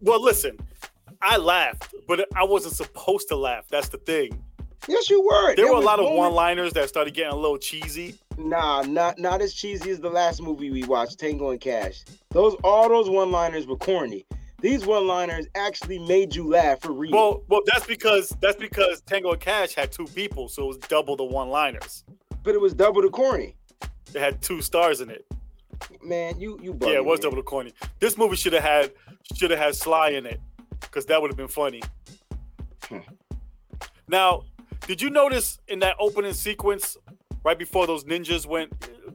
Well, 0.00 0.22
listen, 0.22 0.56
I 1.20 1.36
laughed, 1.36 1.92
but 2.06 2.28
I 2.36 2.44
wasn't 2.44 2.74
supposed 2.74 3.26
to 3.28 3.36
laugh. 3.36 3.66
That's 3.68 3.88
the 3.88 3.98
thing. 3.98 4.40
Yes, 4.86 5.10
you 5.10 5.20
were. 5.20 5.56
There 5.56 5.66
were 5.66 5.80
a 5.80 5.84
lot 5.84 5.98
of 5.98 6.12
one-liners 6.12 6.74
that 6.74 6.88
started 6.88 7.14
getting 7.14 7.32
a 7.32 7.36
little 7.36 7.58
cheesy. 7.58 8.14
Nah, 8.38 8.82
not 8.82 9.18
not 9.18 9.42
as 9.42 9.52
cheesy 9.52 9.90
as 9.90 10.00
the 10.00 10.08
last 10.10 10.40
movie 10.40 10.70
we 10.70 10.84
watched, 10.84 11.18
Tango 11.18 11.50
and 11.50 11.60
Cash. 11.60 12.04
Those 12.30 12.54
all 12.62 12.88
those 12.88 13.10
one-liners 13.10 13.66
were 13.66 13.76
corny. 13.76 14.26
These 14.60 14.84
one-liners 14.86 15.46
actually 15.54 15.98
made 16.00 16.34
you 16.34 16.46
laugh 16.48 16.80
for 16.82 16.92
real. 16.92 17.12
Well, 17.12 17.42
well, 17.48 17.60
that's 17.66 17.86
because 17.86 18.28
that's 18.40 18.56
because 18.56 19.00
Tango 19.02 19.32
and 19.32 19.40
Cash 19.40 19.74
had 19.74 19.90
two 19.92 20.04
people, 20.06 20.48
so 20.48 20.64
it 20.64 20.66
was 20.68 20.76
double 20.78 21.16
the 21.16 21.24
one-liners. 21.24 22.04
but 22.42 22.54
it 22.54 22.60
was 22.60 22.72
double 22.74 23.02
the 23.02 23.08
corny. 23.10 23.56
It 24.14 24.20
had 24.20 24.40
two 24.42 24.60
stars 24.62 25.00
in 25.00 25.10
it. 25.10 25.24
Man, 26.02 26.38
you 26.40 26.58
you 26.62 26.76
yeah, 26.82 26.96
it 26.96 27.04
was 27.04 27.18
man. 27.20 27.24
double 27.30 27.36
the 27.36 27.42
corny. 27.42 27.72
This 28.00 28.16
movie 28.18 28.36
should 28.36 28.52
have 28.52 28.62
had 28.62 28.92
should 29.34 29.50
have 29.50 29.60
had 29.60 29.74
Sly 29.74 30.10
in 30.10 30.26
it, 30.26 30.40
because 30.80 31.06
that 31.06 31.20
would 31.22 31.30
have 31.30 31.36
been 31.38 31.48
funny. 31.48 31.80
Hmm. 32.88 32.98
Now, 34.08 34.42
did 34.86 35.00
you 35.00 35.10
notice 35.10 35.58
in 35.68 35.78
that 35.80 35.96
opening 35.98 36.32
sequence, 36.32 36.96
right 37.44 37.58
before 37.58 37.86
those 37.86 38.04
ninjas 38.04 38.46
went 38.46 38.72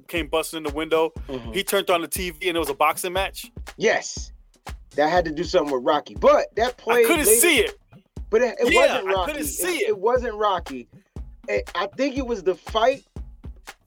came 0.08 0.28
busting 0.28 0.58
in 0.58 0.64
the 0.64 0.72
window, 0.74 1.12
Mhm. 1.28 1.54
he 1.54 1.64
turned 1.64 1.90
on 1.90 2.02
the 2.02 2.08
TV 2.08 2.48
and 2.48 2.56
it 2.58 2.60
was 2.60 2.70
a 2.70 2.74
boxing 2.74 3.14
match? 3.14 3.52
Yes, 3.78 4.32
that 4.96 5.10
had 5.10 5.26
to 5.26 5.32
do 5.32 5.44
something 5.44 5.74
with 5.74 5.84
Rocky, 5.84 6.16
but 6.16 6.54
that 6.56 6.76
I 6.88 7.04
couldn't 7.04 7.26
later- 7.26 7.40
see 7.40 7.58
it. 7.60 7.80
But 8.30 8.42
it, 8.42 8.56
it 8.60 8.74
Yeah, 8.74 8.82
wasn't 8.82 9.08
I 9.08 9.14
Rocky. 9.14 9.32
couldn't 9.32 9.48
see 9.48 9.78
it, 9.78 9.82
it. 9.84 9.90
it 9.90 9.98
wasn't 10.00 10.36
Rocky. 10.36 10.88
It- 11.48 11.70
I 11.76 11.88
think 11.88 12.18
it 12.18 12.26
was 12.26 12.44
the 12.44 12.56
fight 12.56 13.04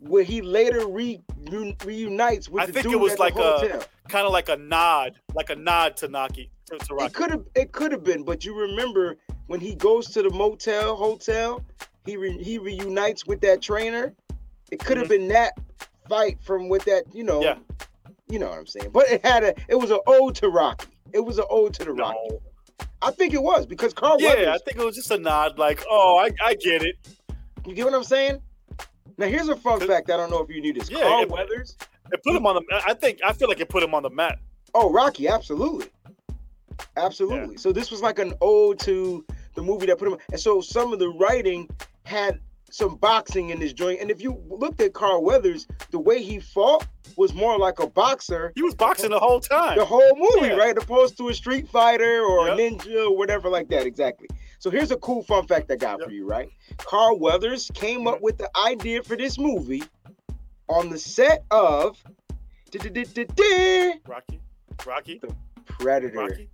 where 0.00 0.22
he 0.22 0.40
later 0.42 0.86
re, 0.86 1.20
re- 1.50 1.76
reunites 1.84 2.48
with 2.48 2.62
I 2.62 2.66
the 2.66 2.72
think 2.72 2.84
dude 2.84 2.92
it 2.94 3.00
was 3.00 3.14
at 3.14 3.18
like 3.18 3.34
the 3.34 3.80
a- 3.80 3.86
Kind 4.08 4.26
of 4.26 4.32
like 4.32 4.48
a 4.48 4.56
nod, 4.56 5.16
like 5.34 5.50
a 5.50 5.54
nod 5.56 5.94
to 5.98 6.08
Naki 6.08 6.50
to, 6.70 6.78
to 6.78 6.96
It 7.04 7.12
could 7.12 7.30
have 7.30 7.44
it 7.54 7.72
could 7.72 7.92
have 7.92 8.02
been, 8.04 8.22
but 8.22 8.42
you 8.42 8.54
remember 8.58 9.18
when 9.48 9.60
he 9.60 9.74
goes 9.74 10.08
to 10.12 10.22
the 10.22 10.30
motel 10.30 10.96
hotel, 10.96 11.62
he 12.06 12.16
re, 12.16 12.42
he 12.42 12.56
reunites 12.56 13.26
with 13.26 13.42
that 13.42 13.60
trainer. 13.60 14.14
It 14.70 14.78
could 14.78 14.96
have 14.96 15.08
been 15.10 15.28
that 15.28 15.52
fight 16.08 16.38
from 16.42 16.70
with 16.70 16.84
that, 16.86 17.04
you 17.12 17.22
know, 17.22 17.40
Mm-hmm. 17.40 17.60
Yeah. 17.60 18.06
you 18.30 18.38
know 18.38 18.48
what 18.48 18.58
I'm 18.60 18.66
saying. 18.66 18.90
But 18.94 19.10
it 19.10 19.26
had 19.26 19.44
a 19.44 19.54
it 19.68 19.74
was 19.74 19.90
an 19.90 19.98
ode 20.06 20.34
to 20.36 20.48
Rocky. 20.48 20.86
It 21.12 21.20
was 21.20 21.38
an 21.38 21.44
ode 21.50 21.74
to 21.74 21.84
the 21.84 21.92
Rocky. 21.92 22.18
No. 22.30 22.40
I 23.00 23.10
think 23.12 23.32
it 23.34 23.42
was 23.42 23.66
because 23.66 23.94
Carl 23.94 24.16
Yeah, 24.20 24.52
I 24.54 24.58
think 24.58 24.76
it 24.78 24.84
was 24.84 24.96
just 24.96 25.10
a 25.10 25.18
nod, 25.18 25.58
like, 25.58 25.84
oh, 25.88 26.18
I, 26.18 26.30
I 26.44 26.54
get 26.54 26.82
it. 26.82 26.96
You 27.66 27.74
get 27.74 27.84
what 27.84 27.94
I'm 27.94 28.04
saying? 28.04 28.40
Now 29.16 29.26
here's 29.26 29.48
a 29.48 29.56
fun 29.56 29.80
fact. 29.80 30.10
I 30.10 30.16
don't 30.16 30.30
know 30.30 30.42
if 30.42 30.48
you 30.48 30.60
knew 30.60 30.72
this. 30.72 30.90
Yeah, 30.90 31.00
Carl 31.02 31.22
it- 31.22 31.30
Weathers. 31.30 31.76
It 32.10 32.22
put 32.24 32.34
him 32.34 32.46
on 32.46 32.54
the. 32.54 32.82
I 32.86 32.94
think 32.94 33.18
I 33.22 33.32
feel 33.34 33.48
like 33.48 33.60
it 33.60 33.68
put 33.68 33.82
him 33.82 33.94
on 33.94 34.02
the 34.02 34.08
map. 34.10 34.38
Oh, 34.74 34.90
Rocky, 34.90 35.28
absolutely, 35.28 35.88
absolutely. 36.96 37.56
So 37.58 37.72
this 37.72 37.90
was 37.90 38.00
like 38.00 38.18
an 38.18 38.34
ode 38.40 38.78
to 38.80 39.24
the 39.54 39.62
movie 39.62 39.86
that 39.86 39.98
put 39.98 40.08
him. 40.08 40.18
And 40.30 40.40
so 40.40 40.60
some 40.60 40.92
of 40.92 40.98
the 40.98 41.08
writing 41.08 41.68
had 42.04 42.40
some 42.70 42.96
boxing 42.96 43.50
in 43.50 43.58
this 43.58 43.72
joint. 43.72 44.00
And 44.00 44.10
if 44.10 44.20
you 44.22 44.42
looked 44.48 44.80
at 44.80 44.92
Carl 44.92 45.22
Weathers, 45.24 45.66
the 45.90 45.98
way 45.98 46.22
he 46.22 46.38
fought 46.40 46.86
was 47.16 47.32
more 47.34 47.58
like 47.58 47.78
a 47.80 47.86
boxer 47.86 48.52
He 48.54 48.62
was 48.62 48.74
boxing 48.74 49.10
the 49.10 49.18
whole 49.18 49.40
time. 49.40 49.76
the 49.78 49.84
whole 49.84 50.14
movie, 50.16 50.48
Yeah. 50.48 50.56
right? 50.56 50.76
Opposed 50.76 51.16
to 51.18 51.28
a 51.30 51.34
street 51.34 51.68
fighter 51.68 52.20
or 52.22 52.48
Yep. 52.48 52.58
a 52.58 52.60
ninja 52.60 53.06
or 53.10 53.16
whatever 53.16 53.48
like 53.48 53.68
that. 53.68 53.86
Exactly. 53.86 54.28
So 54.58 54.70
here's 54.70 54.90
a 54.90 54.96
cool 54.98 55.22
fun 55.22 55.46
fact 55.46 55.70
I 55.70 55.76
got 55.76 55.98
Yep. 56.00 56.08
for 56.08 56.12
you, 56.14 56.26
right? 56.26 56.48
Carl 56.78 57.18
Weathers 57.18 57.70
came 57.74 58.06
up 58.06 58.20
with 58.20 58.38
the 58.38 58.50
idea 58.56 59.02
for 59.02 59.16
this 59.16 59.38
movie 59.38 59.82
on 60.68 60.90
the 60.90 60.98
set 60.98 61.44
of 61.50 62.02
Rocky, 64.06 64.40
Rocky, 64.86 65.18
The 65.18 65.34
Predator. 65.64 66.18
Rocky, 66.18 66.50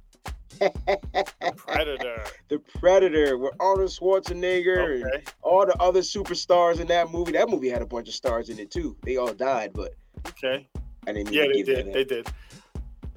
Predator. 1.57 2.25
the 2.49 2.59
Predator 2.79 3.39
with 3.39 3.55
Arnold 3.61 3.91
Schwarzenegger 3.91 4.95
and 4.97 5.05
Okay, 5.05 5.25
all 5.43 5.67
the 5.67 5.77
other 5.81 6.01
superstars 6.01 6.81
in 6.81 6.87
that 6.89 7.11
movie. 7.11 7.33
That 7.33 7.49
movie 7.49 7.69
had 7.69 7.83
a 7.83 7.87
bunch 7.87 8.09
of 8.09 8.15
stars 8.15 8.49
in 8.51 8.59
it 8.59 8.71
too. 8.71 8.97
They 9.03 9.17
all 9.17 9.33
died, 9.33 9.73
but 9.75 9.95
okay. 10.29 10.69
I 11.07 11.13
didn't. 11.13 11.33
Yeah, 11.33 11.47
they 11.53 11.63
did. 11.63 11.93
They 11.93 12.05
did. 12.05 12.29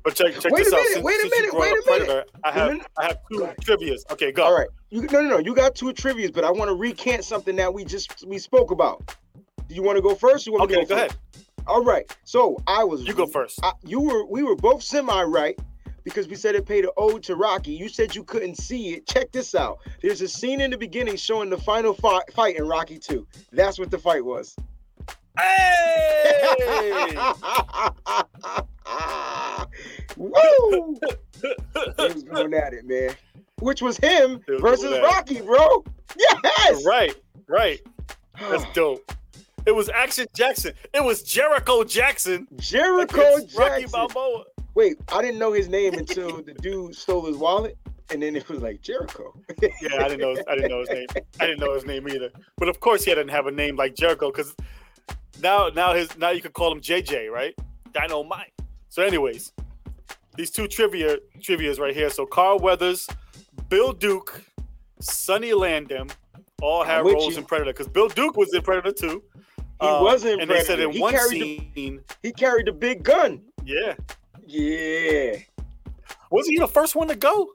But 0.04 0.16
check, 0.16 0.34
check 0.40 0.52
Wait 0.52 0.62
a 0.62 0.64
this 0.66 0.74
out. 0.74 0.78
minute, 0.78 0.94
Since, 0.94 1.04
wait 1.06 1.20
a 1.20 1.30
minute, 1.30 1.54
wait 1.54 1.72
a 1.72 1.92
minute. 2.08 2.30
I 2.44 2.50
Wait 2.50 2.56
a 2.56 2.60
have 2.60 2.72
minute. 2.72 2.88
I 2.98 3.06
have 3.08 3.18
two 3.30 3.50
trivia's. 3.62 4.06
Okay, 4.12 4.32
go. 4.32 4.46
All 4.46 4.58
right, 4.58 4.68
you 4.90 5.02
no 5.02 5.22
no 5.22 5.30
no. 5.30 5.38
You 5.40 5.54
got 5.54 5.76
two 5.76 5.92
trivia's, 5.94 6.32
but 6.32 6.44
I 6.46 6.52
want 6.52 6.70
to 6.70 6.76
recant 6.76 7.24
something 7.26 7.56
that 7.58 7.74
we 7.74 7.84
just 7.84 8.26
we 8.26 8.38
spoke 8.38 8.72
about. 8.72 9.14
Do 9.68 9.76
you 9.76 9.84
want 9.84 9.98
to 9.98 10.02
go 10.02 10.16
first? 10.16 10.48
You 10.48 10.54
want 10.54 10.64
Okay, 10.72 10.82
to 10.82 10.86
go 10.88 10.96
ahead. 10.96 11.16
All 11.68 11.84
right. 11.84 12.10
So 12.24 12.58
I 12.68 12.86
was. 12.86 13.04
You 13.06 13.14
go 13.14 13.26
first. 13.26 13.60
I, 13.64 13.74
you 13.84 14.00
were. 14.00 14.26
We 14.26 14.44
were 14.44 14.56
both 14.56 14.82
semi 14.82 15.24
right 15.24 15.60
because 16.08 16.30
we 16.30 16.36
said 16.36 16.56
it 16.56 16.66
paid 16.66 16.86
an 16.86 16.92
ode 16.96 17.22
to 17.22 17.36
Rocky. 17.36 17.74
You 17.74 17.90
said 17.90 18.16
you 18.16 18.24
couldn't 18.24 18.56
see 18.56 18.94
it. 18.94 19.06
Check 19.06 19.34
this 19.34 19.54
out. 19.54 19.80
There's 20.02 20.22
a 20.22 20.28
scene 20.30 20.62
in 20.62 20.72
the 20.72 20.78
beginning 20.78 21.18
showing 21.18 21.50
the 21.50 21.58
final 21.58 21.94
fight, 21.94 22.32
fight 22.32 22.56
in 22.56 22.66
Rocky 22.66 22.98
2. 22.98 23.28
That's 23.52 23.78
what 23.78 23.92
the 23.92 23.98
fight 23.98 24.24
was. 24.24 24.56
Hey! 25.38 27.14
Woo! 30.16 30.98
He 31.98 32.14
was 32.14 32.24
going 32.24 32.54
at 32.54 32.74
it, 32.74 32.86
man. 32.86 33.14
Which 33.60 33.82
was 33.82 33.98
him 33.98 34.40
was 34.48 34.62
versus 34.62 34.86
going 34.86 34.96
at 34.96 35.04
it. 35.04 35.04
Rocky, 35.04 35.42
bro. 35.42 35.84
Yes. 36.18 36.86
right, 36.86 37.14
right. 37.48 37.82
That's 38.40 38.64
dope. 38.74 39.12
It 39.68 39.76
was 39.76 39.90
Action 39.90 40.26
Jackson. 40.34 40.72
It 40.94 41.04
was 41.04 41.22
Jericho 41.24 41.84
Jackson. 41.84 42.48
Jericho 42.56 43.36
against 43.36 43.58
Rocky 43.58 43.82
Jackson. 43.82 43.92
Balboa. 43.92 44.46
Wait, 44.76 44.98
I 45.12 45.22
didn't 45.22 45.40
know 45.40 45.52
his 45.52 45.68
name 45.68 45.94
until 45.94 46.42
the 46.42 46.54
dude 46.54 46.96
stole 46.96 47.26
his 47.26 47.36
wallet, 47.36 47.78
and 48.10 48.24
then 48.24 48.38
it 48.38 48.48
was 48.48 48.62
like 48.62 48.82
Jericho. 48.82 49.34
Yeah, 49.62 49.70
I 50.00 50.08
didn't 50.08 50.22
know. 50.22 50.42
I 50.48 50.56
didn't 50.56 50.70
know 50.70 50.80
his 50.80 50.90
name. 50.90 51.08
I 51.42 51.48
didn't 51.48 51.60
know 51.60 51.74
his 51.74 51.86
name 51.86 52.08
either. 52.08 52.30
But 52.56 52.70
of 52.70 52.80
course, 52.80 53.04
he 53.04 53.12
didn't 53.12 53.28
have 53.28 53.48
a 53.48 53.52
name 53.52 53.76
like 53.76 53.94
Jericho 53.94 54.32
because 54.32 54.56
now, 55.42 55.68
now 55.68 55.94
his 55.94 56.18
now 56.18 56.30
you 56.30 56.42
could 56.42 56.54
call 56.54 56.72
him 56.72 56.80
JJ, 56.80 57.30
right? 57.30 57.54
Dino 57.92 58.24
Mike. 58.24 58.54
So, 58.88 59.04
anyways, 59.04 59.52
these 60.38 60.50
two 60.50 60.70
trivia 60.70 61.18
trivia's 61.42 61.78
right 61.78 61.94
here. 61.94 62.10
So, 62.10 62.26
Carl 62.26 62.60
Weathers, 62.60 63.06
Bill 63.68 63.92
Duke, 63.92 64.44
Sonny 65.02 65.52
Landham, 65.52 66.10
all 66.62 66.86
had 66.86 67.04
roles 67.04 67.34
you. 67.34 67.40
in 67.40 67.46
Predator 67.46 67.74
because 67.74 67.90
Bill 67.90 68.08
Duke 68.08 68.38
was 68.38 68.54
in 68.54 68.62
Predator 68.62 68.94
too. 68.94 69.24
He 69.82 69.88
Um, 69.88 70.04
wasn't. 70.04 70.42
and 70.42 70.50
they 70.50 70.62
said 70.64 70.80
in 70.80 70.92
He 70.92 71.00
one 71.00 71.14
the- 71.14 71.20
scene, 71.74 72.02
He 72.24 72.32
carried 72.32 72.66
the 72.68 72.72
big 72.72 73.04
gun. 73.04 73.42
yeah, 73.64 73.96
Yeah. 74.46 75.38
wasn't 76.32 76.54
he 76.54 76.60
the 76.60 76.68
first 76.68 76.96
one 76.96 77.08
to 77.10 77.16
go? 77.16 77.54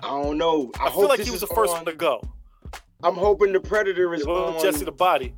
I 0.00 0.08
don't 0.08 0.38
know. 0.38 0.70
I, 0.80 0.86
I, 0.86 0.90
feel 0.90 1.08
like 1.08 1.20
he 1.20 1.30
was 1.30 1.40
the 1.40 1.46
first 1.48 1.70
on- 1.72 1.78
one 1.78 1.84
to 1.86 1.92
go. 1.94 2.20
I'm 3.02 3.14
hoping 3.14 3.52
the 3.52 3.60
Predator 3.60 4.14
is 4.14 4.24
on. 4.26 4.60
Jesse 4.62 4.84
the 4.84 4.92
body. 4.92 5.34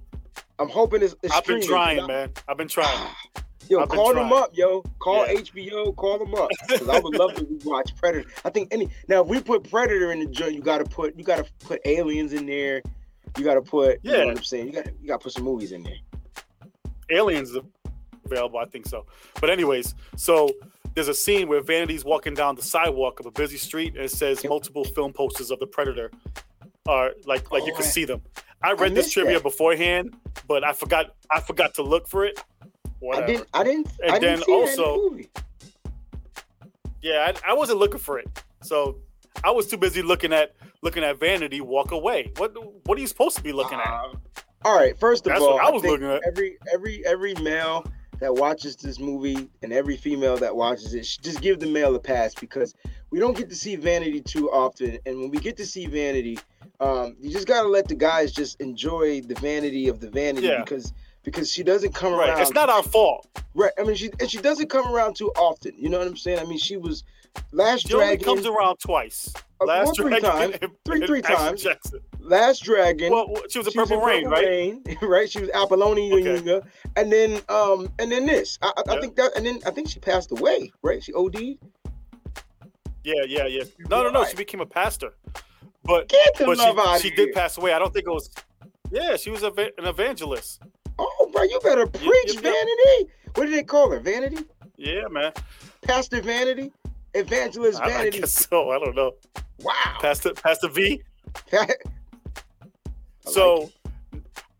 I'm 0.58 0.68
hoping 0.68 1.02
it's. 1.02 1.14
it's 1.22 1.34
I've 1.34 1.44
been 1.46 1.62
trying, 1.62 2.00
I- 2.00 2.06
man. 2.06 2.32
I've 2.48 2.56
been 2.58 2.68
trying. 2.68 3.08
Yo, 3.70 3.80
I've 3.80 3.88
call 3.88 4.12
them 4.12 4.30
up, 4.30 4.50
yo. 4.52 4.82
Call 4.98 5.26
Yeah. 5.26 5.40
HBO, 5.40 5.96
call 5.96 6.18
them 6.18 6.34
up. 6.34 6.50
Because 6.68 6.86
I 6.86 6.98
would 7.00 7.14
love 7.18 7.34
to 7.36 7.46
watch 7.64 7.96
Predator. 7.96 8.28
I 8.44 8.50
think 8.50 8.68
any 8.74 8.90
now 9.08 9.22
if 9.22 9.26
we 9.28 9.40
put 9.40 9.70
Predator 9.70 10.12
in 10.12 10.20
the 10.20 10.26
joint, 10.26 10.52
you 10.52 10.60
gotta 10.60 10.84
put 10.84 11.16
you 11.16 11.24
gotta 11.24 11.46
put 11.60 11.80
aliens 11.86 12.34
in 12.34 12.44
there. 12.44 12.82
You 13.36 13.44
gotta 13.44 13.62
put 13.62 13.98
you 14.02 14.12
Yeah. 14.12 14.18
know 14.20 14.26
what 14.26 14.38
I'm 14.38 14.44
saying? 14.44 14.66
You 14.66 14.72
gotta 14.72 14.92
you 15.00 15.08
gotta 15.08 15.22
put 15.22 15.32
some 15.32 15.44
movies 15.44 15.72
in 15.72 15.82
there. 15.82 15.96
Aliens 17.10 17.52
available, 18.24 18.58
I 18.58 18.64
think 18.66 18.86
so. 18.86 19.06
But 19.40 19.50
anyways, 19.50 19.94
so 20.16 20.48
there's 20.94 21.08
a 21.08 21.14
scene 21.14 21.48
where 21.48 21.60
Vanity's 21.60 22.04
walking 22.04 22.34
down 22.34 22.54
the 22.54 22.62
sidewalk 22.62 23.20
of 23.20 23.26
a 23.26 23.30
busy 23.30 23.58
street, 23.58 23.94
and 23.96 24.04
it 24.04 24.10
says 24.10 24.42
multiple 24.44 24.84
film 24.84 25.12
posters 25.12 25.50
of 25.50 25.58
the 25.58 25.66
Predator 25.66 26.10
are 26.86 27.12
like 27.26 27.50
like 27.50 27.66
you 27.66 27.72
Oh, 27.72 27.76
can 27.76 27.84
see 27.84 28.04
them. 28.04 28.22
I 28.62 28.72
read 28.72 28.94
this 28.94 29.10
trivia 29.10 29.34
that. 29.34 29.42
beforehand, 29.42 30.14
but 30.46 30.64
I 30.64 30.72
forgot 30.72 31.14
I 31.30 31.40
forgot 31.40 31.74
to 31.74 31.82
look 31.82 32.06
for 32.08 32.24
it. 32.24 32.42
Whatever. 33.00 33.24
I 33.24 33.26
didn't 33.26 33.48
I 33.52 33.64
didn't 33.64 33.88
And 34.02 34.12
I 34.12 34.18
didn't 34.18 34.38
then 34.40 34.44
see 34.46 34.52
it 34.52 34.70
in 34.70 34.76
the 34.76 34.82
also- 34.84 35.10
movie. 35.10 35.28
Yeah, 37.02 37.32
I, 37.44 37.50
I 37.50 37.52
wasn't 37.54 37.78
looking 37.80 37.98
for 37.98 38.18
it, 38.18 38.26
so 38.62 38.96
I 39.42 39.50
was 39.50 39.66
too 39.66 39.76
busy 39.76 40.02
looking 40.02 40.32
at 40.32 40.54
looking 40.82 41.02
at 41.02 41.18
Vanity 41.18 41.60
walk 41.60 41.90
away. 41.92 42.32
What 42.36 42.52
what 42.86 42.96
are 42.98 43.00
you 43.00 43.06
supposed 43.06 43.36
to 43.36 43.42
be 43.42 43.52
looking 43.52 43.78
at? 43.78 43.86
Uh, 43.88 44.14
all 44.64 44.76
right, 44.76 44.98
first 44.98 45.26
of 45.26 45.32
That's 45.32 45.42
all, 45.42 45.58
I 45.60 45.70
was 45.70 45.82
think 45.82 45.92
looking 46.00 46.08
at. 46.08 46.22
Every 46.26 46.58
every 46.72 47.04
every 47.06 47.34
male 47.34 47.84
that 48.20 48.32
watches 48.34 48.76
this 48.76 48.98
movie 49.00 49.48
and 49.62 49.72
every 49.72 49.96
female 49.96 50.36
that 50.36 50.54
watches 50.54 50.94
it, 50.94 51.04
should 51.04 51.22
just 51.24 51.40
give 51.40 51.58
the 51.60 51.66
male 51.66 51.94
a 51.94 51.98
pass 51.98 52.32
because 52.34 52.74
we 53.10 53.18
don't 53.18 53.36
get 53.36 53.48
to 53.50 53.56
see 53.56 53.76
Vanity 53.76 54.20
too 54.20 54.50
often, 54.50 54.98
and 55.04 55.18
when 55.18 55.30
we 55.30 55.38
get 55.38 55.56
to 55.58 55.66
see 55.66 55.86
Vanity, 55.86 56.38
um, 56.80 57.16
you 57.20 57.30
just 57.30 57.46
gotta 57.46 57.68
let 57.68 57.88
the 57.88 57.94
guys 57.94 58.32
just 58.32 58.60
enjoy 58.60 59.20
the 59.20 59.34
vanity 59.34 59.88
of 59.88 60.00
the 60.00 60.08
vanity 60.08 60.46
Yeah. 60.46 60.60
because 60.64 60.92
because 61.24 61.50
she 61.50 61.62
doesn't 61.62 61.92
come 61.94 62.12
Right, 62.12 62.28
around. 62.30 62.40
it's 62.40 62.52
not 62.52 62.68
our 62.68 62.82
fault. 62.82 63.26
right. 63.54 63.72
I 63.78 63.82
mean, 63.82 63.96
she 63.96 64.10
and 64.20 64.30
she 64.30 64.38
doesn't 64.38 64.68
come 64.70 64.86
around 64.94 65.16
too 65.16 65.30
often. 65.36 65.72
You 65.76 65.88
know 65.88 65.98
what 65.98 66.06
I'm 66.06 66.16
saying? 66.16 66.38
I 66.38 66.44
mean, 66.44 66.58
she 66.58 66.76
was 66.76 67.02
last 67.52 67.92
only 67.92 68.06
dragon, 68.06 68.24
comes 68.24 68.46
around 68.46 68.78
twice. 68.78 69.32
Uh, 69.60 69.66
Last 69.66 69.96
three 69.96 70.10
Dragon 70.20 70.30
times. 70.30 70.56
and- 70.62 70.72
Three- 70.84 70.98
and 70.98 71.06
three 71.06 71.18
Action 71.20 71.36
times. 71.36 71.62
Jackson. 71.62 72.00
last 72.20 72.62
dragon. 72.64 73.12
Well, 73.12 73.34
she 73.48 73.58
was 73.58 73.66
a 73.66 73.70
was 73.70 73.74
Purple 73.88 74.00
in 74.00 74.04
Rain, 74.04 74.26
right? 74.28 74.46
Rain, 74.46 74.84
right? 75.02 75.30
She 75.30 75.40
was 75.40 75.50
Apollonia 75.50 76.14
Okay. 76.16 76.42
Yunga, 76.42 76.66
and 76.96 77.12
then 77.12 77.40
um, 77.48 77.88
and 77.98 78.10
then 78.10 78.26
this. 78.26 78.58
I, 78.62 78.72
I, 78.76 78.94
Yeah. 78.94 79.00
think 79.00 79.16
that, 79.16 79.32
and 79.36 79.46
then 79.46 79.60
I 79.66 79.70
think 79.70 79.88
she 79.88 80.00
passed 80.00 80.32
away, 80.32 80.72
right? 80.82 81.02
She 81.02 81.12
OD'd. 81.14 81.58
Yeah, 83.04 83.14
yeah, 83.26 83.46
yeah. 83.46 83.64
No, 83.90 84.02
no, 84.02 84.10
no. 84.10 84.24
She 84.24 84.34
became 84.36 84.60
a 84.60 84.66
pastor, 84.66 85.12
but 85.84 86.10
but 86.38 86.58
she, 86.98 87.08
she 87.08 87.14
here. 87.14 87.26
did 87.26 87.34
pass 87.34 87.58
away. 87.58 87.72
I 87.74 87.78
don't 87.78 87.92
think 87.92 88.06
it 88.06 88.10
was. 88.10 88.30
Yeah, 88.90 89.16
she 89.16 89.30
was 89.30 89.42
a, 89.42 89.48
an 89.78 89.86
evangelist. 89.86 90.62
Oh, 90.98 91.30
bro, 91.32 91.42
you 91.42 91.58
better 91.62 91.86
preach 91.86 92.34
yep. 92.34 92.42
Vanity. 92.42 93.10
What 93.34 93.46
do 93.46 93.50
they 93.50 93.62
call 93.64 93.90
her? 93.90 93.98
Vanity? 94.00 94.44
Yeah, 94.76 95.08
man. 95.10 95.32
Pastor 95.82 96.20
Vanity? 96.22 96.72
Evangelist 97.14 97.80
I, 97.80 97.84
I 97.84 97.88
Vanity? 97.88 98.20
guess 98.20 98.32
so. 98.48 98.70
I 98.70 98.78
don't 98.78 98.94
know. 98.96 99.12
Wow. 99.60 99.98
Pastor 100.00 100.32
Pastor 100.34 100.68
V. 100.68 101.02
So 103.26 103.70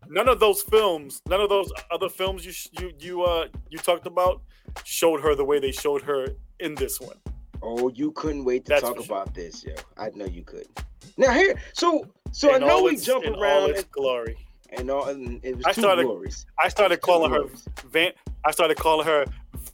none 0.07 0.27
of 0.27 0.39
those 0.39 0.61
films, 0.63 1.21
none 1.29 1.39
of 1.41 1.49
those 1.49 1.71
other 1.91 2.09
films 2.09 2.45
you 2.45 2.53
you 2.81 2.93
you 2.99 3.23
uh 3.23 3.47
you 3.69 3.77
talked 3.77 4.07
about 4.07 4.41
showed 4.83 5.21
her 5.21 5.35
the 5.35 5.45
way 5.45 5.59
they 5.59 5.71
showed 5.71 6.01
her 6.01 6.27
in 6.59 6.75
this 6.75 6.99
one. 6.99 7.17
oh, 7.61 7.89
you 7.89 8.11
couldn't 8.13 8.43
wait 8.43 8.65
to 8.65 8.69
That's 8.69 8.81
talk 8.81 8.97
for 8.97 9.03
sure. 9.03 9.15
about 9.17 9.33
this, 9.35 9.63
yo. 9.63 9.73
I 9.97 10.09
know 10.15 10.25
you 10.25 10.43
couldn't. 10.43 10.83
Now 11.17 11.31
here, 11.33 11.55
so 11.73 12.07
so 12.31 12.53
I 12.53 12.57
know 12.57 12.83
we 12.83 12.97
jump 12.97 13.23
in 13.25 13.35
all 13.35 13.43
around 13.43 13.69
its 13.69 13.81
and, 13.83 13.91
glory. 13.91 14.35
and 14.71 14.89
all, 14.89 15.07
and 15.09 15.39
it 15.45 15.55
was 15.57 15.65
I 15.65 15.71
two 15.73 15.81
started- 15.81 16.05
glories. 16.05 16.45
I 16.63 16.67
started 16.69 17.01
calling 17.01 17.31
her 17.31 17.39
glories. 17.41 17.65
Van. 17.91 18.11
I 18.43 18.51
started 18.51 18.77
calling 18.77 19.05
her 19.05 19.25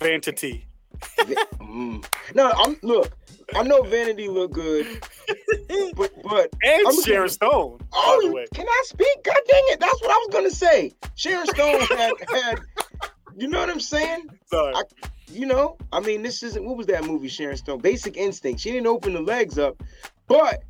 Vanity. 0.02 0.66
Mm. 1.62 2.06
No, 2.36 2.52
I'm 2.56 2.78
look. 2.82 3.18
I 3.56 3.64
know 3.64 3.82
Vanity 3.84 4.28
look 4.28 4.52
good, 4.54 4.86
but 5.96 6.12
but 6.24 6.50
and 6.64 6.88
I'm- 6.88 7.02
Sharon 7.04 7.30
Stone. 7.30 7.78
by 7.78 7.86
oh, 7.94 8.22
the 8.24 8.32
way, 8.32 8.46
can 8.54 8.68
I 8.68 8.84
speak? 8.86 9.24
God 9.24 9.38
dang 9.48 9.64
it! 9.68 9.80
That's 9.80 10.02
what 10.02 10.12
I 10.12 10.18
was 10.18 10.30
gonna 10.32 10.50
say. 10.52 10.92
Sharon 11.16 11.48
Stone 11.48 11.82
had 11.82 12.12
had. 12.30 12.60
You 13.38 13.48
know 13.48 13.60
what 13.60 13.70
I'm 13.70 13.80
saying? 13.80 14.28
sorry. 14.46 14.76
I- 14.76 14.84
You 15.32 15.46
know, 15.46 15.78
I 15.94 16.02
mean, 16.02 16.22
this 16.24 16.44
isn't 16.44 16.64
what 16.66 16.76
was 16.78 16.88
that 16.88 17.06
movie? 17.06 17.30
Sharon 17.30 17.56
Stone, 17.58 17.80
Basic 17.80 18.18
Instinct. 18.18 18.60
She 18.62 18.72
didn't 18.72 18.88
open 18.88 19.14
the 19.14 19.22
legs 19.22 19.58
up, 19.58 19.82
but 20.28 20.64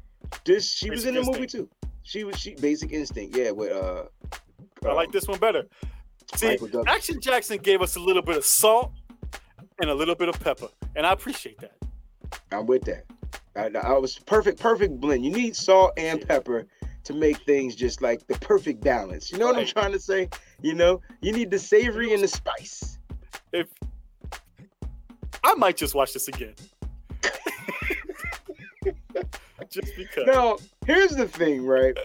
this 0.45 0.71
she 0.71 0.89
was 0.89 1.03
Basic 1.03 1.15
in 1.17 1.25
the 1.25 1.31
movie 1.31 1.47
too. 1.47 1.67
She 2.03 2.23
was 2.23 2.37
she 2.37 2.55
Basic 2.55 2.91
Instinct, 2.91 3.35
yeah. 3.35 3.51
With 3.51 3.71
uh, 3.71 4.03
I 4.85 4.93
like 4.93 5.07
um, 5.07 5.11
this 5.13 5.27
one 5.27 5.39
better. 5.39 5.67
See, 6.35 6.57
Action 6.87 7.19
Jackson 7.19 7.57
gave 7.57 7.81
us 7.81 7.95
a 7.95 7.99
little 7.99 8.21
bit 8.21 8.37
of 8.37 8.45
salt 8.45 8.93
and 9.81 9.89
a 9.89 9.95
little 9.95 10.15
bit 10.15 10.29
of 10.29 10.39
pepper, 10.39 10.69
and 10.95 11.05
I 11.05 11.11
appreciate 11.11 11.59
that. 11.59 11.75
I'm 12.51 12.65
with 12.65 12.83
that. 12.83 13.05
I, 13.55 13.69
I 13.77 13.97
was 13.97 14.17
perfect, 14.19 14.59
perfect 14.59 14.99
blend. 15.01 15.25
You 15.25 15.31
need 15.31 15.55
salt 15.55 15.93
and 15.97 16.25
pepper 16.25 16.67
to 17.03 17.13
make 17.13 17.37
things 17.39 17.75
just 17.75 18.01
like 18.01 18.25
the 18.27 18.35
perfect 18.35 18.81
balance. 18.81 19.31
You 19.31 19.39
know 19.39 19.47
what 19.47 19.57
I'm 19.57 19.65
trying 19.65 19.91
to 19.91 19.99
say? 19.99 20.29
You 20.61 20.75
know, 20.75 21.01
you 21.21 21.33
need 21.33 21.51
the 21.51 21.59
savory 21.59 22.13
and 22.13 22.23
the 22.23 22.27
spice. 22.27 22.99
If 23.51 23.67
I 25.43 25.55
might 25.55 25.75
just 25.77 25.95
watch 25.95 26.13
this 26.13 26.27
again, 26.27 26.53
just 29.69 29.95
because. 29.97 30.27
Now, 30.27 30.57
here's 30.85 31.15
the 31.15 31.27
thing, 31.27 31.65
right? 31.65 31.97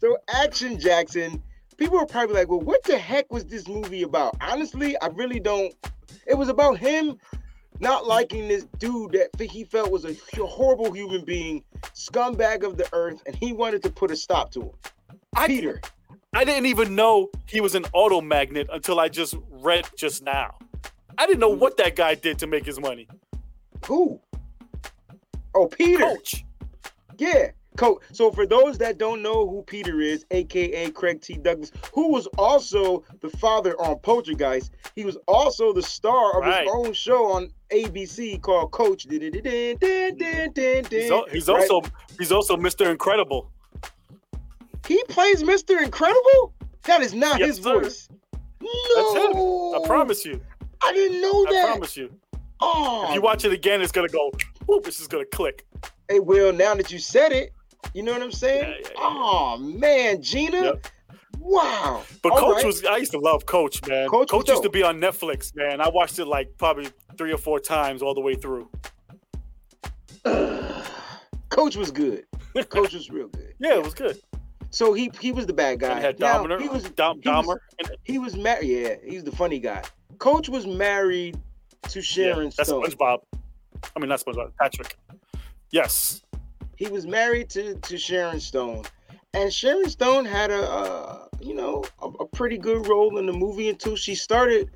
So, 0.00 0.18
Action 0.28 0.78
Jackson, 0.78 1.42
people 1.82 1.98
are 1.98 2.06
probably 2.06 2.36
like, 2.36 2.48
well, 2.48 2.60
what 2.60 2.84
the 2.84 2.96
heck 2.96 3.32
was 3.32 3.44
this 3.44 3.66
movie 3.66 4.02
about? 4.02 4.36
Honestly, 4.40 4.96
I 5.00 5.08
really 5.08 5.40
don't. 5.40 5.74
It 6.28 6.34
was 6.34 6.48
about 6.48 6.78
him 6.78 7.18
not 7.80 8.06
liking 8.06 8.46
this 8.46 8.66
dude 8.78 9.10
that 9.12 9.50
he 9.50 9.64
felt 9.64 9.90
was 9.90 10.04
a 10.04 10.14
horrible 10.46 10.92
human 10.92 11.24
being, 11.24 11.64
scumbag 11.92 12.62
of 12.62 12.76
the 12.76 12.88
earth, 12.92 13.20
and 13.26 13.34
he 13.34 13.52
wanted 13.52 13.82
to 13.82 13.90
put 13.90 14.12
a 14.12 14.16
stop 14.16 14.52
to 14.52 14.60
him. 14.62 14.70
I, 15.34 15.48
Peter. 15.48 15.80
I 16.32 16.44
didn't 16.44 16.66
even 16.66 16.94
know 16.94 17.30
he 17.46 17.60
was 17.60 17.74
an 17.74 17.84
auto 17.92 18.20
magnet 18.20 18.68
until 18.72 19.00
I 19.00 19.08
just 19.08 19.34
read 19.50 19.88
just 19.96 20.22
now. 20.22 20.54
I 21.18 21.26
didn't 21.26 21.40
know 21.40 21.48
what 21.48 21.78
that 21.78 21.96
guy 21.96 22.14
did 22.14 22.38
to 22.38 22.46
make 22.46 22.64
his 22.64 22.78
money. 22.78 23.08
Who? 23.86 24.20
Oh, 25.52 25.66
Peter. 25.66 26.04
Coach. 26.04 26.44
Yeah. 27.18 27.50
Coach. 27.76 28.02
So 28.12 28.30
for 28.30 28.46
those 28.46 28.78
that 28.78 28.98
don't 28.98 29.22
know 29.22 29.48
who 29.48 29.62
Peter 29.62 30.00
is, 30.00 30.24
aka 30.30 30.90
Craig 30.90 31.20
T. 31.20 31.36
Douglas, 31.38 31.72
who 31.94 32.08
was 32.12 32.26
also 32.38 33.04
the 33.20 33.30
father 33.30 33.74
on 33.80 33.98
Poltergeist, 34.00 34.72
he 34.94 35.04
was 35.04 35.16
also 35.28 35.72
the 35.72 35.82
star 35.82 36.38
of 36.38 36.42
Right. 36.44 36.64
his 36.64 36.70
own 36.74 36.92
show 36.92 37.32
on 37.32 37.50
ABC 37.70 38.40
called 38.42 38.70
Coach. 38.72 39.06
He's, 39.08 39.22
al- 41.10 41.26
he's 41.30 41.48
Right? 41.48 41.70
also 41.70 41.82
he's 42.18 42.32
also 42.32 42.56
Mr. 42.56 42.90
Incredible. 42.90 43.50
he 44.86 45.02
plays 45.08 45.42
Mr. 45.42 45.82
Incredible. 45.82 46.52
That 46.84 47.00
is 47.00 47.14
not 47.14 47.38
Yes, 47.38 47.56
his 47.56 47.64
sir. 47.64 47.80
voice. 47.80 48.08
That's 48.60 49.14
him. 49.14 49.32
No, 49.32 49.80
I 49.82 49.86
promise 49.86 50.24
you. 50.24 50.40
I 50.84 50.92
didn't 50.92 51.20
know 51.20 51.44
that. 51.46 51.64
I 51.64 51.70
promise 51.72 51.96
you. 51.96 52.10
Oh, 52.60 53.04
If 53.08 53.14
you 53.14 53.20
oh. 53.20 53.24
watch 53.24 53.44
it 53.44 53.52
again, 53.52 53.80
it's 53.82 53.92
gonna 53.92 54.08
go. 54.08 54.30
Whoop, 54.66 54.84
this 54.84 55.00
is 55.00 55.08
gonna 55.08 55.24
click. 55.24 55.64
Hey, 56.08 56.20
Will, 56.20 56.52
now 56.52 56.74
that 56.74 56.90
you 56.92 56.98
said 56.98 57.32
it, 57.32 57.52
you 57.94 58.02
know 58.02 58.12
what 58.12 58.22
I'm 58.22 58.32
saying? 58.32 58.62
Yeah, 58.64 58.76
yeah, 58.82 58.88
yeah. 58.90 58.98
Oh 58.98 59.56
man, 59.58 60.22
Gina. 60.22 60.62
Yep. 60.62 60.86
Wow. 61.38 62.02
But 62.22 62.32
All 62.32 62.38
Coach 62.38 62.56
right. 62.56 62.66
was 62.66 62.84
I 62.84 62.96
used 62.98 63.12
to 63.12 63.18
love 63.18 63.46
Coach, 63.46 63.84
man. 63.88 64.08
Coach 64.08 64.28
Coach, 64.30 64.48
was 64.48 64.54
used 64.56 64.62
to 64.62 64.70
be 64.70 64.82
on 64.82 65.00
Netflix, 65.00 65.54
man. 65.56 65.80
I 65.80 65.88
watched 65.88 66.18
it 66.18 66.26
like 66.26 66.56
probably 66.56 66.88
three 67.18 67.32
or 67.32 67.38
four 67.38 67.58
times 67.58 68.00
all 68.02 68.14
the 68.14 68.20
way 68.20 68.34
through. 68.36 68.68
Coach 71.48 71.76
was 71.76 71.90
good. 71.90 72.24
Coach 72.68 72.92
was 72.94 73.10
real 73.10 73.28
good. 73.28 73.54
Yeah, 73.58 73.74
it 73.76 73.84
was 73.84 73.94
good. 73.94 74.20
So 74.70 74.92
he 74.92 75.10
he 75.20 75.32
was 75.32 75.46
the 75.46 75.52
bad 75.52 75.80
guy. 75.80 75.92
And 75.92 76.00
had 76.00 76.18
Now, 76.18 76.42
Dominer, 76.44 76.60
he 76.60 76.68
was 76.68 76.84
Dom, 76.90 77.20
he 77.22 77.28
was- 77.28 77.44
Dauber. 77.46 77.62
and- 77.78 77.90
he 78.04 78.18
was 78.18 78.36
married. 78.36 78.66
Yeah, 78.68 78.94
he's 79.04 79.22
the 79.24 79.32
funny 79.32 79.58
guy. 79.58 79.82
Coach 80.18 80.48
was 80.48 80.66
married 80.66 81.38
to 81.90 82.00
Sharon 82.02 82.44
yeah, 82.46 82.50
that's 82.56 82.68
Stone. 82.68 82.84
SpongeBob. 82.84 83.18
I 83.94 84.00
mean, 84.00 84.08
not 84.08 84.20
SpongeBob. 84.20 84.52
Patrick. 84.60 84.96
Yes. 85.70 86.22
He 86.82 86.88
was 86.88 87.06
married 87.06 87.48
to 87.50 87.76
to 87.76 87.96
Sharon 87.96 88.40
Stone, 88.40 88.86
and 89.34 89.52
Sharon 89.52 89.88
Stone 89.88 90.24
had 90.24 90.50
a 90.50 90.68
uh, 90.68 91.28
you 91.40 91.54
know 91.54 91.84
a, 92.00 92.06
a 92.08 92.26
pretty 92.26 92.58
good 92.58 92.88
role 92.88 93.18
in 93.18 93.26
the 93.26 93.32
movie 93.32 93.68
until 93.68 93.94
she 93.94 94.16
started 94.16 94.68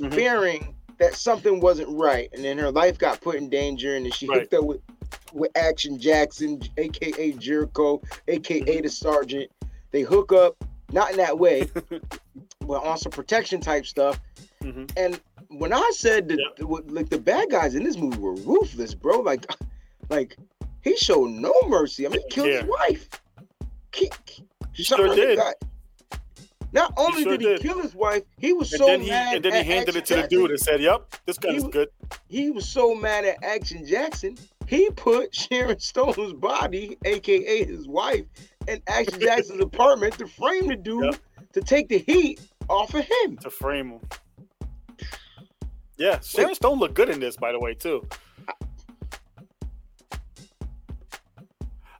Mhm. 0.00 0.12
fearing 0.14 0.76
that 0.98 1.16
something 1.16 1.58
wasn't 1.60 1.88
right, 1.88 2.30
and 2.32 2.44
then 2.44 2.58
her 2.58 2.70
life 2.70 2.96
got 2.96 3.20
put 3.20 3.34
in 3.34 3.48
danger, 3.50 3.96
and 3.96 4.04
then 4.04 4.12
she 4.12 4.28
Right. 4.28 4.42
hooked 4.42 4.54
up 4.54 4.62
with 4.64 4.80
with 5.32 5.50
Action 5.56 5.98
Jackson, 5.98 6.62
aka 6.76 7.32
Jericho, 7.32 8.00
aka 8.28 8.60
Mm-hmm. 8.60 8.82
the 8.82 8.88
Sergeant. 8.88 9.50
They 9.90 10.02
hook 10.02 10.30
up, 10.32 10.62
not 10.92 11.10
in 11.10 11.16
that 11.16 11.36
way, 11.40 11.68
but 12.60 12.84
on 12.84 12.96
some 12.98 13.10
protection 13.10 13.60
type 13.60 13.84
stuff. 13.84 14.20
hmm 14.62 14.84
And 14.96 15.20
when 15.48 15.72
I 15.72 15.90
said 15.92 16.28
that, 16.28 16.84
like 16.86 17.08
the 17.08 17.18
bad 17.18 17.50
guys 17.50 17.74
in 17.74 17.82
this 17.82 17.96
movie 17.96 18.18
were 18.18 18.34
ruthless, 18.36 18.94
bro. 18.94 19.18
Like, 19.22 19.44
like 20.08 20.36
he 20.82 20.96
showed 20.96 21.30
no 21.30 21.52
mercy. 21.68 22.06
I 22.06 22.10
mean, 22.10 22.20
he 22.22 22.28
killed 22.30 22.48
his 22.48 22.64
wife. 22.64 23.08
He, 23.94 24.10
He 24.72 24.82
sure 24.84 25.14
did. 25.14 25.38
Not 26.72 26.94
only 26.96 27.24
sure 27.24 27.32
did 27.32 27.40
he 27.40 27.46
did. 27.48 27.60
kill 27.62 27.80
his 27.82 27.94
wife, 27.96 28.22
he 28.38 28.52
was 28.52 28.72
And 28.72 28.78
so 28.80 28.86
then 28.86 29.00
he 29.00 29.10
mad. 29.10 29.34
and 29.36 29.44
then 29.44 29.64
he 29.64 29.70
handed 29.72 29.96
it 29.96 30.04
to 30.06 30.14
Action 30.18 30.22
the 30.22 30.28
dude 30.28 30.50
and 30.52 30.60
said, 30.60 30.80
"Yep, 30.80 31.16
this 31.26 31.36
gun 31.36 31.56
is 31.56 31.64
good." 31.64 31.88
He 32.28 32.50
was 32.52 32.68
so 32.68 32.94
mad 32.94 33.24
at 33.24 33.42
Action 33.42 33.84
Jackson, 33.84 34.36
he 34.68 34.88
put 34.90 35.34
Sharon 35.34 35.80
Stone's 35.80 36.32
body, 36.34 36.96
aka 37.04 37.64
his 37.64 37.88
wife, 37.88 38.24
in 38.68 38.80
Action 38.86 39.18
Jackson's 39.20 39.60
apartment 39.64 40.16
to 40.18 40.28
frame 40.28 40.68
the 40.68 40.76
dude 40.76 41.04
Yep. 41.06 41.16
to 41.54 41.60
take 41.60 41.88
the 41.88 41.98
heat 41.98 42.40
off 42.68 42.94
of 42.94 43.04
him. 43.24 43.36
to 43.38 43.50
frame 43.50 43.90
him. 43.90 44.00
Yeah, 45.96 46.20
Sharon 46.20 46.54
Stone 46.54 46.78
looked 46.78 46.94
good 46.94 47.10
in 47.10 47.18
this, 47.18 47.36
by 47.36 47.50
the 47.50 47.58
way, 47.58 47.74
too. 47.74 48.06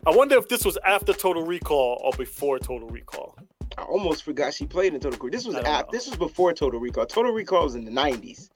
I 0.07 0.11
wonder 0.11 0.37
if 0.37 0.49
this 0.49 0.65
was 0.65 0.79
after 0.85 1.13
Total 1.13 1.45
Recall 1.45 2.01
or 2.03 2.13
before 2.17 2.59
Total 2.59 2.89
Recall. 2.89 3.37
I 3.77 3.83
almost 3.83 4.25
forgot 4.25 4.55
she 4.55 4.67
played 4.67 4.95
in 4.95 5.01
Total 5.01 5.13
Recall. 5.13 5.31
This 5.31 5.45
was 5.47 5.57
I 5.57 5.63
know. 5.63 5.85
this 5.93 6.07
was 6.09 6.17
before 6.17 6.53
Total 6.53 6.81
Recall. 6.81 7.07
Total 7.07 7.33
Recall 7.33 7.65
was 7.65 7.75
in 7.75 7.85
the 7.85 7.91
nineties. 7.91 8.51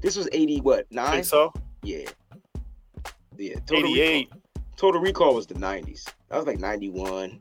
This 0.00 0.16
was 0.16 0.28
eighty 0.32 0.60
what 0.60 0.86
I 0.92 0.94
nine? 0.94 1.12
think 1.12 1.24
so. 1.26 1.52
Yeah. 1.82 2.08
Yeah. 3.36 3.54
Total 3.66 3.90
88. 3.90 4.26
Recall. 4.28 4.40
Total 4.76 5.00
Recall 5.00 5.34
was 5.34 5.46
the 5.46 5.58
nineties. 5.58 6.06
That 6.28 6.36
was 6.38 6.46
like 6.46 6.58
91, 6.58 7.40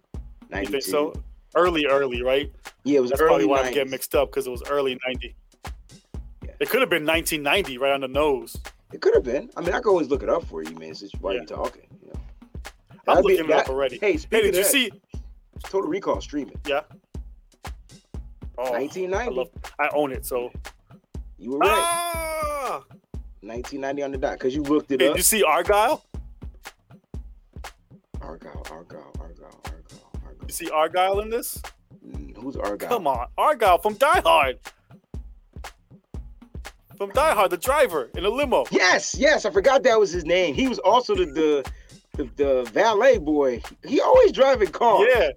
You 0.54 0.66
think 0.66 0.84
so? 0.84 1.14
Early, 1.56 1.86
early, 1.86 2.22
right? 2.24 2.52
Yeah, 2.84 2.98
it 2.98 3.02
was 3.02 3.12
That's 3.12 3.22
early 3.22 3.30
probably 3.30 3.46
why 3.48 3.62
I'm 3.62 3.74
getting 3.74 3.92
mixed 3.92 4.14
up 4.16 4.30
because 4.30 4.46
it 4.48 4.50
was 4.52 4.64
early 4.70 4.98
90. 5.06 5.36
Yeah. 6.44 6.52
It 6.60 6.70
could 6.70 6.82
have 6.82 6.90
been 6.90 7.06
1990, 7.06 7.78
right 7.78 7.92
on 7.94 8.02
the 8.02 8.08
nose. 8.08 8.58
It 8.92 9.02
could 9.02 9.14
have 9.16 9.24
been. 9.24 9.50
I 9.56 9.62
mean, 9.62 9.70
I 9.74 9.80
could 9.80 9.90
always 9.90 10.10
look 10.10 10.22
it 10.24 10.30
up 10.30 10.44
for 10.46 10.64
you, 10.64 10.74
man. 10.76 10.94
Since 10.96 11.14
why 11.20 11.34
Yeah. 11.34 11.42
you 11.42 11.46
talking? 11.48 11.88
I'm 13.08 13.16
That'd 13.16 13.28
be- 13.28 13.38
looking 13.38 13.52
up 13.54 13.66
that- 13.66 13.70
already. 13.74 13.98
Hey, 14.00 14.14
Hey, 14.14 14.42
did 14.42 14.56
you 14.56 14.64
that, 14.64 14.66
see? 14.72 14.92
Total 15.64 15.90
Recall 15.90 16.22
streaming. 16.22 16.60
Yeah. 16.68 16.82
Oh, 18.58 18.66
I 18.74 18.80
1990. 18.88 19.34
love. 19.36 19.50
I 19.80 19.90
own 19.94 20.12
it. 20.12 20.26
So. 20.26 20.52
You 21.38 21.52
were 21.52 21.58
right. 21.60 21.70
Ah! 21.72 22.84
1990 23.42 24.04
on 24.04 24.12
the 24.12 24.18
dot 24.18 24.34
because 24.34 24.56
you 24.56 24.62
looked 24.64 24.92
it 24.92 25.02
Hey, 25.02 25.08
up. 25.08 25.14
did 25.14 25.20
you 25.20 25.24
see 25.24 25.44
Argyle? 25.44 26.06
Argyle, 28.22 28.64
Argyle, 28.72 29.12
Argyle, 29.20 29.62
Argyle, 29.66 30.12
Argyle. 30.26 30.46
You 30.48 30.54
see 30.54 30.70
Argyle 30.70 31.20
in 31.20 31.30
this? 31.30 31.62
Mm, 32.08 32.38
Who's 32.38 32.56
Argyle? 32.56 32.88
Come 32.90 33.08
on, 33.08 33.28
Argyle 33.38 33.78
from 33.80 33.96
Die 33.96 34.22
Hard. 34.22 34.60
From 36.98 37.10
Die 37.10 37.34
Hard, 37.34 37.52
the 37.52 37.58
driver 37.58 38.10
in 38.16 38.24
a 38.24 38.30
limo. 38.30 38.64
Yes, 38.72 39.16
yes, 39.18 39.46
I 39.46 39.50
forgot 39.52 39.84
that 39.84 40.00
was 40.00 40.12
his 40.12 40.24
name. 40.26 40.54
He 40.56 40.68
was 40.70 40.80
also 40.80 41.16
the 41.16 41.26
the, 41.26 41.72
the, 42.14 42.30
the 42.36 42.70
valet 42.72 43.18
boy. 43.18 43.62
He 43.86 44.00
always 44.02 44.32
driving 44.32 44.70
cars. 44.70 45.08
Yeah. 45.14 45.30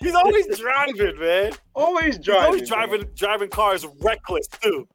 He's 0.00 0.14
always 0.14 0.46
driving, 0.58 1.18
man. 1.18 1.52
always 1.74 2.16
He's 2.16 2.24
driving. 2.24 2.44
always 2.46 2.60
man. 2.70 2.78
driving 2.88 3.08
driving 3.14 3.50
cars 3.50 3.86
reckless 4.00 4.46
too. 4.48 4.88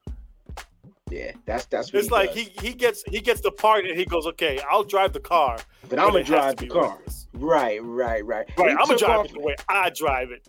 Yeah, 1.10 1.32
that's 1.44 1.66
that's 1.66 1.92
what 1.92 2.00
It's 2.02 2.10
like 2.10 2.34
does. 2.34 2.38
he 2.38 2.52
he 2.68 2.72
gets 2.74 3.04
he 3.04 3.20
gets 3.20 3.40
the 3.40 3.52
part 3.52 3.84
and 3.86 3.96
he 3.96 4.04
goes, 4.04 4.26
okay, 4.26 4.58
I'll 4.68 4.82
drive 4.82 5.12
the 5.12 5.20
car, 5.20 5.58
but 5.88 5.98
I'm 6.00 6.08
gonna 6.10 6.24
drive 6.24 6.56
the 6.56 6.66
car. 6.66 6.96
reckless. 6.96 7.28
Right, 7.34 7.80
right, 7.82 8.24
right. 8.26 8.46
Right, 8.58 8.70
I'm 8.72 8.86
gonna 8.86 8.96
drive 8.98 9.26
it 9.26 9.32
the 9.34 9.40
way 9.40 9.54
I 9.68 9.90
drive 9.90 10.30
it. 10.32 10.48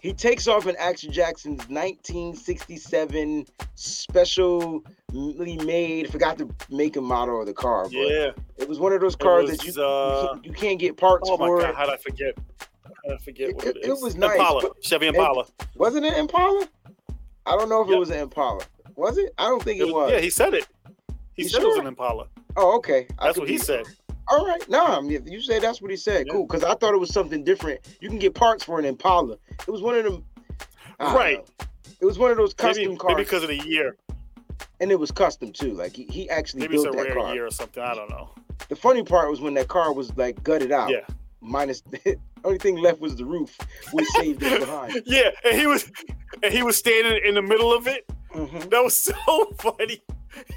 He 0.00 0.12
takes 0.14 0.46
off 0.46 0.66
in 0.66 0.76
Action 0.76 1.12
Jackson's 1.12 1.58
1967 1.68 3.46
specially 3.74 5.56
made. 5.64 6.10
Forgot 6.10 6.38
to 6.38 6.48
make 6.70 6.96
a 6.96 7.00
model 7.00 7.40
of 7.40 7.46
the 7.46 7.52
car, 7.52 7.84
but 7.84 7.92
Yeah. 7.92 8.30
it 8.56 8.68
was 8.68 8.78
one 8.78 8.92
of 8.92 9.00
those 9.00 9.16
cars 9.16 9.50
that 9.50 9.62
you, 9.64 9.68
was, 9.70 9.76
you 9.76 9.82
uh, 9.84 10.28
can't- 10.32 10.44
you 10.46 10.52
can't 10.52 10.78
get 10.78 10.96
parts 10.96 11.28
Oh 11.30 11.36
my 11.36 11.46
for. 11.46 11.60
god, 11.60 11.74
how 11.74 11.84
did 11.86 11.94
I 11.94 11.96
forget? 11.98 12.34
How 12.86 12.94
did 13.04 13.12
I 13.12 13.18
forget 13.18 13.54
what 13.56 13.64
It- 13.66 13.76
it 13.76 13.84
it 13.84 13.90
is? 13.90 14.00
was 14.02 14.14
nice, 14.16 14.38
Impala, 14.38 14.70
Chevy 14.82 15.08
Impala. 15.08 15.44
Wasn't 15.76 16.06
it 16.06 16.14
Impala? 16.16 16.66
I 17.44 17.56
don't 17.56 17.68
know 17.68 17.82
if 17.82 17.90
it 17.90 17.98
was 17.98 18.10
an 18.10 18.20
Impala. 18.20 18.60
Was 18.98 19.16
it? 19.16 19.32
I 19.38 19.44
don't 19.44 19.62
think 19.62 19.80
it, 19.80 19.88
It 19.88 19.94
was. 19.94 20.10
yeah, 20.10 20.18
he 20.18 20.28
said 20.28 20.54
it. 20.54 20.66
He 21.34 21.44
You 21.44 21.48
said 21.48 21.62
it 21.62 21.66
was 21.68 21.78
an 21.78 21.86
Impala. 21.86 22.26
Oh, 22.56 22.76
okay. 22.78 23.06
That's 23.22 23.38
what 23.38 23.48
he 23.48 23.56
said. 23.56 23.86
All 24.26 24.44
right. 24.44 25.02
Mean, 25.04 25.24
you 25.24 25.40
say 25.40 25.60
that's 25.60 25.80
what 25.80 25.92
he 25.92 25.96
said. 25.96 26.26
Yeah. 26.26 26.32
Cool. 26.32 26.46
Because 26.48 26.64
I 26.64 26.74
thought 26.74 26.94
it 26.94 26.98
was 26.98 27.12
something 27.12 27.44
different. 27.44 27.96
You 28.00 28.08
can 28.08 28.18
get 28.18 28.34
parts 28.34 28.64
for 28.64 28.80
an 28.80 28.84
Impala. 28.84 29.36
It 29.66 29.68
was 29.70 29.82
one 29.82 29.94
of 29.94 30.02
them. 30.04 30.24
Right. 30.98 31.38
know. 31.38 31.66
It 32.00 32.04
was 32.06 32.18
one 32.18 32.32
of 32.32 32.36
those 32.36 32.54
custom 32.54 32.84
Maybe, 32.86 32.96
cars, 32.96 33.14
maybe 33.14 33.22
because 33.24 33.42
of 33.44 33.48
the 33.50 33.58
year. 33.68 33.96
and 34.80 34.90
it 34.90 34.98
was 34.98 35.12
custom 35.12 35.52
too. 35.52 35.74
Like 35.74 35.94
he, 35.94 36.02
he 36.04 36.28
actually 36.28 36.62
Maybe 36.62 36.74
it's 36.74 36.82
built 36.82 36.96
a 36.96 36.98
that 36.98 37.04
rare 37.06 37.14
car. 37.14 37.34
year 37.34 37.46
or 37.46 37.50
something. 37.52 37.82
I 37.82 37.94
don't 37.94 38.10
know. 38.10 38.30
The 38.68 38.74
funny 38.76 39.04
part 39.04 39.30
was 39.30 39.40
when 39.40 39.54
that 39.54 39.68
car 39.68 39.92
was 39.92 40.14
like 40.16 40.42
gutted 40.42 40.72
out. 40.72 40.90
Yeah. 40.90 41.06
Minus 41.40 41.80
the 41.90 42.16
only 42.42 42.58
thing 42.58 42.76
left 42.78 43.00
was 43.00 43.14
the 43.14 43.24
roof. 43.24 43.56
We 43.92 44.04
saved 44.06 44.42
it 44.42 44.58
behind. 44.60 45.02
Yeah, 45.06 45.30
and 45.44 45.56
he 45.56 45.68
was 45.68 45.88
and 46.42 46.52
he 46.52 46.64
was 46.64 46.76
standing 46.76 47.20
in 47.24 47.36
the 47.36 47.42
middle 47.42 47.72
of 47.72 47.86
it. 47.86 48.10
Mhm. 48.34 48.70
That 48.70 48.82
was 48.84 49.02
so 49.02 49.14
funny. 49.58 50.02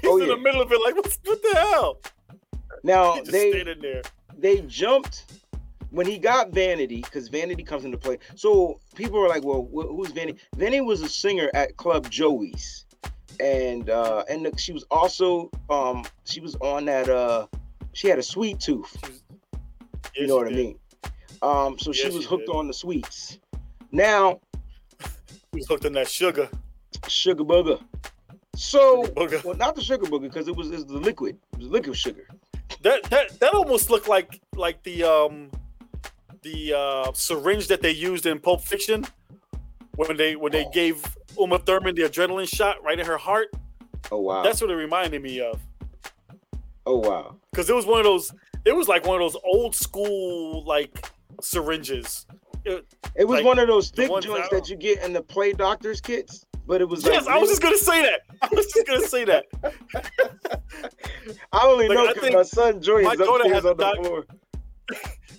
Oh, 0.04 0.18
in 0.18 0.28
yeah. 0.28 0.34
the 0.34 0.40
middle 0.40 0.60
of 0.60 0.70
it, 0.72 0.80
like 0.84 0.94
what, 0.94 1.18
what 1.24 1.42
the 1.42 1.54
hell? 1.58 2.00
Now 2.84 3.20
they 3.22 3.64
they 4.38 4.60
jumped 4.62 5.42
when 5.90 6.06
he 6.06 6.18
got 6.18 6.50
Vanity 6.50 7.00
because 7.02 7.28
Vanity 7.28 7.62
comes 7.62 7.84
into 7.84 7.98
play. 7.98 8.18
So 8.34 8.78
people 8.94 9.18
were 9.20 9.28
like, 9.28 9.44
"Well, 9.44 9.68
wh- 9.74 9.88
who's 9.88 10.10
Vanity?" 10.12 10.38
Vanity 10.56 10.80
was 10.80 11.00
a 11.02 11.08
singer 11.08 11.50
at 11.54 11.76
Club 11.76 12.08
Joey's, 12.10 12.84
and 13.40 13.88
uh, 13.90 14.24
and 14.28 14.46
the- 14.46 14.58
she 14.58 14.72
was 14.72 14.84
also 14.90 15.50
um 15.70 16.04
she 16.24 16.40
was 16.40 16.54
on 16.56 16.84
that 16.86 17.08
uh 17.08 17.46
she 17.92 18.08
had 18.08 18.18
a 18.18 18.22
sweet 18.22 18.60
tooth. 18.60 18.90
She 19.04 19.10
was- 19.10 19.22
You 20.14 20.26
know 20.26 20.38
she 20.38 20.44
what 20.44 20.52
I 20.52 20.56
mean? 20.56 20.78
Um, 21.42 21.78
so 21.78 21.92
she 21.92 22.06
was 22.08 22.22
she 22.24 22.28
hooked 22.28 22.46
did. 22.46 22.54
on 22.54 22.66
the 22.68 22.74
sweets. 22.74 23.38
Now 23.90 24.40
He 25.52 25.58
was 25.58 25.66
hooked 25.68 25.84
on 25.86 25.92
that 25.94 26.08
sugar. 26.08 26.48
Sugar 27.08 27.44
booger. 27.44 27.80
So 28.54 29.04
Sugar 29.04 29.12
booger. 29.14 29.44
well, 29.44 29.56
not 29.56 29.74
the 29.74 29.82
sugar 29.82 30.06
booger 30.06 30.22
because 30.22 30.48
it 30.48 30.54
was, 30.56 30.68
it 30.70 30.74
was 30.74 30.86
the 30.86 30.98
liquid. 30.98 31.36
It 31.54 31.58
was 31.60 31.68
liquid 31.68 31.96
sugar. 31.96 32.26
That 32.82 33.02
that 33.04 33.38
that 33.40 33.54
almost 33.54 33.90
looked 33.90 34.08
like 34.08 34.40
like 34.56 34.82
the 34.82 35.04
um 35.04 35.50
the 36.42 36.74
uh 36.76 37.12
syringe 37.14 37.68
that 37.68 37.80
they 37.82 37.90
used 37.92 38.26
in 38.26 38.38
Pulp 38.40 38.62
Fiction 38.62 39.06
when 39.96 40.16
they 40.16 40.36
when 40.36 40.52
they 40.52 40.64
Oh. 40.66 40.70
gave 40.70 41.04
Uma 41.38 41.58
Thurman 41.58 41.94
the 41.94 42.02
adrenaline 42.02 42.48
shot 42.52 42.82
right 42.82 42.98
in 42.98 43.06
her 43.06 43.16
heart. 43.18 43.48
Oh 44.10 44.20
wow. 44.20 44.42
That's 44.42 44.60
what 44.60 44.70
it 44.70 44.74
reminded 44.74 45.22
me 45.22 45.40
of. 45.40 45.60
oh 46.86 46.98
wow. 46.98 47.36
Because 47.50 47.70
it 47.70 47.74
was 47.74 47.86
one 47.86 47.98
of 48.00 48.04
those 48.04 48.32
it 48.64 48.74
was 48.74 48.88
like 48.88 49.06
one 49.06 49.20
of 49.20 49.32
those 49.32 49.40
old 49.44 49.74
school 49.74 50.64
like 50.64 51.08
syringes. 51.40 52.26
It- 52.64 52.84
It 53.14 53.24
was 53.26 53.38
Like, 53.38 53.44
one 53.44 53.58
of 53.58 53.66
those 53.68 53.90
thick 53.90 54.08
joints 54.22 54.48
that 54.50 54.68
you 54.68 54.76
get 54.76 55.02
in 55.04 55.12
the 55.12 55.22
play 55.22 55.52
doctors 55.52 56.00
kits, 56.00 56.46
but 56.66 56.80
it 56.80 56.88
was 56.88 57.04
yes, 57.04 57.26
like 57.26 57.34
I 57.36 57.38
was 57.38 57.48
just 57.50 57.62
gonna 57.62 57.76
say 57.78 58.02
that. 58.02 58.20
I 58.40 58.48
was 58.54 58.66
just 58.66 58.86
gonna 58.86 59.06
say 59.06 59.24
that. 59.24 59.44
I 61.52 61.66
only 61.66 61.88
Like, 61.88 61.96
know 61.96 62.14
because 62.14 62.32
my 62.34 62.42
son 62.42 62.80
Joy 62.82 63.02
my 63.02 63.12
is 63.12 63.18
daughter 63.18 63.44
upstairs 63.44 63.54
has 63.54 63.64
a 63.64 63.70
on 63.70 63.76
the 63.76 63.84
doc- 63.84 63.96
floor. 64.04 64.26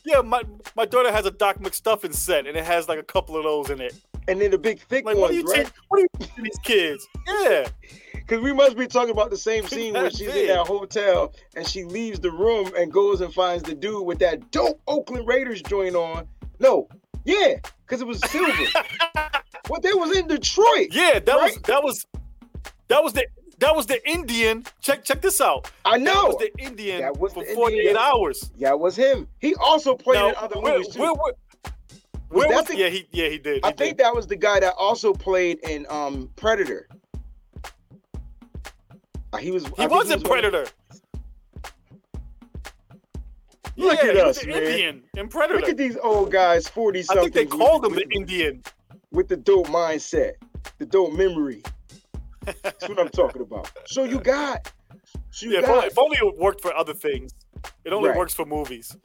Yeah, 0.06 0.20
my 0.20 0.44
my 0.76 0.84
daughter 0.86 1.14
has 1.14 1.26
a 1.26 1.32
Doc 1.32 1.60
McStuffin 1.60 2.14
set, 2.14 2.46
and 2.46 2.58
it 2.58 2.66
has 2.66 2.90
like 2.90 3.00
a 3.00 3.04
couple 3.04 3.38
of 3.38 3.44
those 3.44 3.70
in 3.70 3.80
it. 3.80 3.94
And 4.28 4.42
then 4.42 4.52
the 4.52 4.58
big 4.58 4.82
thick 4.82 5.06
Like, 5.06 5.16
what 5.16 5.32
do 5.32 5.38
you 5.38 5.44
right? 5.44 5.66
teach? 5.66 5.74
What 5.88 5.98
do 6.00 6.02
you 6.04 6.10
teach 6.20 6.36
these 6.44 6.60
kids? 6.64 7.08
Yeah, 7.26 7.68
Because 8.14 8.42
we 8.44 8.52
must 8.52 8.76
be 8.78 8.86
talking 8.88 9.12
about 9.12 9.30
the 9.32 9.38
same 9.38 9.66
scene 9.68 9.94
where 9.94 10.10
she's 10.12 10.28
in 10.36 10.48
that 10.48 10.68
hotel 10.68 11.34
and 11.56 11.66
she 11.66 11.86
leaves 11.86 12.20
the 12.20 12.32
room 12.32 12.70
and 12.78 12.92
goes 12.92 13.22
and 13.22 13.34
finds 13.34 13.64
the 13.64 13.74
dude 13.76 14.06
with 14.06 14.20
that 14.20 14.52
dope 14.52 14.82
Oakland 14.88 15.26
Raiders 15.28 15.62
joint 15.62 15.96
on. 15.96 16.28
No, 16.64 16.88
yeah, 17.26 17.56
because 17.86 18.02
it 18.02 18.08
was 18.08 18.20
silver. 18.32 18.54
what 19.68 19.82
they 19.84 19.94
was 19.94 20.18
in 20.18 20.28
Detroit. 20.28 20.88
yeah. 20.92 21.20
That 21.20 21.36
was 21.38 21.56
that 21.64 21.84
was 21.84 22.06
that 22.88 23.04
was 23.04 23.12
the 23.14 23.28
that 23.60 23.76
was 23.76 23.86
the 23.86 24.00
Indian. 24.10 24.64
Check 24.82 25.04
check 25.04 25.22
this 25.22 25.42
out. 25.42 25.70
I 25.84 25.98
That 25.98 26.04
know. 26.06 26.26
was 26.28 26.38
the 26.38 26.52
Indian 26.64 27.02
That 27.02 27.18
was 27.18 27.34
for 27.34 27.44
48 27.44 27.96
hours. 27.98 28.50
Yeah, 28.56 28.70
it 28.70 28.80
was 28.80 28.96
him. 28.96 29.28
He 29.40 29.54
also 29.56 29.94
played 29.96 30.16
Now, 30.20 30.30
in 30.30 30.36
other 30.38 30.60
where, 30.62 30.78
movies 30.78 30.94
too. 30.96 31.02
where, 31.02 31.14
where, 31.14 31.34
where 32.30 32.48
that 32.50 32.56
was, 32.56 32.66
the- 32.68 32.78
yeah, 32.78 32.88
he 32.90 33.08
yeah 33.12 33.28
he 33.28 33.38
did. 33.38 33.56
He 33.56 33.62
I 33.66 33.72
think 33.74 33.98
that 33.98 34.16
was 34.16 34.26
the 34.28 34.36
guy 34.38 34.62
that 34.62 34.74
also 34.78 35.14
played 35.14 35.60
in 35.70 35.86
um 35.90 36.30
Predator. 36.38 36.88
Uh, 39.34 39.38
he 39.38 39.52
was. 39.52 39.66
He 39.78 39.88
was 39.88 40.12
in 40.12 40.20
one- 40.22 40.30
Predator. 40.30 40.66
Look 43.76 44.02
yeah, 44.04 44.10
at 44.10 44.18
us, 44.18 44.46
man. 44.46 44.62
Indian 44.64 45.04
in 45.18 45.28
Predator. 45.30 45.60
Look 45.60 45.70
at 45.70 45.78
these 45.78 45.98
old 45.98 46.32
guys, 46.32 46.68
forty 46.68 47.02
something. 47.02 47.20
I 47.20 47.30
think 47.30 47.34
they 47.34 47.46
called 47.58 47.86
him 47.86 47.96
the 47.96 48.08
Indian. 48.12 48.62
with 49.12 49.28
the 49.28 49.38
dope 49.38 49.68
mindset, 49.68 50.34
the 50.78 50.86
dope 50.86 51.14
memory. 51.14 51.64
That's 52.62 52.88
what 52.88 53.00
I'm 53.00 53.10
talking 53.22 53.42
about. 53.42 53.72
So 53.86 54.04
you 54.04 54.20
got, 54.20 54.72
so 55.32 55.46
you 55.48 55.54
Yeah, 55.54 55.60
if 55.60 55.66
only, 55.70 55.82
got, 55.82 55.88
if 55.92 55.98
only 55.98 56.18
it 56.18 56.38
worked 56.38 56.62
for 56.62 56.74
other 56.76 56.94
things. 56.94 57.32
It 57.86 57.94
only 57.94 58.10
Right. 58.10 58.18
works 58.18 58.34
for 58.34 58.46
movies. 58.46 58.96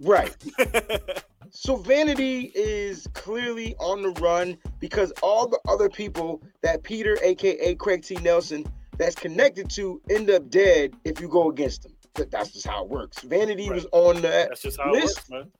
right. 0.00 0.34
So 1.56 1.76
Vanity 1.76 2.50
is 2.56 3.06
clearly 3.12 3.76
on 3.78 4.02
the 4.02 4.08
run 4.20 4.58
because 4.80 5.12
all 5.22 5.46
the 5.46 5.60
other 5.68 5.88
people 5.88 6.42
that 6.62 6.82
Peter, 6.82 7.16
aka 7.22 7.76
Craig 7.76 8.02
T. 8.02 8.16
Nelson, 8.16 8.66
that's 8.98 9.14
connected 9.14 9.70
to 9.70 10.00
end 10.10 10.30
up 10.30 10.50
dead 10.50 10.94
if 11.04 11.20
you 11.20 11.28
go 11.28 11.50
against 11.50 11.84
them. 11.84 11.92
That- 12.14 12.30
That's 12.30 12.50
just 12.52 12.66
how 12.66 12.84
it 12.84 12.88
works. 12.90 13.20
Vanity 13.22 13.68
Right. 13.68 13.74
was 13.76 13.86
on 13.92 14.22
that. 14.22 14.48
That's 14.50 14.62
just 14.62 14.80
how 14.80 14.92
List- 14.92 15.28
it 15.30 15.32
works, 15.32 15.48
man. 15.48 15.50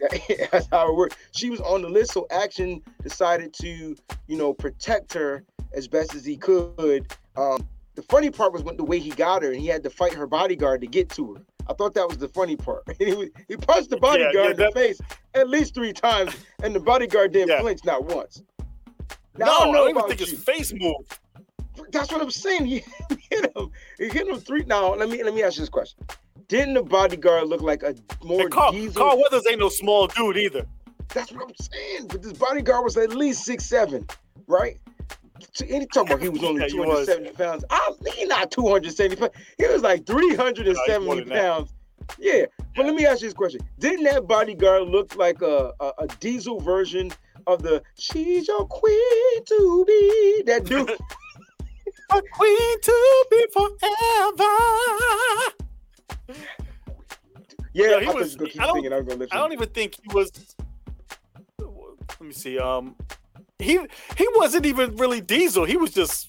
That's 0.52 0.68
how 0.70 0.88
it 0.90 0.94
worked. 0.96 1.16
She 1.32 1.50
was 1.50 1.60
on 1.60 1.82
the 1.82 1.88
list, 1.88 2.12
so 2.12 2.26
Action 2.30 2.80
decided 3.02 3.52
to, 3.54 3.96
you 4.28 4.36
know, 4.36 4.54
protect 4.54 5.12
her 5.14 5.44
as 5.72 5.88
best 5.88 6.14
as 6.14 6.24
he 6.24 6.36
could. 6.36 7.12
Um, 7.36 7.66
the 7.96 8.02
funny 8.02 8.30
part 8.30 8.52
was 8.52 8.62
when 8.62 8.76
the 8.76 8.84
way 8.84 9.00
he 9.00 9.10
got 9.10 9.42
her, 9.42 9.50
and 9.50 9.60
he 9.60 9.66
had 9.66 9.82
to 9.82 9.90
fight 9.90 10.14
her 10.14 10.26
bodyguard 10.28 10.80
to 10.82 10.86
get 10.86 11.08
to 11.10 11.34
her. 11.34 11.42
I 11.68 11.74
thought 11.74 11.94
that 11.94 12.08
was 12.08 12.16
the 12.18 12.28
funny 12.28 12.54
part. 12.56 12.84
he, 12.98 13.12
was- 13.12 13.30
he 13.48 13.56
punched 13.56 13.90
the 13.90 13.96
bodyguard 13.96 14.34
yeah, 14.34 14.50
in 14.52 14.56
the 14.56 14.70
face 14.72 15.00
at 15.34 15.48
least 15.48 15.74
three 15.74 15.92
times, 15.92 16.32
and 16.62 16.74
the 16.74 16.80
bodyguard 16.80 17.32
didn't 17.32 17.48
Yeah. 17.48 17.60
flinch 17.60 17.84
not 17.84 18.04
once. 18.04 18.42
Now, 19.36 19.46
no, 19.46 19.52
I 19.52 19.54
I 19.56 19.58
don't 19.64 19.72
know 19.72 19.78
don't 19.80 19.90
even 19.90 20.08
think 20.08 20.20
you. 20.20 20.26
his 20.26 20.42
face 20.44 20.72
moved. 20.74 21.18
That's 21.90 22.10
what 22.12 22.22
I'm 22.22 22.30
saying. 22.30 22.66
He 22.66 22.84
hit 23.30 23.56
him. 23.56 23.70
He 23.98 24.08
hit 24.08 24.28
him 24.28 24.38
three. 24.38 24.64
Now 24.64 24.94
let 24.94 25.08
me 25.08 25.22
let 25.22 25.34
me 25.34 25.42
ask 25.42 25.56
you 25.56 25.62
this 25.62 25.68
question: 25.68 25.98
Didn't 26.48 26.74
the 26.74 26.82
bodyguard 26.82 27.48
look 27.48 27.62
like 27.62 27.82
a 27.82 27.94
more 28.24 28.42
And 28.42 28.50
Carl, 28.50 28.72
diesel? 28.72 29.02
Carl 29.02 29.18
Weathers 29.18 29.46
ain't 29.48 29.60
no 29.60 29.68
small 29.68 30.06
dude 30.06 30.36
either. 30.36 30.66
That's 31.14 31.32
what 31.32 31.44
I'm 31.44 31.54
saying. 31.60 32.08
But 32.08 32.22
this 32.22 32.32
bodyguard 32.32 32.84
was 32.84 32.96
at 32.96 33.10
least 33.14 33.44
six 33.44 33.64
seven, 33.64 34.06
right? 34.46 34.78
He 35.56 35.86
talking 35.86 36.12
about 36.12 36.22
he 36.22 36.28
was 36.28 36.42
only 36.42 36.62
Yeah, 36.62 36.68
he 36.68 36.78
was. 36.80 37.06
270 37.06 37.30
pounds. 37.36 37.64
I, 37.70 37.92
he 38.14 38.24
not 38.24 38.50
270 38.50 39.16
pounds. 39.16 39.32
He 39.56 39.66
was 39.66 39.82
like 39.82 40.04
370 40.04 41.06
more 41.06 41.14
than 41.16 41.28
that. 41.28 41.42
pounds. 41.42 41.72
Yeah. 42.18 42.46
But 42.74 42.86
let 42.86 42.94
me 42.94 43.06
ask 43.06 43.22
you 43.22 43.28
this 43.28 43.34
question: 43.34 43.60
Didn't 43.78 44.04
that 44.04 44.26
bodyguard 44.26 44.88
look 44.88 45.16
like 45.16 45.42
a, 45.42 45.72
a, 45.80 45.92
a 45.98 46.06
diesel 46.20 46.60
version 46.60 47.10
of 47.46 47.62
the 47.62 47.82
"She's 47.96 48.48
Your 48.48 48.66
Queen 48.66 49.44
to 49.44 49.84
Be"? 49.86 50.42
That 50.46 50.64
dude. 50.64 50.96
A 52.10 52.22
queen 52.32 52.80
to 52.80 53.24
be 53.30 53.46
forever. 53.52 54.54
Yeah, 57.72 57.90
Yeah, 57.90 58.00
he 58.00 58.06
I 58.06 58.12
was- 58.12 58.36
keep 58.36 58.60
I 58.60 58.66
don't- 58.66 58.92
I 58.92 59.00
was 59.00 59.28
I 59.30 59.36
don't 59.36 59.52
even 59.52 59.68
think 59.68 59.96
he 60.02 60.14
was. 60.14 60.30
Let 61.58 62.20
me 62.20 62.32
see. 62.32 62.58
Um, 62.58 62.96
he 63.58 63.78
he 64.16 64.28
wasn't 64.34 64.66
even 64.66 64.96
really 64.96 65.20
diesel. 65.20 65.64
He 65.64 65.76
was 65.76 65.92
just 65.92 66.28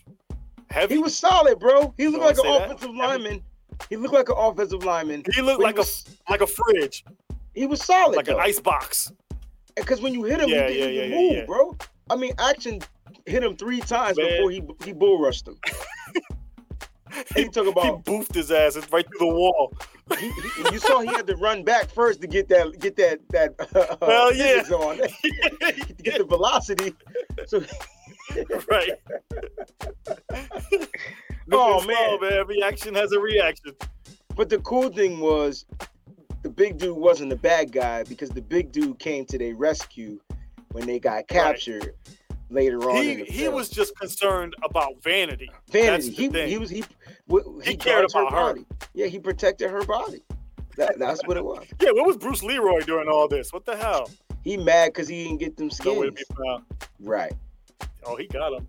heavy. 0.70 0.96
He 0.96 1.00
was 1.02 1.18
solid, 1.18 1.60
bro. 1.60 1.94
He 1.98 2.08
looked 2.08 2.24
like 2.24 2.38
an 2.38 2.44
that. 2.46 2.65
offensive 2.65 2.96
lineman. 2.96 3.44
He 3.89 3.96
looked 3.96 4.13
like 4.13 4.30
an 4.30 4.36
offensive 4.38 4.84
lineman. 4.84 5.24
He 5.34 5.42
looked 5.42 5.62
like 5.62 5.76
he 5.76 5.80
was, 5.80 6.06
a 6.28 6.32
like 6.32 6.42
a 6.42 6.48
fridge, 6.48 7.06
he 7.56 7.65
was 7.65 7.82
solid, 7.84 8.18
like 8.18 8.28
an 8.28 8.36
ice 8.39 8.60
box. 8.60 9.12
Because 9.76 10.02
when 10.02 10.13
you 10.13 10.24
hit 10.24 10.42
him, 10.42 10.50
Yeah, 10.50 10.68
he 10.68 10.74
didn't 10.76 10.94
yeah, 10.94 11.18
yeah, 11.18 11.38
move, 11.39 11.48
bro. 11.48 11.78
I 12.10 12.15
mean, 12.18 12.34
action 12.38 12.82
hit 13.26 13.44
him 13.44 13.56
three 13.56 13.80
times 13.82 14.18
Man. 14.18 14.30
before 14.30 14.52
he 14.52 14.64
he 14.84 14.94
bull 14.94 15.20
rushed 15.20 15.48
him. 15.48 15.58
He, 17.36 17.46
talk 17.50 17.66
he 17.66 17.72
about 17.72 18.06
boofed 18.06 18.36
his 18.36 18.52
ass 18.52 18.76
right 18.92 19.06
through 19.06 19.20
the 19.20 19.34
wall. 19.34 19.74
he, 20.20 20.30
he, 20.30 20.72
you 20.72 20.80
saw 20.80 21.00
he 21.00 21.08
had 21.08 21.26
to 21.28 21.36
run 21.38 21.64
back 21.64 21.90
first 21.90 22.22
to 22.22 22.28
get 22.28 22.48
that 22.50 22.80
get 22.80 22.96
that 22.98 23.20
that 23.30 23.56
uh, 23.76 24.06
Hell 24.06 24.34
yeah. 24.34 24.62
on 24.76 24.98
to 24.98 25.08
get 26.04 26.20
the 26.20 26.24
velocity. 26.24 26.94
So 27.48 27.64
right. 28.70 28.92
Oh, 31.52 31.84
man. 31.86 32.22
man, 32.22 32.34
every 32.34 32.62
action 32.62 32.94
has 32.96 33.12
a 33.12 33.20
reaction. 33.20 33.74
But 34.36 34.50
the 34.50 34.60
cool 34.60 34.90
thing 34.90 35.20
was, 35.20 35.66
the 36.44 36.50
big 36.50 36.78
dude 36.78 36.96
wasn't 36.96 37.32
the 37.32 37.36
bad 37.36 37.72
guy 37.72 38.04
because 38.04 38.30
the 38.30 38.42
big 38.42 38.72
dude 38.72 39.00
came 39.00 39.26
to 39.26 39.38
their 39.38 39.56
rescue 39.56 40.20
when 40.72 40.86
they 40.86 41.00
got 41.00 41.28
captured 41.28 41.96
later 42.50 42.90
on. 42.90 43.04
He 43.04 43.16
he 43.26 43.44
film. 43.44 43.56
was 43.56 43.70
just 43.70 43.98
concerned 43.98 44.56
about 44.64 45.02
vanity. 45.04 45.50
vanity. 45.72 46.12
He, 46.12 46.28
thing. 46.30 46.48
he 46.50 46.58
was 46.58 46.70
he 46.70 46.84
he, 47.30 47.42
He 47.64 47.78
cared 47.78 48.00
guards 48.02 48.14
her 48.14 48.22
about 48.22 48.32
her. 48.34 48.54
body. 48.54 48.66
Yeah, 48.94 49.08
he 49.08 49.20
protected 49.20 49.70
her 49.70 49.84
body. 49.86 50.24
That, 50.78 50.98
that's 50.98 51.26
what 51.28 51.38
it 51.38 51.44
was. 51.44 51.66
Yeah, 51.82 51.92
what 51.92 52.06
was 52.08 52.18
Bruce 52.18 52.42
Leroy 52.44 52.82
doing 52.82 53.08
all 53.10 53.28
this? 53.28 53.52
What 53.52 53.66
the 53.66 53.76
hell? 53.76 54.10
He 54.44 54.56
mad 54.58 54.94
because 54.94 55.08
he 55.08 55.26
didn't 55.26 55.40
get 55.40 55.58
them 55.58 55.70
skins. 55.70 56.24
found. 56.38 56.64
Right. 57.02 57.34
Oh, 58.06 58.16
he 58.16 58.28
got 58.28 58.54
him. 58.54 58.68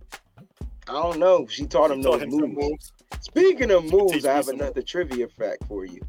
I 0.89 0.93
don't 0.95 1.19
know. 1.21 1.47
She 1.47 1.67
taught 1.67 1.91
him 1.93 1.99
He 1.99 2.03
those 2.03 2.27
moves. 2.27 2.55
moves. 2.57 2.93
Speaking 3.21 3.71
of 3.71 3.83
teach 3.85 3.93
moves, 3.93 4.25
I 4.27 4.35
have 4.35 4.49
another 4.49 4.83
trivia 4.83 5.29
fact 5.29 5.65
for 5.69 5.85
you. 5.85 6.01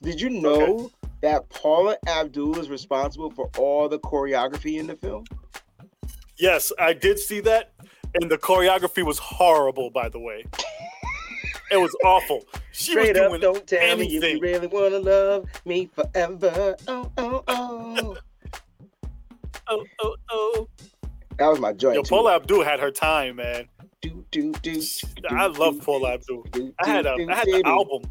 Did 0.00 0.20
you 0.20 0.30
know 0.30 0.90
that 1.20 1.48
Paula 1.50 1.98
Abdul 2.06 2.58
is 2.58 2.70
responsible 2.70 3.30
for 3.30 3.50
all 3.58 3.88
the 3.90 3.98
choreography 3.98 4.78
in 4.78 4.86
the 4.86 4.96
film? 4.96 5.24
Yes, 6.38 6.72
I 6.78 6.92
did 6.92 7.18
see 7.18 7.40
that, 7.40 7.72
and 8.20 8.30
the 8.30 8.38
choreography 8.38 9.04
was 9.04 9.18
horrible. 9.18 9.90
By 9.90 10.08
the 10.08 10.18
way, 10.18 10.44
it 11.70 11.76
was 11.76 11.94
awful. 12.04 12.44
She 12.72 12.92
Straight 12.92 13.14
was 13.16 13.22
up, 13.22 13.28
doing 13.28 13.40
don't 13.40 13.66
tell 13.66 13.96
me 13.96 14.04
if 14.06 14.22
anything. 14.22 14.36
you 14.36 14.42
really 14.42 14.66
wanna 14.66 14.98
love 14.98 15.46
me 15.64 15.90
forever. 15.94 16.76
Oh, 16.88 17.10
oh, 17.18 17.44
oh. 17.48 18.16
oh 19.68 19.84
oh 20.00 20.16
oh. 20.30 20.68
That 21.38 21.48
was 21.48 21.60
my 21.60 21.72
joint. 21.72 21.96
Yo. 21.96 22.02
Paula 22.02 22.36
Abdul 22.36 22.62
had 22.64 22.80
her 22.80 22.90
time, 22.90 23.36
man. 23.36 23.68
Do, 24.00 24.24
do, 24.30 24.52
do, 24.62 24.82
I 25.30 25.46
love 25.46 25.74
do, 25.74 25.80
Paula 25.80 26.14
Abdul. 26.14 26.42
do, 26.50 26.74
I 26.80 26.88
had 26.88 27.06
a 27.06 27.16
do, 27.16 27.30
I 27.30 27.34
had 27.36 27.44
do, 27.44 27.52
the 27.52 27.62
do. 27.62 27.68
album. 27.70 28.02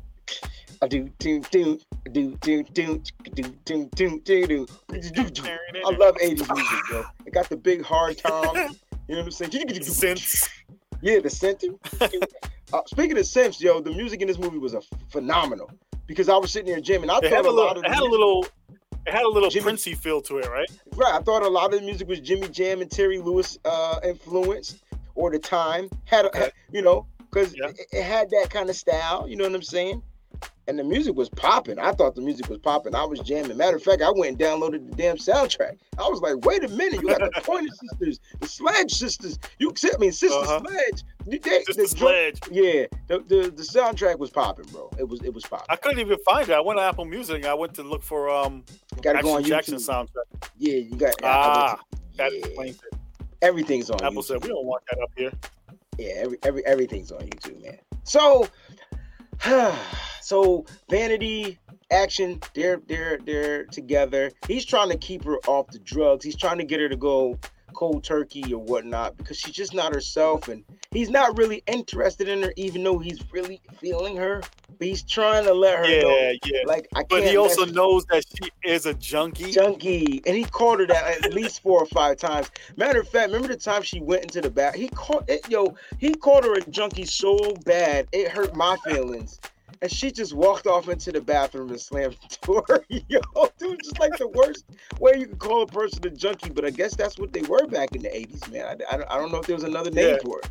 I 0.83 0.87
do, 0.87 1.09
do, 1.19 1.41
do, 1.51 1.79
do, 2.11 2.35
do, 2.41 2.63
do, 2.63 2.63
do, 2.63 3.01
do, 3.25 3.43
do, 3.63 3.87
do, 3.93 4.19
do. 4.19 4.67
I 4.91 5.89
love 5.95 6.15
80s 6.15 6.55
music, 6.55 6.79
bro. 6.89 7.03
It 7.25 7.33
got 7.33 7.49
the 7.49 7.57
big 7.57 7.83
hard 7.83 8.17
tom. 8.17 8.55
You 9.07 9.15
know 9.15 9.23
what 9.23 9.25
I'm 9.25 9.31
saying? 9.31 9.51
Since 9.83 10.49
Yeah, 11.01 11.19
the 11.19 11.29
synth. 11.29 11.63
Uh, 12.73 12.81
speaking 12.87 13.17
of 13.17 13.23
synths, 13.25 13.59
yo, 13.61 13.79
the 13.81 13.91
music 13.91 14.21
in 14.21 14.27
this 14.27 14.39
movie 14.39 14.57
was 14.57 14.73
a 14.73 14.81
phenomenal 15.09 15.69
because 16.07 16.29
I 16.29 16.37
was 16.37 16.51
sitting 16.51 16.71
there 16.71 16.81
jamming. 16.81 17.09
I 17.09 17.17
it 17.17 17.23
thought 17.23 17.31
had 17.31 17.45
a 17.45 17.49
a 17.49 17.51
lot 17.51 17.75
little, 17.75 17.79
of 17.79 17.85
it 17.85 17.93
had 17.93 18.01
a 18.03 18.05
little, 18.05 18.45
it 19.05 19.11
had 19.11 19.23
a 19.23 19.27
little 19.29 19.49
Jimmy- 19.49 19.63
Princey 19.63 19.93
feel 19.93 20.21
to 20.21 20.37
it, 20.37 20.49
right? 20.49 20.69
right. 20.95 21.13
I 21.13 21.19
thought 21.21 21.43
a 21.43 21.49
lot 21.49 21.73
of 21.73 21.79
the 21.81 21.85
music 21.85 22.07
was 22.07 22.19
Jimmy 22.21 22.47
Jam 22.47 22.81
and 22.81 22.89
Terry 22.89 23.19
Lewis 23.19 23.57
uh, 23.65 23.99
influenced, 24.03 24.83
or 25.15 25.29
the 25.29 25.37
time 25.39 25.89
had, 26.05 26.25
a, 26.25 26.29
Okay. 26.29 26.39
had- 26.39 26.53
you 26.71 26.81
know, 26.81 27.05
because 27.19 27.53
Yeah. 27.55 27.67
it, 27.69 27.79
it 27.91 28.03
had 28.03 28.29
that 28.31 28.49
kind 28.49 28.69
of 28.69 28.75
style. 28.75 29.27
You 29.27 29.35
know 29.35 29.43
what 29.43 29.53
I'm 29.53 29.61
saying? 29.61 30.01
And 30.67 30.77
the 30.79 30.83
music 30.83 31.15
was 31.15 31.27
popping. 31.27 31.79
I 31.79 31.91
thought 31.91 32.15
the 32.15 32.21
music 32.21 32.47
was 32.47 32.59
popping. 32.59 32.95
I 32.95 33.03
was 33.03 33.19
jamming. 33.19 33.57
Matter 33.57 33.75
of 33.77 33.83
fact, 33.83 34.01
I 34.01 34.11
went 34.11 34.27
and 34.31 34.39
downloaded 34.39 34.89
the 34.89 34.95
damn 34.95 35.17
soundtrack. 35.17 35.77
I 35.97 36.07
was 36.07 36.21
like, 36.21 36.45
wait 36.45 36.63
a 36.63 36.67
minute, 36.69 37.01
you 37.01 37.09
got 37.09 37.19
the 37.19 37.41
Pointer 37.43 37.73
Sisters, 37.73 38.19
the 38.39 38.47
Sledge 38.47 38.91
Sisters. 38.93 39.39
You, 39.59 39.73
I 39.83 39.97
mean, 39.97 40.11
Sister 40.11 40.37
Uh-huh. 40.37 40.61
Sledge. 40.65 41.03
They, 41.25 41.37
Just 41.39 41.77
the 41.77 41.87
sledge. 41.87 42.39
Yeah, 42.51 42.85
the, 43.07 43.19
the 43.19 43.51
the 43.55 43.63
soundtrack 43.63 44.17
was 44.17 44.29
popping, 44.29 44.65
bro. 44.71 44.89
It 44.97 45.07
was 45.07 45.21
it 45.23 45.33
was 45.33 45.43
popping. 45.45 45.67
I 45.69 45.75
couldn't 45.75 45.99
even 45.99 46.17
find 46.25 46.47
it. 46.49 46.53
I 46.53 46.61
went 46.61 46.79
to 46.79 46.83
Apple 46.83 47.05
Music. 47.05 47.45
I 47.45 47.53
went 47.53 47.73
to 47.75 47.83
look 47.83 48.01
for 48.01 48.29
um 48.29 48.63
gotta 49.01 49.21
go 49.21 49.35
on 49.35 49.43
Jackson 49.43 49.75
soundtrack. 49.75 50.49
Yeah, 50.57 50.75
you 50.75 50.95
got. 50.95 51.13
Ah, 51.23 51.75
to- 51.91 51.97
that 52.17 52.31
yeah, 52.33 52.39
explains 52.39 52.75
it. 52.91 52.97
everything's 53.41 53.89
on 53.89 54.03
Apple 54.03 54.21
YouTube. 54.21 54.25
said 54.25 54.41
we 54.43 54.49
don't 54.49 54.65
want 54.65 54.83
that 54.89 54.99
up 55.01 55.11
here. 55.15 55.31
Yeah, 55.99 56.13
every, 56.23 56.37
every 56.43 56.65
everything's 56.65 57.11
on 57.11 57.21
YouTube, 57.21 57.61
man. 57.63 57.77
So, 58.03 58.47
so 60.31 60.65
Vanity, 60.89 61.59
Action, 61.91 62.39
they're 62.53 62.81
they're 62.87 63.19
they're 63.25 63.65
together. 63.65 64.31
He's 64.47 64.63
trying 64.63 64.87
to 64.89 64.97
keep 64.97 65.25
her 65.25 65.39
off 65.45 65.67
the 65.71 65.79
drugs. 65.79 66.23
He's 66.23 66.37
trying 66.37 66.57
to 66.59 66.63
get 66.63 66.79
her 66.79 66.87
to 66.87 66.95
go 66.95 67.37
cold 67.73 68.03
turkey 68.03 68.53
or 68.53 68.63
whatnot 68.63 69.17
because 69.17 69.37
she's 69.37 69.53
just 69.53 69.73
not 69.73 69.93
herself, 69.93 70.47
and 70.47 70.63
he's 70.91 71.09
not 71.09 71.37
really 71.37 71.63
interested 71.67 72.29
in 72.29 72.43
her, 72.43 72.53
even 72.55 72.81
though 72.81 72.97
he's 72.97 73.19
really 73.33 73.59
feeling 73.79 74.15
her. 74.15 74.41
But 74.77 74.87
he's 74.87 75.03
trying 75.03 75.43
to 75.43 75.53
let 75.53 75.79
her 75.79 75.83
know, 76.01 76.17
Yeah, 76.17 76.33
yeah. 76.45 76.61
like 76.65 76.87
I 76.95 76.99
can't. 76.99 77.09
But 77.09 77.23
he 77.25 77.35
also 77.35 77.65
knows 77.65 78.05
that 78.05 78.23
she 78.25 78.49
is 78.63 78.85
a 78.85 78.93
junkie. 78.93 79.51
junkie, 79.51 80.21
and 80.25 80.35
he 80.35 80.45
called 80.45 80.79
her 80.79 80.87
that 80.87 81.25
at 81.25 81.33
least 81.33 81.61
four 81.61 81.79
or 81.81 81.85
five 81.87 82.15
times. 82.17 82.49
Matter 82.77 83.01
of 83.01 83.09
fact, 83.09 83.27
remember 83.27 83.49
the 83.49 83.57
time 83.57 83.81
she 83.81 83.99
went 83.99 84.23
into 84.23 84.39
the 84.39 84.49
bath? 84.49 84.75
He 84.75 84.87
called 84.87 85.25
it, 85.27 85.47
yo. 85.49 85.75
He 85.97 86.13
called 86.15 86.45
her 86.45 86.53
a 86.53 86.61
junkie 86.69 87.05
so 87.05 87.53
bad 87.65 88.07
it 88.13 88.29
hurt 88.29 88.55
my 88.55 88.77
feelings, 88.85 89.39
and 89.81 89.91
she 89.91 90.11
just 90.11 90.33
walked 90.33 90.67
off 90.67 90.89
into 90.89 91.11
the 91.11 91.21
bathroom 91.21 91.69
and 91.69 91.79
slammed 91.79 92.17
the 92.29 92.37
door. 92.45 92.85
yo, 93.09 93.19
dude, 93.57 93.79
just 93.83 93.99
like 93.99 94.15
the 94.17 94.27
worst 94.27 94.65
way 94.99 95.13
you 95.17 95.27
could 95.27 95.39
call 95.39 95.63
a 95.63 95.67
person 95.67 96.05
a 96.05 96.09
junkie. 96.09 96.49
But 96.51 96.65
I 96.65 96.69
guess 96.69 96.95
that's 96.95 97.17
what 97.17 97.33
they 97.33 97.41
were 97.41 97.65
back 97.67 97.95
in 97.95 98.01
the 98.03 98.09
'80s, 98.09 98.51
man. 98.51 98.81
I, 98.89 98.95
I, 98.95 99.15
I 99.15 99.17
don't 99.19 99.31
know 99.31 99.39
if 99.39 99.47
there 99.47 99.55
was 99.55 99.63
another 99.63 99.91
name 99.91 100.15
Yeah. 100.15 100.17
for 100.23 100.39
it. 100.39 100.49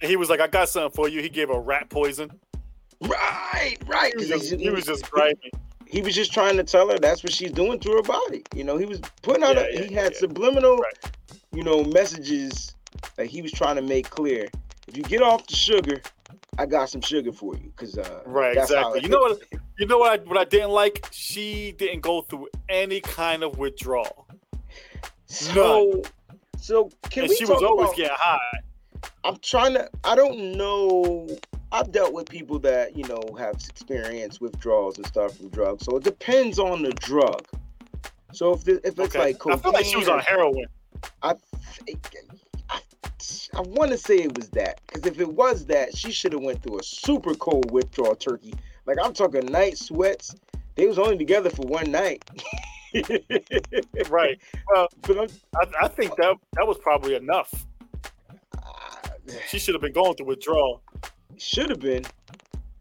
And 0.00 0.10
he 0.10 0.16
was 0.16 0.28
like, 0.28 0.40
"I 0.40 0.48
got 0.48 0.68
something 0.68 0.94
for 0.94 1.08
you." 1.08 1.22
He 1.22 1.28
gave 1.28 1.50
a 1.50 1.58
rat 1.58 1.88
poison. 1.88 2.30
Right, 3.00 3.76
right. 3.86 4.12
He 4.18 4.26
was 4.26 4.28
just, 4.28 4.60
he 4.60 4.70
was 4.70 4.84
just 4.84 5.10
griping. 5.10 5.50
he 5.86 6.02
was 6.02 6.14
just 6.14 6.32
trying 6.32 6.56
to 6.56 6.64
tell 6.64 6.88
her 6.88 6.98
that's 6.98 7.22
what 7.24 7.32
she's 7.32 7.50
doing 7.52 7.78
to 7.80 7.90
her 7.92 8.02
body. 8.02 8.42
You 8.54 8.64
know, 8.64 8.76
he 8.76 8.86
was 8.86 9.00
putting 9.22 9.42
out. 9.42 9.56
Yeah, 9.56 9.62
a, 9.62 9.72
yeah, 9.74 9.82
he 9.88 9.94
had 9.94 10.14
subliminal, 10.16 10.76
Right. 10.76 11.10
you 11.52 11.62
know, 11.64 11.82
messages 11.84 12.74
that 13.16 13.26
he 13.26 13.42
was 13.42 13.50
trying 13.52 13.76
to 13.76 13.82
make 13.82 14.08
clear. 14.10 14.48
If 14.88 14.96
you 14.96 15.02
get 15.02 15.22
off 15.22 15.46
the 15.46 15.54
sugar, 15.56 16.00
I 16.58 16.66
got 16.66 16.90
some 16.90 17.00
sugar 17.00 17.32
for 17.32 17.56
you. 17.56 17.72
Cause 17.76 17.96
uh, 17.98 18.22
Right, 18.26 18.56
exactly. 18.56 19.02
You 19.02 19.08
know 19.08 19.20
what? 19.20 19.42
You 19.78 19.86
know 19.86 19.98
what? 19.98 20.20
I, 20.20 20.22
what 20.24 20.36
I 20.36 20.44
didn't 20.44 20.70
like? 20.70 21.08
She 21.10 21.72
didn't 21.72 22.00
go 22.02 22.20
through 22.22 22.48
any 22.68 23.00
kind 23.00 23.42
of 23.42 23.58
withdrawal, 23.58 24.26
So, 25.26 26.02
so 26.58 26.90
can 27.10 27.22
and 27.22 27.30
we 27.30 27.36
she 27.36 27.46
was 27.46 27.62
always 27.62 27.86
about? 27.88 27.96
getting 27.96 28.16
high. 28.16 28.38
I'm 29.24 29.38
trying 29.38 29.72
to. 29.74 29.88
I 30.04 30.14
don't 30.14 30.56
know. 30.58 31.26
I've 31.72 31.90
dealt 31.90 32.12
with 32.12 32.28
people 32.28 32.58
that 32.60 32.94
you 32.96 33.04
know 33.04 33.22
have 33.38 33.54
experienced 33.70 34.40
withdrawals 34.42 34.98
and 34.98 35.06
stuff 35.06 35.36
from 35.38 35.48
drugs. 35.48 35.84
So 35.86 35.96
it 35.96 36.04
depends 36.04 36.58
on 36.58 36.82
the 36.82 36.92
drug. 36.92 37.42
So 38.32 38.52
if 38.52 38.62
the, 38.64 38.74
if 38.86 38.98
it's 38.98 38.98
Okay. 39.00 39.18
like 39.18 39.36
I 39.36 39.38
cocaine, 39.38 39.62
feel 39.62 39.72
like 39.72 39.86
she 39.86 39.96
was 39.96 40.08
on 40.08 40.20
heroin. 40.20 40.66
I, 41.22 41.34
I, 43.54 43.60
want 43.60 43.90
to 43.90 43.98
say 43.98 44.16
it 44.16 44.36
was 44.36 44.48
that 44.50 44.80
because 44.86 45.06
if 45.06 45.20
it 45.20 45.32
was 45.32 45.66
that, 45.66 45.96
she 45.96 46.10
should 46.12 46.32
have 46.32 46.42
went 46.42 46.62
through 46.62 46.78
a 46.80 46.82
super 46.82 47.34
cold 47.34 47.70
withdrawal 47.70 48.14
turkey. 48.16 48.54
Like 48.86 48.96
I'm 49.02 49.12
talking 49.12 49.46
night 49.46 49.78
sweats. 49.78 50.34
They 50.74 50.86
was 50.86 50.98
only 50.98 51.18
together 51.18 51.50
for 51.50 51.66
one 51.66 51.90
night. 51.90 52.24
Right. 54.10 54.38
Well, 54.68 54.88
But 55.02 55.18
I'm, 55.18 55.28
I, 55.56 55.84
I 55.84 55.88
think 55.88 56.14
that 56.16 56.36
that 56.54 56.66
was 56.66 56.76
probably 56.78 57.14
enough. 57.14 57.66
She 59.48 59.58
should 59.58 59.74
have 59.74 59.80
been 59.80 59.92
going 59.94 60.14
through 60.14 60.26
withdrawal. 60.26 60.82
should 61.38 61.70
have 61.70 61.80
been, 61.80 62.04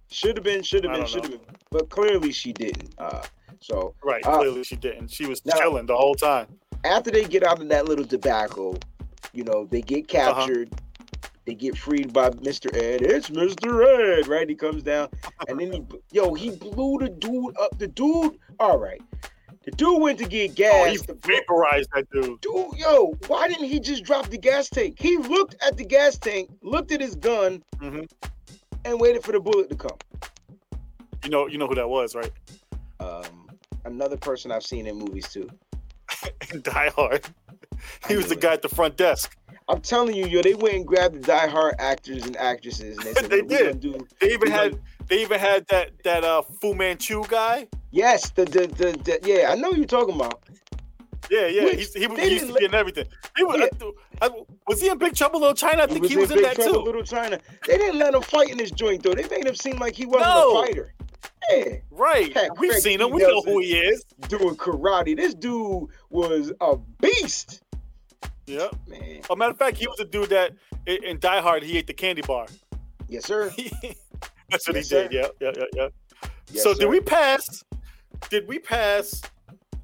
should 0.09 0.35
have 0.37 0.43
been, 0.43 0.63
should 0.63 0.83
have 0.83 0.93
been, 0.93 1.05
should 1.05 1.23
have 1.23 1.31
been. 1.31 1.55
But 1.69 1.89
clearly 1.89 2.31
she 2.33 2.51
didn't. 2.51 2.93
Uh, 2.97 3.21
so 3.59 3.93
Right. 4.03 4.25
Uh, 4.25 4.39
Clearly 4.39 4.63
she 4.63 4.75
didn't. 4.75 5.09
She 5.11 5.27
was 5.27 5.45
now- 5.45 5.53
chilling 5.57 5.85
the 5.85 5.95
whole 5.95 6.15
time. 6.15 6.47
after 6.83 7.11
they 7.11 7.23
get 7.25 7.43
out 7.43 7.61
of 7.61 7.69
that 7.69 7.85
little 7.85 8.03
debacle, 8.05 8.77
you 9.33 9.43
know, 9.43 9.65
they 9.65 9.81
get 9.81 10.13
Uh-huh. 10.15 10.33
captured. 10.45 10.69
They 11.45 11.55
get 11.55 11.75
freed 11.77 12.13
by 12.13 12.29
Mr. 12.29 12.67
Ed. 12.75 13.01
It's 13.01 13.29
Mr. 13.31 14.19
Ed, 14.19 14.27
right? 14.27 14.47
He 14.47 14.53
comes 14.55 14.83
down, 14.83 15.09
and 15.47 15.59
then 15.59 15.71
he, 15.73 15.83
yo, 16.11 16.33
he 16.35 16.51
blew 16.51 16.99
the 16.99 17.09
dude 17.09 17.57
up. 17.59 17.77
The 17.79 17.87
dude, 17.87 18.37
all 18.59 18.77
right. 18.77 19.01
The 19.63 19.71
dude 19.71 20.01
went 20.01 20.17
to 20.19 20.25
get 20.25 20.51
Oh, 20.73 20.85
he 20.85 20.97
vaporized 20.97 21.89
that 21.93 22.07
dude. 22.11 22.41
dude, 22.41 22.77
yo, 22.77 23.13
why 23.27 23.47
didn't 23.47 23.65
he 23.67 23.79
just 23.79 24.03
drop 24.03 24.27
the 24.29 24.37
gas 24.37 24.69
tank? 24.69 24.95
He 24.99 25.17
looked 25.17 25.55
at 25.65 25.77
the 25.77 25.85
gas 25.85 26.17
tank, 26.17 26.49
looked 26.63 26.91
at 26.91 26.99
his 27.01 27.15
gun, 27.15 27.63
Mhm. 27.77 28.09
and 28.85 28.99
waited 28.99 29.23
for 29.23 29.31
the 29.33 29.39
bullet 29.39 29.69
to 29.69 29.75
come. 29.75 29.97
You 31.23 31.29
know, 31.29 31.47
you 31.47 31.57
know 31.59 31.67
who 31.67 31.75
that 31.75 31.87
was, 31.89 32.15
right? 32.15 32.31
Um, 32.99 33.49
another 33.85 34.17
person 34.17 34.51
I've 34.51 34.63
seen 34.65 34.87
in 34.87 34.97
movies 34.97 35.27
too. 35.29 35.49
Die 36.61 36.89
Hard. 36.95 37.25
He 38.07 38.15
was 38.15 38.27
the 38.27 38.35
guy 38.35 38.53
at 38.53 38.61
the 38.61 38.69
front 38.69 38.97
desk. 38.97 39.37
I'm 39.69 39.79
telling 39.81 40.15
you, 40.15 40.25
yo, 40.27 40.41
they 40.41 40.53
went 40.53 40.75
and 40.75 40.85
grabbed 40.87 41.15
the 41.15 41.19
die-hard 41.19 41.75
actors 41.79 42.25
and 42.25 42.35
actresses, 42.37 42.97
and 42.97 43.05
they 43.05 43.13
said, 43.21 43.29
They 43.29 43.41
"What 43.41 43.49
we 43.51 43.57
gonna 43.57 43.73
did. 43.73 43.79
do?" 43.79 44.07
They 44.19 44.33
even 44.33 44.51
had 44.51 44.79
they 45.07 45.21
even 45.21 45.39
had 45.39 45.67
that 45.67 45.91
that 46.03 46.23
uh 46.23 46.41
Fu 46.41 46.73
Manchu 46.73 47.23
guy. 47.27 47.67
Yes, 47.91 48.29
the 48.31 48.45
the, 48.45 48.67
the, 48.67 48.91
the 49.03 49.19
yeah, 49.23 49.51
I 49.51 49.55
know 49.55 49.71
you're 49.71 49.85
talking 49.85 50.15
about. 50.15 50.41
Yeah, 51.29 51.47
yeah. 51.47 51.63
Which 51.63 51.89
he 51.95 52.07
was 52.07 52.19
he 52.19 52.33
used 52.33 52.47
to 52.47 52.53
be 52.53 52.65
in 52.65 52.73
everything. 52.73 53.05
He 53.37 53.43
was, 53.45 53.61
I, 54.21 54.25
I, 54.25 54.29
was 54.67 54.81
he 54.81 54.89
in 54.89 54.97
Big 54.97 55.15
Trouble 55.15 55.37
in 55.37 55.41
Little 55.43 55.55
China? 55.55 55.83
I 55.83 55.87
think 55.87 56.05
he 56.05 56.17
was, 56.17 56.29
in, 56.29 56.37
Big 56.37 56.45
that 56.45 56.55
Trouble, 56.55 56.73
too. 56.81 56.85
Little 56.85 57.03
China. 57.03 57.39
They 57.65 57.77
didn't 57.77 57.99
let 57.99 58.13
him 58.13 58.21
fight 58.21 58.49
in 58.49 58.57
this 58.57 58.71
joint 58.71 59.03
though. 59.03 59.13
They 59.13 59.27
made 59.29 59.45
him 59.45 59.55
seem 59.55 59.77
like 59.77 59.95
he 59.95 60.05
wasn't 60.05 60.25
No. 60.25 60.59
a 60.61 60.65
fighter. 60.65 60.93
Yeah, 61.49 61.75
Right. 61.89 62.33
Heck, 62.33 62.59
We've 62.59 62.73
seen 62.73 62.99
him. 62.99 63.11
We 63.11 63.21
know 63.21 63.41
who 63.43 63.59
he 63.59 63.77
is. 63.77 64.03
doing 64.27 64.55
karate. 64.55 65.15
This 65.15 65.33
dude 65.33 65.87
was 66.09 66.51
a 66.59 66.75
beast, 66.99 67.61
Yeah. 68.47 68.67
man. 68.87 69.21
A 69.29 69.35
matter 69.35 69.51
of 69.51 69.57
fact, 69.57 69.77
he 69.77 69.87
was 69.87 69.99
a 69.99 70.05
dude 70.05 70.29
that 70.29 70.53
in, 70.85 71.19
Die 71.19 71.41
Hard 71.41 71.63
he 71.63 71.77
ate 71.77 71.87
the 71.87 71.93
candy 71.93 72.21
bar. 72.21 72.47
Yes, 73.07 73.25
sir. 73.25 73.49
That's 74.49 74.67
what 74.67 74.75
Yes, 74.75 74.89
he 74.89 74.95
did. 74.95 75.11
Yeah, 75.11 75.27
yeah, 75.39 75.51
yeah, 75.57 75.63
yeah. 75.73 75.87
Yes, 76.51 76.63
so 76.63 76.73
sir. 76.73 76.79
did 76.81 76.89
we 76.89 76.99
pass? 76.99 77.63
Did 78.29 78.47
we 78.47 78.59
pass 78.59 79.21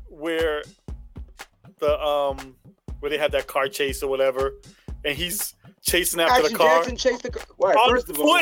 where 0.09 0.63
the 1.79 1.99
um 2.01 2.55
where 2.99 3.09
they 3.09 3.17
had 3.17 3.31
that 3.33 3.47
car 3.47 3.67
chase 3.67 4.01
or 4.03 4.09
whatever, 4.09 4.55
and 5.05 5.15
he's 5.15 5.53
chasing 5.81 6.19
after 6.19 6.33
Action 6.41 6.51
the 6.53 6.57
car 6.57 6.77
Jackson 6.77 6.97
chased 6.97 7.23
the 7.23 7.29
car. 7.31 7.43
All 7.59 7.67
right, 7.67 7.77
on 7.77 7.89
first 7.89 8.09
of 8.09 8.19
all, 8.19 8.39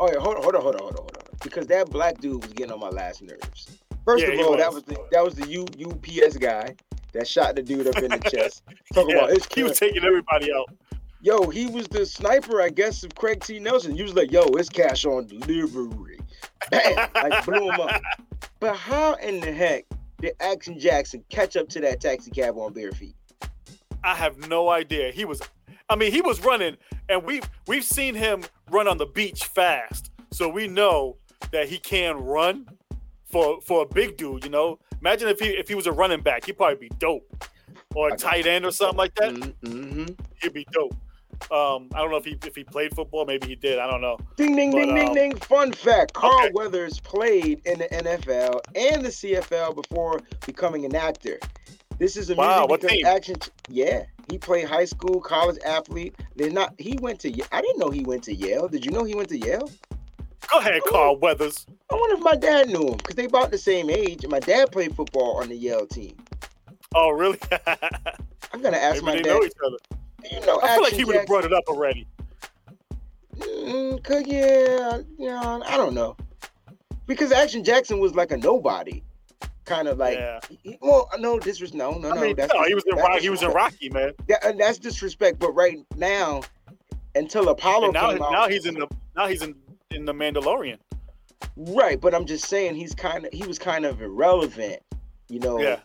oh 0.00 0.10
yeah, 0.12 0.18
hold 0.18 0.36
on, 0.36 0.42
hold 0.42 0.54
on, 0.56 0.62
hold 0.62 0.74
on, 0.76 0.80
hold 0.80 0.92
on, 0.92 0.98
hold 0.98 1.16
on. 1.18 1.24
Because 1.42 1.66
that 1.68 1.90
black 1.90 2.18
dude 2.20 2.42
was 2.42 2.52
getting 2.52 2.72
on 2.72 2.80
my 2.80 2.88
last 2.88 3.22
nerves. 3.22 3.78
First 4.04 4.24
Yeah, 4.24 4.32
of 4.32 4.46
all, 4.46 4.56
that 4.56 4.72
was. 4.72 4.76
was 4.76 4.84
the 4.84 4.98
that 5.12 5.24
was 5.24 5.34
the 5.34 5.46
U, 5.48 5.66
UPS 5.86 6.36
guy 6.38 6.74
that 7.12 7.26
shot 7.26 7.56
the 7.56 7.62
dude 7.62 7.86
up 7.86 7.96
in 7.98 8.10
the 8.10 8.18
chest. 8.30 8.62
Talk 8.94 9.08
Yeah, 9.08 9.16
about 9.16 9.30
his 9.30 9.46
he 9.54 9.62
was 9.62 9.78
taking 9.78 10.04
everybody 10.04 10.52
out. 10.52 10.68
Yo, 11.22 11.48
he 11.48 11.66
was 11.66 11.86
the 11.88 12.06
sniper, 12.06 12.62
I 12.62 12.70
guess, 12.70 13.02
of 13.04 13.14
Craig 13.14 13.42
T. 13.44 13.58
Nelson. 13.58 13.94
He 13.94 14.02
was 14.02 14.14
like, 14.14 14.32
yo, 14.32 14.42
it's 14.54 14.70
cash 14.70 15.04
on 15.04 15.26
delivery. 15.26 16.18
Bam! 16.70 17.10
like 17.14 17.44
blew 17.44 17.70
him 17.70 17.78
up. 17.80 18.00
But 18.58 18.76
how 18.76 19.14
in 19.14 19.40
the 19.40 19.52
heck 19.52 19.84
did 20.20 20.32
Action 20.40 20.78
Jackson 20.78 21.22
catch 21.28 21.56
up 21.56 21.68
to 21.70 21.80
that 21.80 22.00
taxi 22.00 22.30
cab 22.30 22.56
on 22.56 22.72
bare 22.72 22.92
feet? 22.92 23.14
I 24.02 24.14
have 24.14 24.48
no 24.48 24.70
idea. 24.70 25.12
He 25.12 25.26
was, 25.26 25.42
I 25.90 25.96
mean, 25.96 26.10
he 26.10 26.22
was 26.22 26.42
running, 26.42 26.76
and 27.10 27.22
we've 27.22 27.44
we've 27.66 27.84
seen 27.84 28.14
him 28.14 28.42
run 28.70 28.88
on 28.88 28.96
the 28.96 29.04
beach 29.06 29.44
fast, 29.44 30.10
so 30.30 30.48
we 30.48 30.68
know 30.68 31.16
that 31.52 31.68
he 31.68 31.76
can 31.78 32.16
run 32.16 32.66
for 33.26 33.60
for 33.60 33.82
a 33.82 33.86
big 33.86 34.16
dude. 34.16 34.44
You 34.44 34.50
know, 34.50 34.78
imagine 35.00 35.28
if 35.28 35.40
he 35.40 35.48
if 35.48 35.68
he 35.68 35.74
was 35.74 35.86
a 35.86 35.92
running 35.92 36.20
back, 36.20 36.44
he'd 36.46 36.56
probably 36.56 36.88
be 36.88 36.94
dope, 36.98 37.44
or 37.94 38.08
a 38.08 38.16
tight 38.16 38.46
end 38.46 38.64
or 38.64 38.70
something 38.72 38.98
like 38.98 39.14
that. 39.16 39.32
Mm-hmm. 39.32 40.06
He'd 40.42 40.52
be 40.52 40.66
dope. 40.72 40.94
Um, 41.50 41.88
I 41.94 42.00
don't 42.00 42.10
know 42.10 42.18
if 42.18 42.24
he 42.24 42.36
if 42.46 42.54
he 42.54 42.64
played 42.64 42.94
football, 42.94 43.24
maybe 43.24 43.46
he 43.48 43.54
did. 43.56 43.78
I 43.78 43.90
don't 43.90 44.02
know. 44.02 44.18
Ding, 44.36 44.54
ding, 44.54 44.72
But, 44.72 44.84
ding, 44.84 44.94
ding, 44.94 45.08
um, 45.08 45.14
ding. 45.14 45.36
Fun 45.36 45.72
fact 45.72 46.12
Carl 46.12 46.34
okay. 46.44 46.50
Weathers 46.52 47.00
played 47.00 47.62
in 47.64 47.78
the 47.78 47.88
NFL 47.88 48.60
and 48.74 49.04
the 49.04 49.08
CFL 49.08 49.74
before 49.74 50.20
becoming 50.46 50.84
an 50.84 50.94
actor. 50.94 51.38
This 51.98 52.16
is 52.16 52.30
amusing 52.30 52.36
Wow, 52.50 52.66
what 52.66 52.80
because 52.80 52.96
team? 52.96 53.06
action. 53.06 53.36
Yeah, 53.68 54.04
he 54.30 54.38
played 54.38 54.66
high 54.68 54.84
school, 54.84 55.20
college 55.20 55.58
athlete. 55.64 56.14
They're 56.36 56.50
not. 56.50 56.74
He 56.78 56.98
went 57.00 57.20
to. 57.20 57.28
I 57.52 57.60
didn't 57.62 57.78
know 57.78 57.90
he 57.90 58.04
went 58.04 58.22
to 58.24 58.34
Yale. 58.34 58.68
Did 58.68 58.84
you 58.84 58.90
know 58.90 59.04
he 59.04 59.14
went 59.14 59.28
to 59.30 59.38
Yale? 59.38 59.70
Go 60.52 60.58
ahead, 60.58 60.82
Carl 60.88 61.16
Weathers. 61.18 61.66
I 61.90 61.94
wonder 61.94 62.16
if 62.16 62.22
my 62.22 62.34
dad 62.36 62.68
knew 62.68 62.88
him 62.88 62.96
because 62.96 63.14
they 63.14 63.24
about 63.26 63.50
the 63.50 63.58
same 63.58 63.90
age. 63.90 64.24
And 64.24 64.30
my 64.30 64.40
dad 64.40 64.72
played 64.72 64.94
football 64.96 65.36
on 65.40 65.48
the 65.48 65.56
Yale 65.56 65.86
team. 65.86 66.16
Oh, 66.94 67.10
really? 67.10 67.38
I'm 68.52 68.62
gonna 68.62 68.76
ask 68.76 69.02
maybe 69.02 69.06
my 69.06 69.12
they 69.16 69.22
dad. 69.22 69.28
know 69.30 69.44
each 69.44 69.52
other. 69.64 69.76
You 70.30 70.46
know, 70.46 70.60
I 70.62 70.74
feel 70.74 70.82
like 70.82 70.92
he 70.92 71.04
would 71.04 71.16
have 71.16 71.26
brought 71.26 71.44
it 71.44 71.52
up 71.52 71.64
already. 71.68 72.06
Mm, 73.38 74.02
cause 74.02 74.24
yeah, 74.26 74.98
you 75.18 75.28
know, 75.28 75.62
I 75.66 75.76
don't 75.76 75.94
know. 75.94 76.16
Because 77.06 77.32
Action 77.32 77.64
Jackson 77.64 77.98
was 78.00 78.14
like 78.14 78.30
a 78.32 78.36
nobody, 78.36 79.02
kind 79.64 79.88
of 79.88 79.98
like. 79.98 80.18
yeah. 80.18 80.40
he- 80.48 80.78
well, 80.82 81.08
no, 81.18 81.38
this 81.38 81.60
was 81.60 81.72
no, 81.74 81.92
no, 81.92 82.10
I 82.10 82.14
no. 82.16 82.20
mean, 82.20 82.36
that's 82.36 82.52
no, 82.52 82.64
he 82.64 82.74
was 82.74 82.84
in 82.86 82.96
Rocky. 82.96 83.20
He 83.22 83.30
was 83.30 83.42
in. 83.42 83.50
Rocky, 83.50 83.88
man. 83.90 84.12
That- 84.28 84.44
and 84.44 84.60
that's 84.60 84.78
disrespect. 84.78 85.38
But 85.38 85.52
right 85.52 85.78
now, 85.96 86.42
until 87.14 87.48
Apollo 87.48 87.86
And 87.86 87.94
now, 87.94 88.12
came 88.12 88.22
out, 88.22 88.32
now 88.32 88.48
he's 88.48 88.66
in 88.66 88.74
the 88.74 88.88
now 89.16 89.26
he's 89.26 89.42
in 89.42 89.54
in 89.90 90.04
the 90.04 90.12
Mandalorian. 90.14 90.78
right. 91.56 92.00
But 92.00 92.14
I'm 92.14 92.24
just 92.26 92.46
saying 92.46 92.76
he's 92.76 92.94
kind 92.94 93.26
of 93.26 93.32
he 93.32 93.46
was 93.46 93.58
kind 93.58 93.84
of 93.84 94.00
irrelevant, 94.00 94.82
you 95.28 95.40
know. 95.40 95.60
Yeah. 95.60 95.80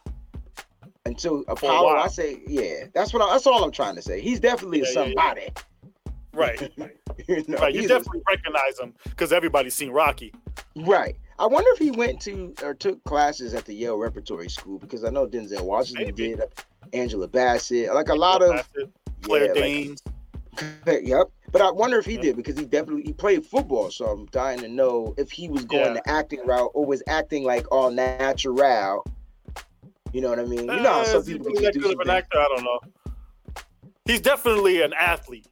Until 1.07 1.43
Apollo, 1.47 1.89
I 1.97 2.07
say, 2.07 2.41
yeah, 2.47 2.85
that's 2.93 3.13
what 3.13 3.21
I, 3.21 3.31
that's 3.31 3.45
all 3.45 3.63
I'm 3.63 3.71
trying 3.71 3.95
to 3.95 4.01
say. 4.01 4.19
He's 4.21 4.39
definitely 4.39 4.79
Yeah, 4.79 4.85
yeah, 4.85 4.89
yeah. 4.89 5.05
somebody. 5.05 5.49
Right. 6.33 6.61
you 7.27 7.43
know, 7.47 7.57
right. 7.59 7.73
You 7.73 7.81
he's 7.81 7.91
a- 7.91 7.93
definitely 7.99 8.21
recognize 8.27 8.79
him 8.79 8.93
because 9.03 9.31
everybody's 9.31 9.75
seen 9.75 9.91
Rocky. 9.91 10.33
Right. 10.75 11.15
I 11.37 11.45
wonder 11.45 11.69
if 11.73 11.79
he 11.79 11.91
went 11.91 12.21
to 12.21 12.55
or 12.63 12.73
took 12.73 13.03
classes 13.03 13.53
at 13.53 13.65
the 13.65 13.73
Yale 13.73 13.97
Repertory 13.97 14.49
School 14.49 14.79
because 14.79 15.03
I 15.03 15.09
know 15.09 15.27
Denzel 15.27 15.61
Washington 15.61 16.05
Maybe. 16.05 16.29
did, 16.35 16.41
Angela 16.93 17.27
Bassett, 17.27 17.93
like 17.93 18.09
a 18.09 18.15
lot 18.15 18.41
of 18.41 18.67
it. 18.75 18.89
Claire 19.21 19.43
yeah, 19.43 19.47
like- 19.49 19.55
Danes. 19.55 20.03
yep. 21.03 21.27
But 21.55 21.61
I 21.61 21.71
wonder 21.71 21.97
if 21.97 22.05
he 22.05 22.17
did 22.17 22.35
because 22.35 22.59
he 22.59 22.65
definitely 22.65 23.03
he 23.03 23.13
played 23.13 23.45
football, 23.45 23.89
so 23.89 24.07
I'm 24.07 24.25
dying 24.25 24.59
to 24.59 24.67
know 24.67 25.15
if 25.17 25.31
he 25.31 25.47
was 25.47 25.63
going 25.63 25.85
Yeah. 25.85 25.93
the 25.93 26.09
acting 26.09 26.45
route 26.45 26.69
or 26.73 26.85
was 26.85 27.01
acting 27.07 27.45
like 27.45 27.65
all 27.71 27.89
natural. 27.89 29.05
You 30.11 30.19
know 30.19 30.31
what 30.31 30.39
I 30.39 30.43
mean? 30.43 30.59
You 30.59 30.65
know 30.65 30.99
Uh, 30.99 31.05
some 31.05 31.23
people 31.23 31.45
really 31.45 31.71
do 31.71 31.93
of 31.93 31.99
an 32.01 32.09
actor? 32.09 32.39
I 32.39 32.47
don't 32.53 32.65
know. 32.65 32.79
He's 34.03 34.19
definitely 34.19 34.81
an 34.81 34.91
athlete. 34.99 35.47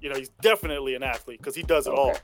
You 0.00 0.08
know, 0.08 0.16
he's 0.16 0.30
definitely 0.40 0.94
an 0.94 1.02
athlete 1.02 1.40
because 1.40 1.54
he 1.54 1.62
does 1.62 1.86
it 1.86 1.92
all. 1.92 2.16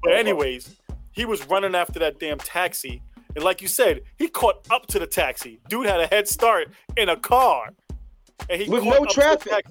But 0.00 0.12
anyways, 0.12 0.76
he 1.10 1.24
was 1.24 1.44
running 1.48 1.74
after 1.74 1.98
that 1.98 2.20
damn 2.20 2.38
taxi, 2.38 3.02
and 3.34 3.42
like 3.42 3.60
you 3.60 3.66
said, 3.66 4.02
he 4.16 4.28
caught 4.28 4.64
up 4.70 4.86
to 4.86 5.00
the 5.00 5.08
taxi. 5.08 5.58
Dude 5.68 5.86
had 5.86 6.00
a 6.00 6.06
head 6.06 6.28
start 6.28 6.68
in 6.96 7.08
a 7.08 7.16
car, 7.16 7.70
and 8.48 8.62
he 8.62 8.70
With 8.70 8.84
no 8.84 8.90
up 8.90 8.96
to 8.98 9.06
the 9.08 9.12
traffic. 9.12 9.64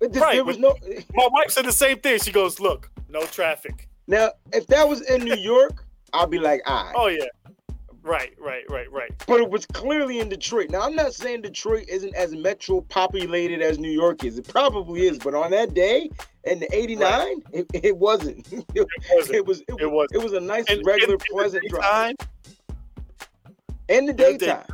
Taxi. 0.00 0.06
But 0.06 0.12
this- 0.12 0.22
Right, 0.22 0.34
there 0.34 0.44
was 0.44 0.58
no 0.58 0.76
My 1.14 1.28
wife 1.32 1.50
said 1.50 1.64
the 1.66 1.72
same 1.72 1.98
thing. 2.00 2.18
She 2.20 2.32
goes, 2.32 2.60
"Look, 2.60 2.90
no 3.08 3.22
traffic." 3.26 3.88
now. 4.06 4.30
If 4.52 4.66
that 4.68 4.88
was 4.88 5.02
in 5.02 5.22
New 5.24 5.36
York, 5.36 5.84
I'd 6.12 6.30
be 6.30 6.38
like, 6.38 6.62
ah. 6.66 6.90
Oh 6.94 7.08
yeah, 7.08 7.24
right, 8.02 8.32
right, 8.38 8.64
right, 8.70 8.90
right. 8.90 9.12
But 9.26 9.40
it 9.40 9.50
was 9.50 9.66
clearly 9.66 10.20
in 10.20 10.28
Detroit. 10.28 10.70
Now 10.70 10.80
I'm 10.82 10.94
not 10.96 11.12
saying 11.14 11.42
Detroit 11.42 11.86
isn't 11.88 12.14
as 12.14 12.34
metro 12.34 12.80
populated 12.82 13.60
as 13.60 13.78
New 13.78 13.90
York 13.90 14.24
is. 14.24 14.38
It 14.38 14.48
probably 14.48 15.06
is, 15.06 15.18
but 15.18 15.34
on 15.34 15.50
that 15.50 15.74
day 15.74 16.08
in 16.44 16.60
the 16.60 16.74
'89, 16.74 17.42
it, 17.52 17.66
it 17.74 17.96
wasn't. 17.96 18.46
It, 18.74 18.86
wasn't. 19.14 19.34
it 19.36 19.46
was. 19.46 19.60
It, 19.60 19.66
It 19.80 19.90
was. 19.90 19.90
was. 19.90 20.08
It 20.12 20.18
was 20.22 20.32
a 20.32 20.40
nice, 20.40 20.64
And- 20.68 20.84
regular, 20.86 21.14
and 21.14 21.22
pleasant 21.30 21.62
the 21.64 21.68
drive 21.70 22.14
daytime, 22.16 22.28
in 23.88 24.06
the 24.06 24.10
in 24.12 24.16
the 24.16 24.22
day- 24.22 24.36
daytime. 24.38 24.64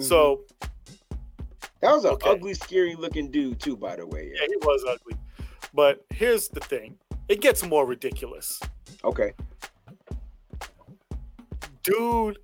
So 0.00 0.40
that 1.80 1.94
was 1.94 2.04
an 2.04 2.12
okay. 2.12 2.30
ugly, 2.30 2.54
scary 2.54 2.94
looking 2.94 3.30
dude 3.30 3.60
too. 3.60 3.76
By 3.76 3.96
the 3.96 4.06
way. 4.06 4.30
yeah, 4.34 4.46
he 4.46 4.56
was 4.58 4.84
ugly. 4.88 5.16
But 5.74 6.04
here's 6.10 6.48
the 6.48 6.60
thing: 6.60 6.96
it 7.28 7.40
gets 7.40 7.64
more 7.66 7.86
ridiculous. 7.86 8.60
Okay. 9.04 9.32
Dude, 11.82 12.38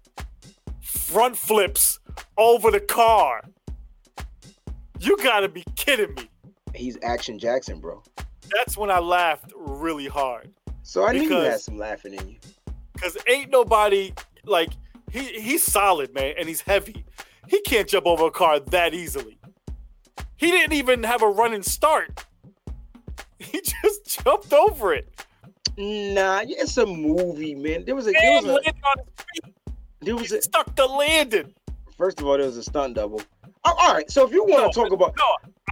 front 0.80 1.36
flips 1.36 1.98
over 2.38 2.70
the 2.70 2.80
car. 2.80 3.42
You 4.98 5.16
gotta 5.18 5.48
be 5.48 5.64
kidding 5.76 6.14
me. 6.14 6.30
He's 6.74 6.96
Action 7.02 7.38
Jackson, 7.38 7.80
bro. 7.80 8.02
That's 8.54 8.76
when 8.76 8.90
I 8.90 8.98
laughed 8.98 9.52
really 9.54 10.06
hard. 10.06 10.50
So 10.82 11.06
I 11.06 11.12
knew 11.12 11.22
you 11.22 11.28
Because- 11.28 11.46
had 11.48 11.60
some 11.60 11.78
laughing 11.78 12.14
in 12.14 12.28
you. 12.28 12.36
Cause 12.98 13.16
ain't 13.28 13.50
nobody 13.50 14.14
like 14.46 14.70
he 15.12 15.20
he's 15.38 15.62
solid, 15.62 16.14
man, 16.14 16.32
and 16.38 16.48
he's 16.48 16.62
heavy. 16.62 17.04
He 17.48 17.60
can't 17.62 17.88
jump 17.88 18.06
over 18.06 18.26
a 18.26 18.30
car 18.30 18.58
that 18.60 18.94
easily. 18.94 19.38
He 20.36 20.50
didn't 20.50 20.72
even 20.74 21.02
have 21.04 21.22
a 21.22 21.28
running 21.28 21.62
start. 21.62 22.24
He 23.38 23.60
just 23.60 24.22
jumped 24.24 24.52
over 24.54 24.94
it. 24.94 25.12
Nah, 25.76 26.40
it's 26.46 26.78
a 26.78 26.86
movie, 26.86 27.54
man. 27.54 27.84
There 27.84 27.94
was 27.94 28.06
a 28.06 28.12
there 28.12 28.32
was 28.32 28.46
a, 28.46 28.54
on 28.54 28.62
his 28.64 28.72
feet. 29.44 29.54
there 30.00 30.16
was 30.16 30.30
He 30.30 30.38
a 30.38 30.42
stuck 30.42 30.74
the 30.74 30.86
landing. 30.86 31.52
first 31.98 32.18
of 32.18 32.26
all 32.26 32.38
there 32.38 32.46
was 32.46 32.56
a 32.56 32.62
stunt 32.62 32.94
double. 32.94 33.20
Oh, 33.66 33.74
all 33.78 33.92
right, 33.94 34.10
so 34.10 34.26
if 34.26 34.32
you 34.32 34.42
want 34.44 34.62
No, 34.62 34.68
to 34.68 34.72
talk 34.74 34.90
about 34.92 35.14
No, 35.18 35.24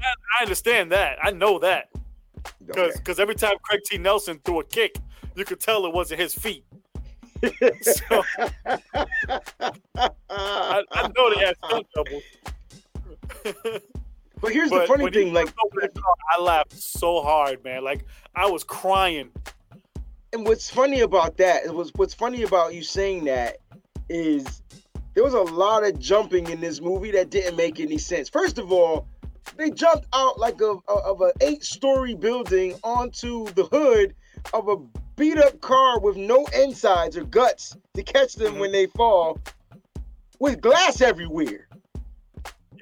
I, 0.03 0.13
I 0.39 0.43
understand 0.43 0.93
that. 0.93 1.17
I 1.23 1.31
know 1.31 1.59
that. 1.61 1.89
Because 2.67 3.01
Okay. 3.01 3.23
every 3.23 3.35
time 3.35 3.57
Craig 3.63 3.81
T. 3.85 3.97
Nelson 3.97 4.39
threw 4.45 4.61
a 4.61 4.65
kick, 4.65 4.97
you 5.35 5.47
could 5.47 5.59
tell 5.61 5.87
it 5.87 5.93
wasn't 5.95 6.21
his 6.21 6.35
feet. 6.35 6.65
So 7.83 8.23
I, 10.31 10.83
I 10.93 11.09
know 11.17 11.35
they 11.35 11.45
had 11.45 11.57
stunt 11.67 11.87
doubles. 11.95 12.23
but 14.41 14.53
here's 14.53 14.71
But 14.71 14.83
the 14.83 14.87
funny 14.87 15.11
thing, 15.11 15.33
like, 15.33 15.47
jumped 15.47 15.59
over 15.65 15.81
that 15.83 15.95
car, 15.95 16.15
I 16.37 16.43
laughed 16.43 16.73
so 16.73 17.23
hard, 17.23 17.63
man. 17.65 17.85
Like 17.85 18.05
I 18.35 18.47
was 18.51 18.65
crying. 18.65 19.31
and 20.33 20.47
what's 20.47 20.69
funny 20.69 21.01
about 21.01 21.37
that 21.39 21.65
it 21.65 21.73
was 21.75 21.93
what's 21.95 22.15
funny 22.15 22.43
about 22.43 22.75
you 22.75 22.83
saying 22.83 23.25
that 23.25 23.59
is 24.09 24.63
there 25.15 25.23
was 25.23 25.35
a 25.35 25.41
lot 25.41 25.85
of 25.85 25.99
jumping 25.99 26.51
in 26.51 26.61
this 26.61 26.81
movie 26.81 27.13
that 27.13 27.31
didn't 27.31 27.57
make 27.57 27.79
any 27.81 27.99
sense. 27.99 28.29
First 28.29 28.59
of 28.59 28.73
all, 28.73 29.07
they 29.57 29.71
jumped 29.71 30.07
out 30.13 30.39
like 30.41 30.61
a, 30.61 30.77
a 30.89 30.93
of 30.93 31.21
an 31.21 31.31
eight-story 31.41 32.15
building 32.17 32.75
onto 32.83 33.45
the 33.53 33.65
hood 33.67 34.15
of 34.53 34.69
a 34.69 34.77
beat-up 35.17 35.61
car 35.61 36.01
with 36.01 36.17
no 36.17 36.45
insides 36.47 37.17
or 37.17 37.25
guts 37.25 37.77
to 37.95 38.03
catch 38.03 38.35
them 38.35 38.55
Mhm. 38.55 38.59
when 38.61 38.73
they 38.73 38.87
fall, 38.87 39.39
with 40.41 40.61
glass 40.61 41.01
everywhere. 41.01 41.69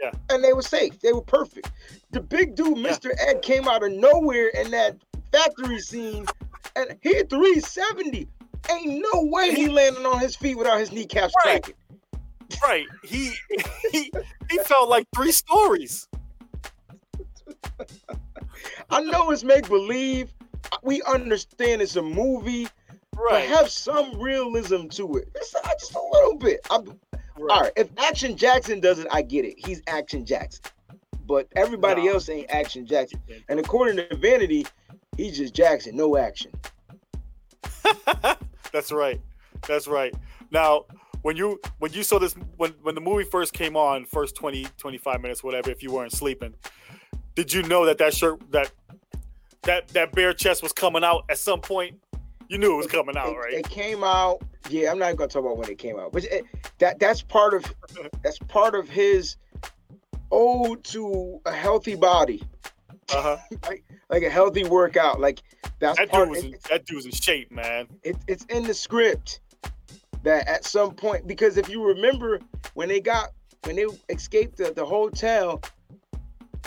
Yeah. 0.01 0.11
and 0.31 0.43
they 0.43 0.53
were 0.53 0.63
safe. 0.63 0.99
They 0.99 1.13
were 1.13 1.23
perfect. 1.23 1.71
The 2.11 2.21
big 2.21 2.57
dude, 2.57 2.77
Yeah. 2.79 2.91
Mr. 2.91 3.11
Ed, 3.21 3.41
came 3.41 3.69
out 3.69 3.85
of 3.85 3.93
nowhere 3.93 4.49
in 4.49 4.73
that 4.73 4.97
factory 5.31 5.79
scene, 5.79 6.27
and 6.75 6.99
he 7.03 7.23
370. 7.23 8.27
Ain't 8.69 9.01
no 9.13 9.23
way 9.27 9.55
he 9.55 9.69
landing 9.69 10.05
on 10.05 10.19
his 10.19 10.35
feet 10.35 10.57
without 10.57 10.81
his 10.81 10.91
kneecaps 10.91 11.33
Right. 11.45 11.63
cracking. 11.63 11.75
Right. 12.65 12.87
He 13.05 13.33
he 13.93 14.11
he 14.51 14.59
felt 14.65 14.89
like 14.89 15.07
three 15.15 15.31
stories. 15.33 16.09
I 18.91 19.03
know 19.03 19.31
it's 19.31 19.45
make 19.45 19.69
believe. 19.69 20.35
We 20.83 21.03
understand 21.03 21.83
it's 21.83 21.97
a 21.97 22.03
movie, 22.03 22.69
but 23.13 23.43
have 23.43 23.69
some 23.71 24.19
realism 24.21 24.89
to 24.89 25.17
it. 25.17 25.29
Just, 25.37 25.57
just 25.81 25.95
a 25.95 26.01
little 26.13 26.37
bit. 26.37 26.67
I'm, 26.71 26.87
right. 27.39 27.51
All 27.51 27.61
right, 27.63 27.73
if 27.77 27.89
Action 27.99 28.37
Jackson 28.37 28.81
does 28.81 28.99
it, 28.99 29.07
I 29.11 29.23
get 29.23 29.45
it. 29.45 29.55
He's 29.59 29.83
Action 29.87 30.25
Jackson. 30.25 30.65
But 31.27 31.49
everybody 31.55 32.05
No. 32.07 32.15
else 32.15 32.29
ain't 32.29 32.51
Action 32.51 32.87
Jackson. 32.87 33.21
And 33.49 33.61
according 33.61 33.97
to 33.97 34.17
Vanity, 34.17 34.67
he's 35.17 35.37
just 35.37 35.55
Jackson, 35.55 35.97
no 35.97 36.17
action. 36.17 36.53
That's 38.73 38.91
right. 38.93 39.21
That's 39.67 39.87
right. 39.87 40.15
Now, 40.51 40.87
when 41.23 41.37
you 41.37 41.61
when 41.79 41.93
you 41.93 42.03
saw 42.03 42.19
this 42.19 42.35
when 42.57 42.73
when 42.83 42.95
the 42.95 43.01
movie 43.01 43.25
first 43.25 43.53
came 43.53 43.77
on, 43.77 44.05
first 44.05 44.35
20 44.35 44.67
25 44.79 45.21
minutes 45.21 45.45
whatever 45.45 45.71
if 45.71 45.83
you 45.83 45.93
weren't 45.93 46.13
sleeping, 46.13 46.55
did 47.35 47.53
you 47.53 47.63
know 47.63 47.87
that 47.87 47.99
that 47.99 48.15
shirt 48.15 48.41
that 48.51 48.73
that 49.65 49.89
that 49.89 50.13
bare 50.13 50.33
chest 50.33 50.63
was 50.63 50.73
coming 50.73 51.05
out 51.05 51.25
at 51.31 51.39
some 51.39 51.61
point? 51.61 51.99
You 52.49 52.59
knew 52.59 52.75
it 52.75 52.77
was 52.77 52.87
coming 52.87 53.17
out, 53.17 53.29
it, 53.33 53.37
right? 53.37 53.53
It 53.55 53.69
came 53.69 54.05
out. 54.05 54.43
Yeah, 54.69 54.91
I'm 54.91 54.99
not 54.99 55.17
gonna 55.17 55.29
talk 55.29 55.45
about 55.45 55.57
when 55.57 55.71
it 55.71 55.79
came 55.79 55.99
out, 55.99 56.13
but 56.13 56.25
it, 56.25 56.45
that 56.79 56.99
that's 56.99 57.23
part 57.23 57.55
of 57.55 57.65
that's 58.23 58.39
part 58.39 58.75
of 58.75 58.89
his 58.89 59.37
ode 60.31 60.83
to 60.85 61.41
a 61.47 61.53
healthy 61.53 61.95
body, 61.95 62.43
Uh-huh. 63.15 63.37
like 64.11 64.23
a 64.23 64.31
healthy 64.31 64.65
workout. 64.65 65.21
Like 65.21 65.43
that's 65.79 65.99
That 65.99 66.11
part. 66.11 66.29
dude 66.29 66.37
was 66.37 66.45
it- 66.45 66.53
in, 66.55 66.59
that 66.71 66.85
dude 66.87 66.97
was 66.97 67.07
in 67.07 67.13
shape, 67.13 67.51
man. 67.51 67.87
it, 68.03 68.17
it's 68.29 68.45
in 68.47 68.65
the 68.65 68.75
script 68.75 69.41
that 70.23 70.47
at 70.49 70.65
some 70.65 70.93
point 70.95 71.27
because 71.27 71.57
if 71.57 71.69
you 71.69 71.85
remember 71.85 72.39
when 72.75 72.89
they 72.89 73.01
got 73.01 73.31
when 73.65 73.75
they 73.77 73.87
escaped 74.09 74.57
the, 74.57 74.73
the 74.73 74.85
hotel 74.85 75.61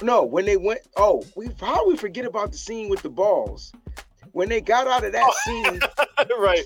no 0.02 0.24
when 0.24 0.46
they 0.46 0.58
went 0.58 0.80
oh 0.98 1.24
we 1.36 1.48
how 1.60 1.84
do 1.84 1.88
we 1.90 1.96
forget 1.98 2.26
about 2.26 2.52
the 2.52 2.58
scene 2.58 2.90
with 2.90 3.02
the 3.02 3.10
balls 3.10 3.72
when 4.34 4.50
they 4.50 4.60
got 4.62 4.88
out 4.88 5.04
of 5.06 5.12
that 5.14 5.34
scene 5.46 5.80
right. 6.40 6.66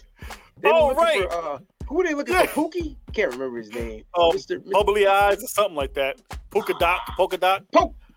Oh, 0.66 0.94
right. 0.96 1.30
for 1.32 1.34
uh 1.56 1.60
who 1.88 1.96
were 1.96 2.04
they 2.04 2.14
looking 2.14 2.34
Yeah. 2.36 2.46
for 2.46 2.70
Pookie 2.70 2.96
can't 3.14 3.32
remember 3.32 3.58
his 3.60 3.72
name 3.72 4.04
Oh, 4.16 4.32
Mr. 4.36 4.60
Mr. 4.60 4.72
Bubbly 4.72 5.08
eyes 5.08 5.44
or 5.44 5.48
something 5.48 5.76
like 5.76 5.94
that. 5.96 6.18
Polka 6.52 6.74
dot, 6.80 7.00
polka 7.18 7.38
dot, 7.38 7.64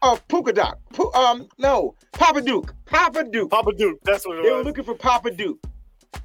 uh 0.03 0.17
Polka 0.29 0.53
Dot 0.53 0.79
Po- 0.93 1.13
um 1.13 1.47
no 1.59 1.95
Papa 2.13 2.41
Duke 2.43 2.75
Papa 2.87 3.25
Duke 3.25 3.51
Papa 3.51 3.73
Duke. 3.73 3.99
That's 4.05 4.27
what 4.27 4.39
it 4.39 4.43
they 4.45 4.51
were 4.51 4.63
looking 4.65 4.85
for 4.85 4.95
Papa 4.95 5.31
Duke, 5.31 5.59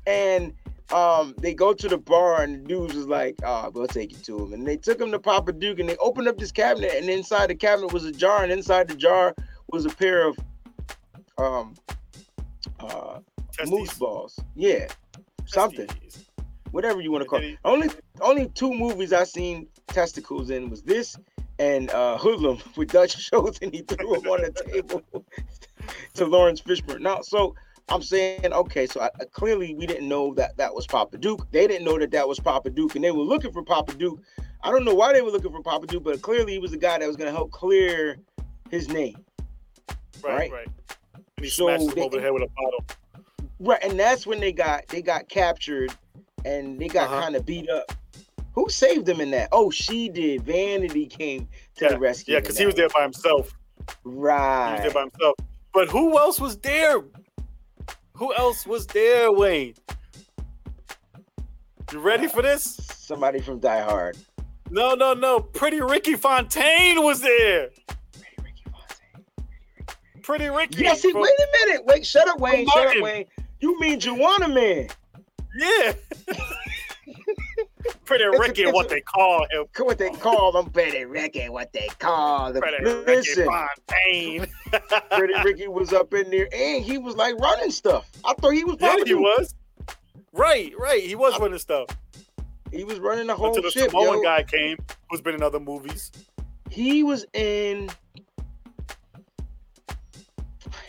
and 0.05 0.53
um, 0.93 1.35
they 1.39 1.53
go 1.53 1.73
to 1.73 1.87
the 1.87 1.97
bar, 1.97 2.41
and 2.41 2.55
the 2.55 2.67
dudes 2.67 2.93
was 2.93 3.07
like, 3.07 3.37
"Ah, 3.43 3.69
we'll 3.73 3.87
take 3.87 4.11
you 4.11 4.17
to 4.19 4.43
him." 4.43 4.53
And 4.53 4.65
they 4.65 4.77
took 4.77 4.99
him 4.99 5.11
to 5.11 5.19
Papa 5.19 5.53
Duke, 5.53 5.79
and 5.79 5.89
they 5.89 5.97
opened 5.97 6.27
up 6.27 6.37
this 6.37 6.51
cabinet, 6.51 6.91
and 6.95 7.09
inside 7.09 7.49
the 7.49 7.55
cabinet 7.55 7.93
was 7.93 8.05
a 8.05 8.11
jar, 8.11 8.43
and 8.43 8.51
inside 8.51 8.87
the 8.87 8.95
jar 8.95 9.35
was 9.71 9.85
a 9.85 9.89
pair 9.89 10.27
of 10.27 10.37
um, 11.37 11.73
uh, 12.79 13.19
moose 13.65 13.93
balls. 13.97 14.39
Yeah, 14.55 14.87
something, 15.45 15.89
whatever 16.71 17.01
you 17.01 17.11
want 17.11 17.23
to 17.23 17.29
call. 17.29 17.41
it. 17.41 17.57
Only, 17.65 17.89
only 18.21 18.47
two 18.49 18.73
movies 18.73 19.13
I 19.13 19.25
seen 19.25 19.67
testicles 19.87 20.49
in 20.49 20.69
was 20.69 20.83
this 20.83 21.17
and 21.59 21.89
uh, 21.91 22.17
Hoodlum 22.17 22.61
with 22.77 22.91
Dutch 22.91 23.17
Schultz, 23.19 23.59
and 23.61 23.73
he 23.73 23.81
threw 23.81 24.15
him 24.15 24.27
on 24.27 24.41
the 24.41 24.51
table 24.51 25.01
to 26.13 26.25
Laurence 26.25 26.61
Fishburne. 26.61 27.01
Now, 27.01 27.21
so 27.21 27.55
I'm 27.89 28.01
saying, 28.01 28.51
okay, 28.51 28.85
so 28.85 28.99
I, 29.01 29.09
I- 29.19 29.25
clearly 29.31 29.73
we 29.73 29.85
didn't 29.85 30.07
know 30.09 30.33
that 30.35 30.57
that 30.57 30.73
was 30.73 30.85
Papa 30.85 31.17
Duke. 31.17 31.47
They 31.51 31.67
didn't 31.67 31.85
know 31.85 31.97
that 31.99 32.11
that 32.11 32.27
was 32.27 32.39
Papa 32.39 32.69
Duke, 32.69 32.95
and 32.95 33.03
they 33.03 33.11
were 33.11 33.23
looking 33.23 33.51
for 33.51 33.63
Papa 33.63 33.93
Duke. 33.93 34.19
I 34.61 34.71
don't 34.71 34.83
know 34.83 34.93
why 34.95 35.13
they 35.13 35.21
were 35.21 35.31
looking 35.31 35.51
for 35.51 35.61
Papa 35.61 35.87
Duke, 35.87 36.03
but 36.03 36.21
clearly 36.21 36.53
he 36.53 36.59
was 36.59 36.71
the 36.71 36.77
guy 36.77 36.97
that 36.99 37.07
was 37.07 37.15
going 37.15 37.27
to 37.31 37.35
help 37.35 37.51
clear 37.51 38.17
his 38.69 38.89
name. 38.89 39.17
Right, 40.23 40.51
Right. 40.51 40.51
right. 40.51 40.67
And 41.15 41.45
he 41.45 41.49
So 41.49 41.67
smashed 41.67 41.95
him 41.95 42.03
over 42.03 42.17
the 42.17 42.21
head 42.21 42.33
with 42.33 42.43
a 42.43 42.47
bottle. 42.47 42.85
Right, 43.59 43.79
and 43.83 43.97
that's 43.99 44.27
when 44.27 44.39
they 44.39 44.51
got 44.51 44.87
they 44.87 45.01
got 45.01 45.29
captured, 45.29 45.93
and 46.45 46.79
they 46.79 46.87
got 46.87 47.09
Uh-huh. 47.09 47.21
kind 47.21 47.35
of 47.35 47.45
beat 47.45 47.69
up. 47.69 47.91
Who 48.53 48.67
saved 48.69 49.05
them 49.05 49.21
in 49.21 49.31
that? 49.31 49.49
Oh, 49.51 49.69
she 49.71 50.09
did. 50.09 50.41
Vanity 50.43 51.05
came 51.05 51.47
to 51.75 51.89
the 51.89 51.99
rescue. 51.99 52.33
Yeah, 52.33 52.39
because 52.41 52.57
he 52.57 52.65
was 52.65 52.75
there 52.75 52.89
by 52.89 53.03
himself. 53.03 53.51
Right. 54.03 54.67
He 54.67 54.73
was 54.73 54.81
there 54.81 54.91
by 54.93 55.01
himself. 55.09 55.35
But 55.73 55.89
who 55.89 56.17
else 56.17 56.39
was 56.39 56.57
there? 56.57 57.03
Who 58.17 58.33
else 58.33 58.65
was 58.65 58.87
there, 58.87 59.31
Wayne? 59.31 59.75
You 61.91 61.99
ready 61.99 62.27
for 62.27 62.41
this? 62.41 62.63
Somebody 62.97 63.39
from 63.39 63.59
Die 63.59 63.81
Hard. 63.81 64.17
No, 64.71 64.95
no, 64.95 65.13
no. 65.13 65.39
Pretty 65.39 65.81
Ricky 65.81 66.15
Fontaine 66.15 67.03
was 67.03 67.21
there. 67.21 67.69
Pretty 70.23 70.47
Ricky. 70.49 70.83
Yeah, 70.83 70.95
see, 70.95 71.11
from- 71.11 71.21
wait 71.21 71.31
a 71.39 71.67
minute. 71.67 71.85
Wait, 71.85 72.05
shut 72.05 72.27
up, 72.27 72.39
Wayne. 72.39 72.67
Shut 72.67 72.97
up, 72.97 73.03
Wayne. 73.03 73.25
You 73.59 73.79
mean 73.79 73.99
Joanna 73.99 74.49
Man? 74.49 74.89
Yeah. 75.55 75.93
Pretty 78.07 78.25
Ricky, 78.25 78.63
it's 78.63 78.71
what 78.73 78.89
they 78.89 79.01
call 79.01 79.45
him. 79.51 79.65
What 79.77 79.97
they 79.97 80.09
call 80.09 80.53
them, 80.53 80.69
Pretty 80.69 81.05
Ricky, 81.05 81.49
what 81.49 81.73
they 81.73 81.89
call 81.99 82.53
them. 82.53 82.61
Pretty 82.61 82.83
Ricky 82.83 83.05
Listen, 83.05 83.45
Fontaine. 83.45 84.47
Pretty 85.11 85.33
Ricky 85.43 85.67
was 85.67 85.91
up 85.93 86.13
in 86.13 86.29
there, 86.31 86.47
and 86.53 86.83
he 86.83 86.97
was 86.97 87.15
like 87.15 87.35
running 87.35 87.69
stuff. 87.69 88.09
I 88.25 88.33
thought 88.33 88.51
he 88.51 88.63
was 88.63 88.77
yeah, 88.79 88.95
he 89.05 89.13
was. 89.13 89.53
Right, 90.31 90.71
right. 90.79 91.03
He 91.03 91.15
was 91.15 91.37
running 91.39 91.59
stuff. 91.59 91.87
He 92.71 92.83
was 92.83 92.99
running 92.99 93.27
the 93.27 93.35
whole 93.35 93.47
Until 93.47 93.63
the 93.63 93.71
ship. 93.71 93.91
Samoan 93.91 94.17
yo. 94.17 94.23
guy 94.23 94.43
came, 94.43 94.77
who's 95.09 95.21
been 95.21 95.35
in 95.35 95.43
other 95.43 95.59
movies. 95.59 96.11
He 96.69 97.03
was 97.03 97.25
in. 97.33 97.89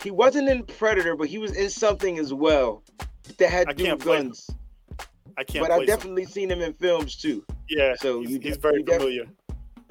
He 0.02 0.12
wasn't 0.12 0.48
in 0.48 0.62
Predator, 0.62 1.16
but 1.16 1.26
he 1.26 1.38
was 1.38 1.56
in 1.56 1.70
something 1.70 2.18
as 2.18 2.32
well 2.32 2.82
that 3.38 3.50
had 3.50 3.68
I 3.68 3.72
to 3.72 3.84
do 3.84 3.90
with 3.92 4.00
play 4.00 4.18
him. 4.18 4.32
I 5.39 5.45
can't 5.45 5.64
But 5.64 5.70
I 5.70 5.76
place 5.76 5.89
him. 5.89 5.97
definitely 5.97 6.24
seen 6.26 6.51
him 6.51 6.61
in 6.62 6.72
films 6.74 7.14
too. 7.16 7.45
Yeah, 7.68 7.95
so 7.97 8.20
he's, 8.22 8.43
he's 8.43 8.57
very 8.57 8.82
familiar. 8.82 9.24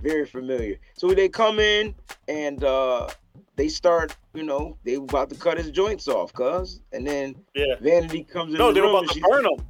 very 0.02 0.26
familiar. 0.26 0.76
So 0.96 1.14
they 1.14 1.30
come 1.30 1.60
in 1.60 1.96
and 2.28 2.64
uh 2.64 3.08
they 3.56 3.70
start, 3.70 4.16
you 4.36 4.44
know, 4.44 4.78
they 4.84 4.96
about 4.96 5.30
to 5.30 5.36
cut 5.36 5.58
his 5.58 5.72
joints 5.72 6.08
off, 6.08 6.34
cuz. 6.34 6.82
And 6.92 7.08
then 7.08 7.36
Yeah. 7.56 7.76
Vanity 7.82 8.24
comes 8.24 8.52
in 8.54 8.60
No, 8.60 8.68
the 8.68 8.74
they 8.74 8.82
were 8.82 8.90
about 8.90 9.10
to 9.10 9.20
burn 9.22 9.46
him. 9.46 9.66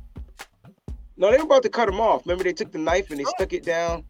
No, 1.15 1.31
they 1.31 1.37
were 1.37 1.43
about 1.43 1.63
to 1.63 1.69
cut 1.69 1.87
him 1.87 1.99
off. 1.99 2.25
Remember 2.25 2.43
they 2.43 2.53
took 2.53 2.71
the 2.71 2.77
knife 2.79 3.09
and 3.11 3.19
they 3.19 3.25
Oh. 3.25 3.33
stuck 3.37 3.53
it 3.53 3.63
down. 3.63 4.03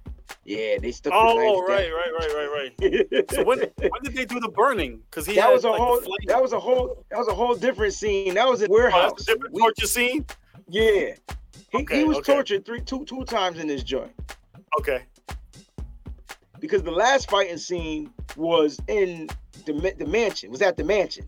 Yeah, 0.46 0.78
they 0.82 0.92
stuck. 0.94 1.14
Oh, 1.16 1.36
the 1.36 1.42
knife 1.44 1.68
right, 1.68 1.92
right, 1.92 2.12
right, 2.20 2.34
right, 2.36 2.72
right. 2.82 3.08
right. 3.12 3.32
So 3.32 3.44
when 3.44 3.60
when 3.60 4.02
did 4.04 4.14
they 4.16 4.26
do 4.26 4.40
the 4.40 4.50
burning? 4.50 5.02
Because 5.10 5.26
he 5.26 5.36
that 5.36 5.42
had 5.44 5.54
was 5.54 5.64
a 5.66 5.70
like, 5.72 5.80
whole. 5.82 6.02
That 6.28 6.42
was 6.42 6.54
a 6.54 6.60
whole. 6.60 7.06
That 7.12 7.20
was 7.20 7.28
a 7.28 7.34
whole 7.36 7.56
different 7.56 7.94
scene. 7.94 8.34
That 8.36 8.48
was 8.48 8.64
Oh, 8.64 8.68
warehouse. 8.70 9.12
that's 9.12 9.28
a 9.28 9.34
different 9.34 9.54
We- 9.54 9.62
torture 9.62 9.86
scene. 9.88 10.26
Yeah, 10.68 11.14
he, 11.72 11.78
Okay, 11.80 12.00
he 12.00 12.04
was 12.04 12.18
okay. 12.18 12.34
tortured 12.34 12.66
three, 12.66 12.82
two, 12.82 13.06
two 13.06 13.24
times 13.26 13.60
in 13.60 13.68
this 13.68 13.84
joint 13.84 14.12
Okay. 14.80 15.04
because 16.60 16.84
the 16.84 16.92
last 16.92 17.30
fighting 17.30 17.58
scene 17.58 18.12
was 18.36 18.80
in 18.88 19.30
the 19.66 19.74
the 19.98 20.06
mansion. 20.06 20.52
Was 20.52 20.62
at 20.62 20.78
the 20.78 20.84
mansion. 20.84 21.26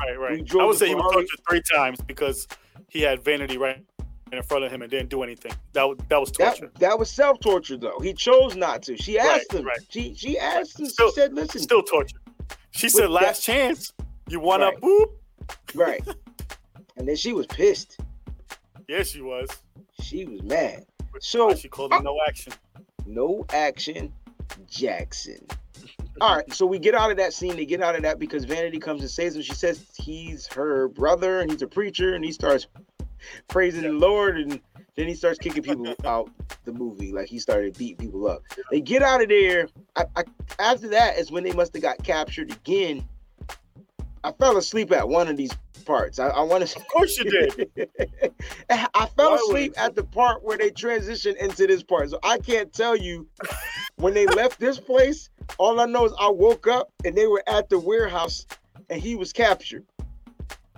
Right, 0.00 0.18
right. 0.18 0.52
I 0.60 0.64
would 0.64 0.76
say 0.78 0.88
he 0.88 0.94
was 0.94 1.12
tortured 1.12 1.40
three 1.48 1.62
times 1.74 2.00
because 2.06 2.46
he 2.88 3.00
had 3.02 3.22
vanity 3.24 3.58
right 3.58 3.84
in 4.30 4.42
front 4.42 4.62
of 4.64 4.70
him 4.70 4.82
and 4.82 4.90
didn't 4.90 5.08
do 5.08 5.22
anything. 5.22 5.52
That 5.72 5.84
was 5.84 5.98
that 6.08 6.20
was 6.20 6.30
torture. 6.30 6.66
That 6.66 6.74
that 6.80 6.98
was 6.98 7.10
self 7.10 7.40
torture 7.40 7.76
though. 7.76 7.98
He 8.00 8.12
chose 8.12 8.56
not 8.56 8.82
to. 8.82 8.96
She 8.96 9.18
asked 9.18 9.52
Right, 9.52 9.60
him. 9.60 9.66
right. 9.66 9.78
She 9.90 10.14
she 10.14 10.38
asked 10.38 10.78
him. 10.78 10.86
Still- 10.86 11.08
she 11.10 11.14
said, 11.14 11.34
"Listen, 11.34 11.60
Still 11.62 11.82
torture. 11.82 12.18
She 12.72 12.86
But 12.88 12.92
said, 12.92 13.10
"Last 13.10 13.42
chance. 13.42 13.92
You 14.28 14.40
want 14.40 14.62
Right. 14.62 14.74
up? 14.74 14.80
Boop." 14.80 15.06
right." 15.74 16.06
and 16.96 17.08
then 17.08 17.16
she 17.16 17.32
was 17.32 17.46
pissed. 17.46 17.98
Yeah, 18.88 19.02
she 19.02 19.20
was. 19.20 19.50
She 20.00 20.24
was 20.24 20.42
mad. 20.42 20.86
So- 21.20 21.54
she 21.54 21.68
called 21.68 21.92
it 21.92 22.02
no 22.02 22.18
action. 22.26 22.54
No 23.06 23.44
action, 23.52 24.12
Jackson. 24.66 25.46
All 26.20 26.36
right, 26.36 26.52
so 26.52 26.66
we 26.66 26.78
get 26.78 26.94
out 26.94 27.10
of 27.10 27.16
that 27.18 27.32
scene. 27.32 27.56
They 27.56 27.64
get 27.66 27.82
out 27.82 27.94
of 27.94 28.02
that 28.02 28.18
because 28.18 28.44
Vanity 28.44 28.78
comes 28.78 29.02
and 29.02 29.10
saves 29.10 29.36
him. 29.36 29.42
She 29.42 29.54
says 29.54 29.84
he's 29.96 30.46
her 30.48 30.88
brother 30.88 31.40
and 31.40 31.50
he's 31.50 31.62
a 31.62 31.66
preacher, 31.66 32.14
and 32.14 32.24
he 32.24 32.32
starts 32.32 32.66
praising 33.46 33.82
the 33.82 33.92
Lord, 33.92 34.38
and 34.38 34.60
then 34.96 35.06
he 35.06 35.14
starts 35.14 35.38
kicking 35.38 35.62
people 35.62 35.94
out 36.04 36.30
the 36.64 36.72
movie. 36.72 37.12
Like 37.12 37.28
he 37.28 37.38
started 37.38 37.76
beating 37.78 37.96
people 37.98 38.26
up. 38.26 38.42
They 38.70 38.80
get 38.80 39.02
out 39.02 39.22
of 39.22 39.28
there. 39.28 39.68
I, 39.96 40.04
I, 40.16 40.24
after 40.58 40.88
that 40.88 41.18
is 41.18 41.30
when 41.30 41.44
they 41.44 41.52
must 41.52 41.72
have 41.74 41.82
got 41.82 42.02
captured 42.02 42.50
again. 42.50 43.06
I 44.24 44.32
fell 44.32 44.56
asleep 44.56 44.92
at 44.92 45.08
one 45.08 45.28
of 45.28 45.36
these 45.36 45.52
parts. 45.84 46.18
I, 46.18 46.28
I 46.28 46.42
want 46.42 46.66
to. 46.66 46.76
Of 46.78 46.86
course 46.88 47.16
you 47.18 47.24
did. 47.24 47.70
I 48.70 49.06
fell 49.16 49.30
Why 49.30 49.36
asleep 49.36 49.74
at 49.76 49.94
the 49.94 50.04
part 50.04 50.42
where 50.42 50.58
they 50.58 50.70
transitioned 50.70 51.36
into 51.36 51.66
this 51.66 51.82
part. 51.82 52.10
So 52.10 52.18
I 52.22 52.38
can't 52.38 52.72
tell 52.72 52.96
you 52.96 53.26
when 53.96 54.14
they 54.14 54.26
left 54.26 54.58
this 54.60 54.78
place. 54.80 55.30
All 55.58 55.80
I 55.80 55.86
know 55.86 56.04
is 56.04 56.12
I 56.20 56.28
woke 56.28 56.66
up 56.66 56.92
and 57.04 57.16
they 57.16 57.26
were 57.26 57.42
at 57.46 57.68
the 57.70 57.78
warehouse 57.78 58.46
and 58.90 59.00
he 59.00 59.14
was 59.14 59.32
captured. 59.32 59.84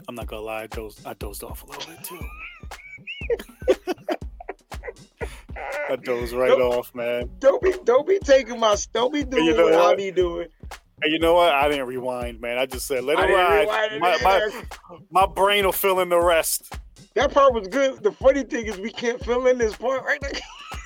I'm 0.08 0.14
not 0.14 0.26
gonna 0.26 0.42
lie, 0.42 0.62
I 0.62 0.66
dozed, 0.66 1.06
I 1.06 1.14
dozed 1.14 1.42
off 1.44 1.62
a 1.62 1.66
little 1.66 1.92
bit 1.92 2.04
too. 2.04 2.20
I 5.90 5.96
dozed 5.96 6.32
right 6.32 6.48
Don't- 6.48 6.62
off, 6.62 6.94
man. 6.94 7.30
Don't 7.38 7.60
be 7.62 7.74
don't 7.84 8.06
be 8.06 8.18
taking 8.20 8.58
my 8.60 8.76
don't 8.92 9.12
be 9.12 9.24
doing 9.24 9.44
You 9.44 9.56
know 9.56 9.64
what 9.64 9.74
I 9.74 9.76
what? 9.88 9.96
be 9.96 10.10
doing. 10.10 10.48
And 11.02 11.12
you 11.12 11.18
know 11.18 11.34
what? 11.34 11.52
I 11.52 11.68
didn't 11.68 11.86
rewind, 11.86 12.40
man. 12.40 12.58
I 12.58 12.66
just 12.66 12.86
said, 12.86 13.04
let 13.04 13.18
it 13.18 13.32
ride. 13.32 14.00
my, 14.00 14.18
my, 14.22 14.62
my 15.10 15.26
brain 15.26 15.64
will 15.64 15.72
fill 15.72 16.00
in 16.00 16.08
the 16.08 16.20
rest. 16.20 16.74
That 17.14 17.32
part 17.32 17.54
was 17.54 17.68
good. 17.68 18.02
The 18.02 18.12
funny 18.12 18.44
thing 18.44 18.66
is 18.66 18.78
we 18.78 18.90
can't 18.90 19.22
fill 19.24 19.46
in 19.46 19.58
this 19.58 19.76
part 19.76 20.04
right 20.04 20.22
now. 20.22 20.30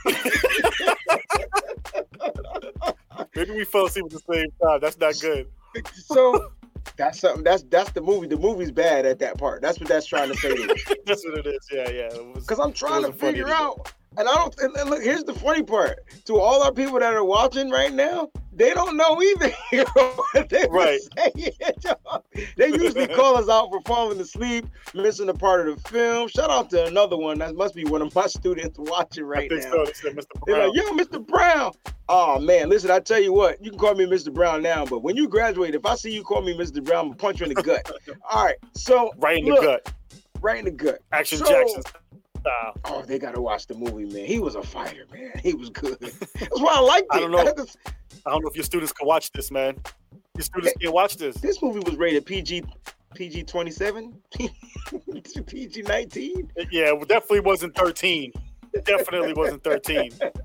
Maybe 3.37 3.53
we 3.53 3.65
fell 3.65 3.87
asleep 3.87 4.07
at 4.07 4.13
the 4.13 4.21
same 4.33 4.47
time. 4.63 4.81
That's 4.81 4.99
not 4.99 5.19
good. 5.21 5.49
so 5.93 6.53
that's 6.97 7.21
something 7.21 7.43
that's 7.43 7.63
that's 7.65 7.91
the 7.93 8.01
movie. 8.01 8.27
The 8.27 8.37
movie's 8.37 8.71
bad 8.71 9.07
at 9.07 9.19
that 9.19 9.39
part. 9.39 9.63
That's 9.63 9.81
what 9.81 9.89
that's 9.89 10.07
trying 10.07 10.31
to 10.31 10.37
say. 10.37 10.55
That's 11.07 11.25
what 11.25 11.39
it 11.39 11.47
is. 11.47 11.69
Yeah, 11.73 11.91
yeah. 11.91 12.11
Because 12.35 12.59
I'm 12.59 12.73
trying 12.73 13.05
to 13.05 13.13
figure 13.13 13.49
out, 13.49 13.93
and 14.17 14.29
I 14.29 14.35
don't. 14.35 14.55
And 14.61 14.91
look, 14.91 15.03
here's 15.03 15.25
the 15.25 15.35
funny 15.35 15.63
part: 15.63 15.99
to 16.27 16.39
all 16.39 16.63
our 16.63 16.73
people 16.73 16.99
that 17.01 17.15
are 17.15 17.25
watching 17.25 17.71
right 17.71 17.93
now, 17.93 18.31
they 18.53 18.73
don't 18.75 18.97
know 18.97 19.21
either. 19.23 19.51
what 20.33 20.49
they 20.49 20.67
Right. 20.71 21.01
they 22.57 22.69
usually 22.69 23.07
call 23.15 23.37
us 23.37 23.49
out 23.49 23.71
for 23.71 23.81
falling 23.83 24.21
asleep, 24.21 24.67
missing 24.95 25.29
a 25.29 25.35
part 25.35 25.69
of 25.69 25.83
the 25.83 25.89
film. 25.89 26.29
Shout 26.29 26.51
out 26.51 26.71
to 26.71 26.87
another 26.87 27.17
one. 27.17 27.39
That 27.39 27.55
must 27.57 27.75
be 27.75 27.85
one 27.85 28.03
of 28.03 28.15
my 28.15 28.27
students 28.29 28.79
watching 28.79 29.25
right 29.25 29.51
now. 29.51 29.61
so. 29.61 29.85
Said 29.95 30.17
Mr. 30.17 30.27
They're 30.47 30.57
Brown. 30.57 30.69
like, 30.69 30.77
yo, 30.77 31.19
Mr. 31.19 31.27
Brown. 31.27 31.73
Oh 32.09 32.39
man, 32.39 32.69
listen, 32.69 32.91
I 32.91 33.01
tell 33.01 33.21
you 33.21 33.33
what, 33.33 33.63
you 33.65 33.71
can 33.71 33.79
call 33.79 33.95
me 33.95 34.05
Mr. 34.05 34.33
Brown 34.33 34.63
now, 34.63 34.85
but 34.85 35.03
when 35.03 35.17
you 35.17 35.27
graduate, 35.27 35.75
if 35.75 35.87
I 35.87 35.95
see 35.95 36.13
you 36.13 36.23
call 36.23 36.43
me 36.43 36.55
Mr. 36.57 36.85
Brown, 36.85 37.07
I'm 37.11 37.15
punch 37.15 37.41
you 37.41 37.47
in 37.47 37.55
the 37.55 37.63
gut. 37.63 37.91
All 38.31 38.45
right, 38.45 38.57
so 38.75 39.11
right 39.19 39.39
in 39.39 39.47
the 39.47 39.59
gut. 39.61 39.93
right 40.43 40.59
in 40.59 40.67
the 40.67 40.71
gut. 40.71 40.99
Action 41.13 41.39
So- 41.39 41.47
Jackson 41.47 41.83
style. 42.45 42.75
Oh, 42.85 43.03
they 43.03 43.19
gotta 43.19 43.41
watch 43.41 43.67
the 43.67 43.75
movie, 43.75 44.05
man. 44.05 44.27
He 44.27 44.39
was 44.39 44.55
a 44.55 44.63
fighter, 44.63 45.07
man. 45.13 45.33
He 45.43 45.55
was 45.55 45.71
good. 45.71 45.99
That's 46.01 46.61
why 46.61 46.75
I 46.77 46.81
liked 46.81 47.07
it. 47.13 47.17
I 47.17 47.21
don't 47.21 47.31
know. 47.31 47.39
I 48.27 48.31
don't 48.31 48.43
know 48.43 48.49
if 48.49 48.55
your 48.57 48.65
students 48.65 48.93
can 48.93 49.07
watch 49.07 49.33
this, 49.33 49.51
man. 49.51 49.77
Your 50.37 50.43
students 50.45 50.75
can't 50.81 50.93
watch 50.95 51.17
this. 51.17 51.37
This 51.37 51.63
movie 51.63 51.81
was 51.81 51.97
rated 51.97 52.27
PG 52.27 52.65
PG 53.15 53.45
twenty 53.45 53.71
seven, 53.71 54.15
PG 55.47 55.83
nineteen. 55.83 56.51
Yeah, 56.71 56.93
it 56.95 57.09
definitely 57.09 57.41
wasn't 57.41 57.75
13. 57.77 58.33
Definitely 58.85 59.35
wasn't 59.35 59.63
13. 59.63 60.11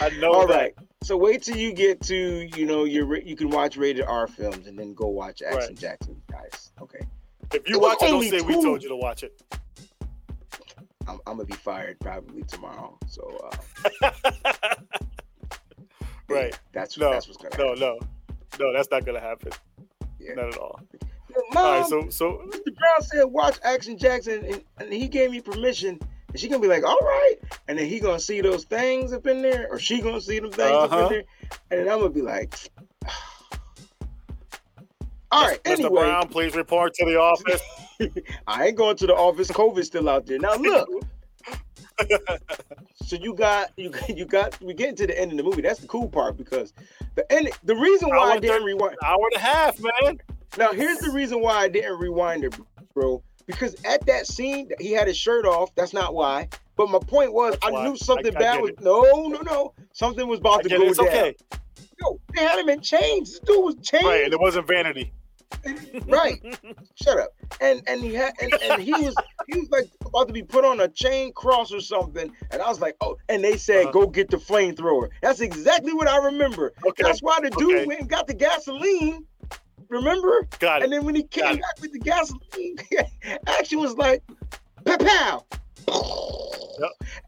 I 0.00 0.08
know 0.18 0.32
All 0.32 0.46
that. 0.46 0.54
right. 0.56 0.74
So 1.02 1.16
wait 1.16 1.42
till 1.42 1.56
you 1.58 1.72
get 1.74 2.00
to 2.02 2.48
you 2.56 2.64
know 2.66 2.84
your 2.84 3.18
you 3.18 3.36
can 3.36 3.50
watch 3.50 3.76
rated 3.76 4.04
R 4.06 4.26
films 4.26 4.66
and 4.66 4.78
then 4.78 4.94
go 4.94 5.06
watch 5.08 5.42
Action 5.42 5.58
Right. 5.60 5.76
Jackson, 5.78 6.20
guys. 6.30 6.72
Okay. 6.80 7.00
If 7.52 7.68
you 7.68 7.76
It 7.76 7.80
watch 7.82 7.98
it, 8.02 8.08
don't 8.08 8.22
say 8.28 8.40
we 8.40 8.54
told 8.54 8.82
you 8.82 8.88
to 8.88 8.96
watch 8.96 9.22
it. 9.22 9.38
I'm, 11.10 11.18
I'm 11.26 11.36
gonna 11.36 11.44
be 11.46 11.54
fired 11.54 11.98
probably 12.00 12.42
tomorrow. 12.44 12.96
So 13.08 13.50
uh, 14.02 14.10
right. 16.28 16.58
that's 16.72 16.96
No, 16.98 17.10
that's 17.12 17.26
what's 17.26 17.38
gonna 17.42 17.56
No, 17.58 17.68
happen. 17.74 17.80
no. 17.80 17.98
No, 18.58 18.72
that's 18.72 18.90
not 18.90 19.04
gonna 19.04 19.20
happen. 19.20 19.52
Yeah. 20.18 20.34
Not 20.34 20.48
at 20.48 20.56
all. 20.58 20.80
Mom, 21.52 21.64
All 21.64 21.72
right, 21.80 21.86
so 21.86 22.08
so 22.10 22.42
Mr. 22.48 22.64
Brown 22.76 23.02
said 23.02 23.24
watch 23.24 23.58
Action 23.64 23.96
Jackson, 23.96 24.44
and, 24.44 24.62
and 24.78 24.92
he 24.92 25.08
gave 25.08 25.30
me 25.30 25.40
permission. 25.40 25.98
And 26.28 26.38
she 26.38 26.48
gonna 26.48 26.60
be 26.60 26.68
like, 26.68 26.84
all 26.84 26.98
right, 27.00 27.36
and 27.68 27.78
then 27.78 27.86
he 27.86 27.98
gonna 28.00 28.18
see 28.20 28.40
those 28.40 28.64
things 28.64 29.12
up 29.12 29.26
in 29.26 29.42
there, 29.42 29.66
or 29.70 29.78
she 29.78 30.00
gonna 30.00 30.20
see 30.20 30.38
them 30.38 30.50
things 30.52 30.70
up 30.70 30.92
Uh-huh. 30.92 31.04
in 31.06 31.08
there, 31.12 31.22
and 31.70 31.80
then 31.80 31.88
I'm 31.88 31.98
gonna 31.98 32.10
be 32.10 32.22
like, 32.22 32.54
all 35.32 35.46
right. 35.46 35.62
Mr. 35.64 35.72
Anyway, 35.72 35.90
Brown, 36.02 36.28
please 36.28 36.54
report 36.54 36.94
to 36.94 37.04
the 37.04 37.16
office. 37.16 37.60
I 38.46 38.66
ain't 38.68 38.76
going 38.76 38.96
to 38.96 39.06
the 39.06 39.14
office. 39.14 39.48
COVID's 39.48 39.86
still 39.88 40.08
out 40.08 40.26
there. 40.26 40.38
Now 40.38 40.54
look. 40.56 40.88
so 43.04 43.16
you 43.16 43.34
got 43.34 43.70
you 43.76 43.92
you 44.08 44.24
got 44.24 44.58
we 44.62 44.72
getting 44.74 44.96
to 44.96 45.06
the 45.06 45.18
end 45.18 45.32
of 45.32 45.36
the 45.36 45.42
movie. 45.44 45.62
That's 45.62 45.80
the 45.80 45.86
cool 45.86 46.08
part 46.08 46.36
because 46.36 46.72
the 47.14 47.30
end. 47.32 47.50
The 47.64 47.76
reason 47.76 48.08
why 48.08 48.16
Hour 48.18 48.30
I 48.32 48.38
didn't 48.38 48.50
thirty- 48.60 48.64
rewind. 48.64 48.96
Hour 49.04 49.18
and 49.32 49.36
a 49.36 49.44
half, 49.44 49.78
man. 49.80 50.18
Now 50.58 50.72
here's 50.72 50.98
the 50.98 51.10
reason 51.10 51.40
why 51.40 51.54
I 51.56 51.68
didn't 51.68 51.98
rewind 51.98 52.44
it, 52.44 52.58
bro. 52.94 53.22
Because 53.46 53.74
at 53.84 54.06
that 54.06 54.26
scene, 54.26 54.70
he 54.78 54.92
had 54.92 55.08
his 55.08 55.16
shirt 55.16 55.44
off. 55.44 55.74
That's 55.74 55.92
not 55.92 56.14
why. 56.14 56.48
But 56.76 56.88
my 56.88 57.00
point 57.00 57.32
was, 57.34 57.52
That's 57.54 57.66
I 57.66 57.70
why. 57.70 57.84
knew 57.84 57.96
something 57.96 58.34
I- 58.34 58.38
I 58.38 58.42
bad 58.42 58.54
get 58.54 58.62
was. 58.62 58.70
it. 58.70 58.80
No, 58.80 59.02
no, 59.28 59.40
no. 59.42 59.74
Something 59.92 60.28
was 60.28 60.38
about 60.38 60.60
I 60.60 60.62
to 60.62 60.68
go 60.70 60.82
it. 60.82 60.88
It's 60.88 60.98
down. 60.98 61.08
okay. 61.08 61.36
Yo, 62.00 62.20
they 62.34 62.42
had 62.42 62.58
him 62.60 62.68
in 62.70 62.80
chains. 62.80 63.32
This 63.32 63.40
dude 63.40 63.62
was 63.64 63.74
chained. 63.82 64.06
Right, 64.06 64.24
and 64.24 64.32
it 64.32 64.40
wasn't 64.40 64.66
vanity. 64.66 65.12
Right. 66.06 66.40
Shut 66.94 67.18
up. 67.18 67.30
And 67.60 67.82
and 67.86 68.00
he 68.02 68.14
had 68.14 68.32
and, 68.40 68.52
and 68.62 68.80
he 68.82 68.92
was 68.92 69.14
he 69.48 69.58
was 69.58 69.68
like 69.70 69.90
about 70.06 70.26
to 70.28 70.32
be 70.32 70.42
put 70.42 70.64
on 70.64 70.80
a 70.80 70.88
chain 70.88 71.32
cross 71.32 71.72
or 71.72 71.80
something. 71.80 72.32
And 72.50 72.62
I 72.62 72.68
was 72.68 72.80
like, 72.80 72.96
oh, 73.00 73.16
and 73.28 73.42
they 73.44 73.56
said, 73.56 73.84
Uh-huh. 73.86 73.92
go 73.92 74.06
get 74.06 74.30
the 74.30 74.36
flamethrower. 74.38 75.08
That's 75.22 75.40
exactly 75.40 75.92
what 75.92 76.08
I 76.08 76.16
remember. 76.18 76.72
Okay. 76.86 77.02
That's 77.02 77.20
why 77.20 77.38
the 77.42 77.50
dude 77.50 77.74
Okay. 77.76 77.86
went 77.86 78.00
and 78.00 78.08
got 78.08 78.26
the 78.26 78.34
gasoline. 78.34 79.24
Remember? 79.88 80.46
Got 80.60 80.82
it. 80.82 80.84
And 80.84 80.92
then 80.92 81.04
when 81.04 81.14
he 81.16 81.22
Got 81.24 81.30
came 81.32 81.56
it. 81.56 81.62
back 81.62 81.80
with 81.80 81.92
the 81.92 81.98
gasoline, 81.98 82.76
action 83.46 83.80
was 83.80 83.96
like, 83.96 84.22
pow 84.84 84.96
pow. 84.96 85.44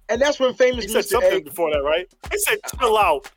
And 0.09 0.21
that's 0.21 0.39
when 0.39 0.55
famous 0.55 0.85
He 0.85 0.91
said 0.91 1.05
Mr. 1.05 1.09
something 1.09 1.33
Ed. 1.33 1.45
before 1.45 1.71
that, 1.73 1.83
right? 1.83 2.07
He 2.31 2.39
said 2.39 2.59
chill 2.79 2.97
out. 2.97 3.31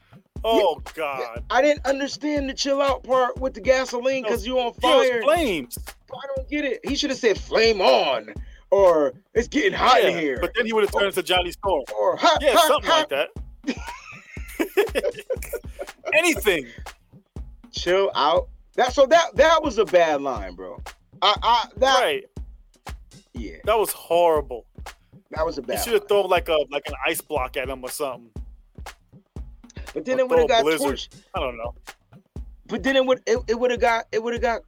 Oh 0.43 0.81
God. 0.93 1.43
I 1.49 1.61
didn't 1.61 1.85
understand 1.85 2.49
the 2.49 2.53
chill 2.53 2.81
out 2.81 3.03
part 3.03 3.39
with 3.39 3.53
the 3.53 3.61
gasoline 3.61 4.23
because 4.23 4.45
you 4.45 4.59
on 4.59 4.73
fire. 4.75 5.21
flames. 5.23 5.77
I 6.13 6.19
don't 6.35 6.49
get 6.49 6.65
it. 6.65 6.79
He 6.87 6.95
should 6.95 7.09
have 7.09 7.19
said 7.19 7.37
flame 7.37 7.81
on 7.81 8.33
or 8.71 9.13
it's 9.33 9.47
getting 9.47 9.73
hot 9.73 10.01
in 10.03 10.17
here. 10.17 10.37
But 10.39 10.51
then 10.55 10.65
he 10.65 10.73
would 10.73 10.83
have 10.83 10.91
turned 10.93 11.05
into 11.07 11.23
Johnny 11.23 11.51
Storm. 11.51 11.83
or 11.99 12.15
hot, 12.17 12.37
Yeah, 12.41 12.53
hot, 12.55 12.67
something 12.67 12.89
hot. 12.91 13.11
like 13.11 13.75
that. 14.55 15.15
Anything. 16.13 16.67
Chill 17.71 18.11
out. 18.15 18.47
That 18.75 18.93
so 18.93 19.05
that 19.07 19.35
that 19.35 19.63
was 19.63 19.77
a 19.77 19.85
bad 19.85 20.21
line, 20.21 20.55
bro. 20.55 20.81
I 21.21 21.35
I 21.41 21.65
that 21.77 21.99
Right. 22.01 22.23
yeah, 23.33 23.55
That 23.65 23.77
was 23.77 23.91
horrible. 23.91 24.65
that 25.31 25.45
was 25.45 25.57
a 25.57 25.61
bad. 25.61 25.77
You 25.79 25.83
should 25.83 25.93
have 25.93 26.07
thrown 26.07 26.27
like 26.29 26.49
a 26.49 26.57
like 26.71 26.83
an 26.87 26.93
ice 27.07 27.21
block 27.21 27.57
at 27.57 27.69
him 27.69 27.83
or 27.83 27.89
something. 27.89 28.29
But 29.93 30.05
then 30.05 30.19
it 30.19 30.27
would 30.27 30.39
have 30.39 30.47
got 30.47 30.65
torched. 30.65 31.09
I 31.33 31.39
don't 31.39 31.57
know. 31.57 31.73
But 32.67 32.83
then 32.83 32.95
it 32.95 33.05
would 33.05 33.21
it, 33.25 33.39
it 33.47 33.59
would 33.59 33.71
have 33.71 33.79
got 33.79 34.05
it 34.11 34.21
would 34.21 34.33
have 34.33 34.41
got 34.41 34.61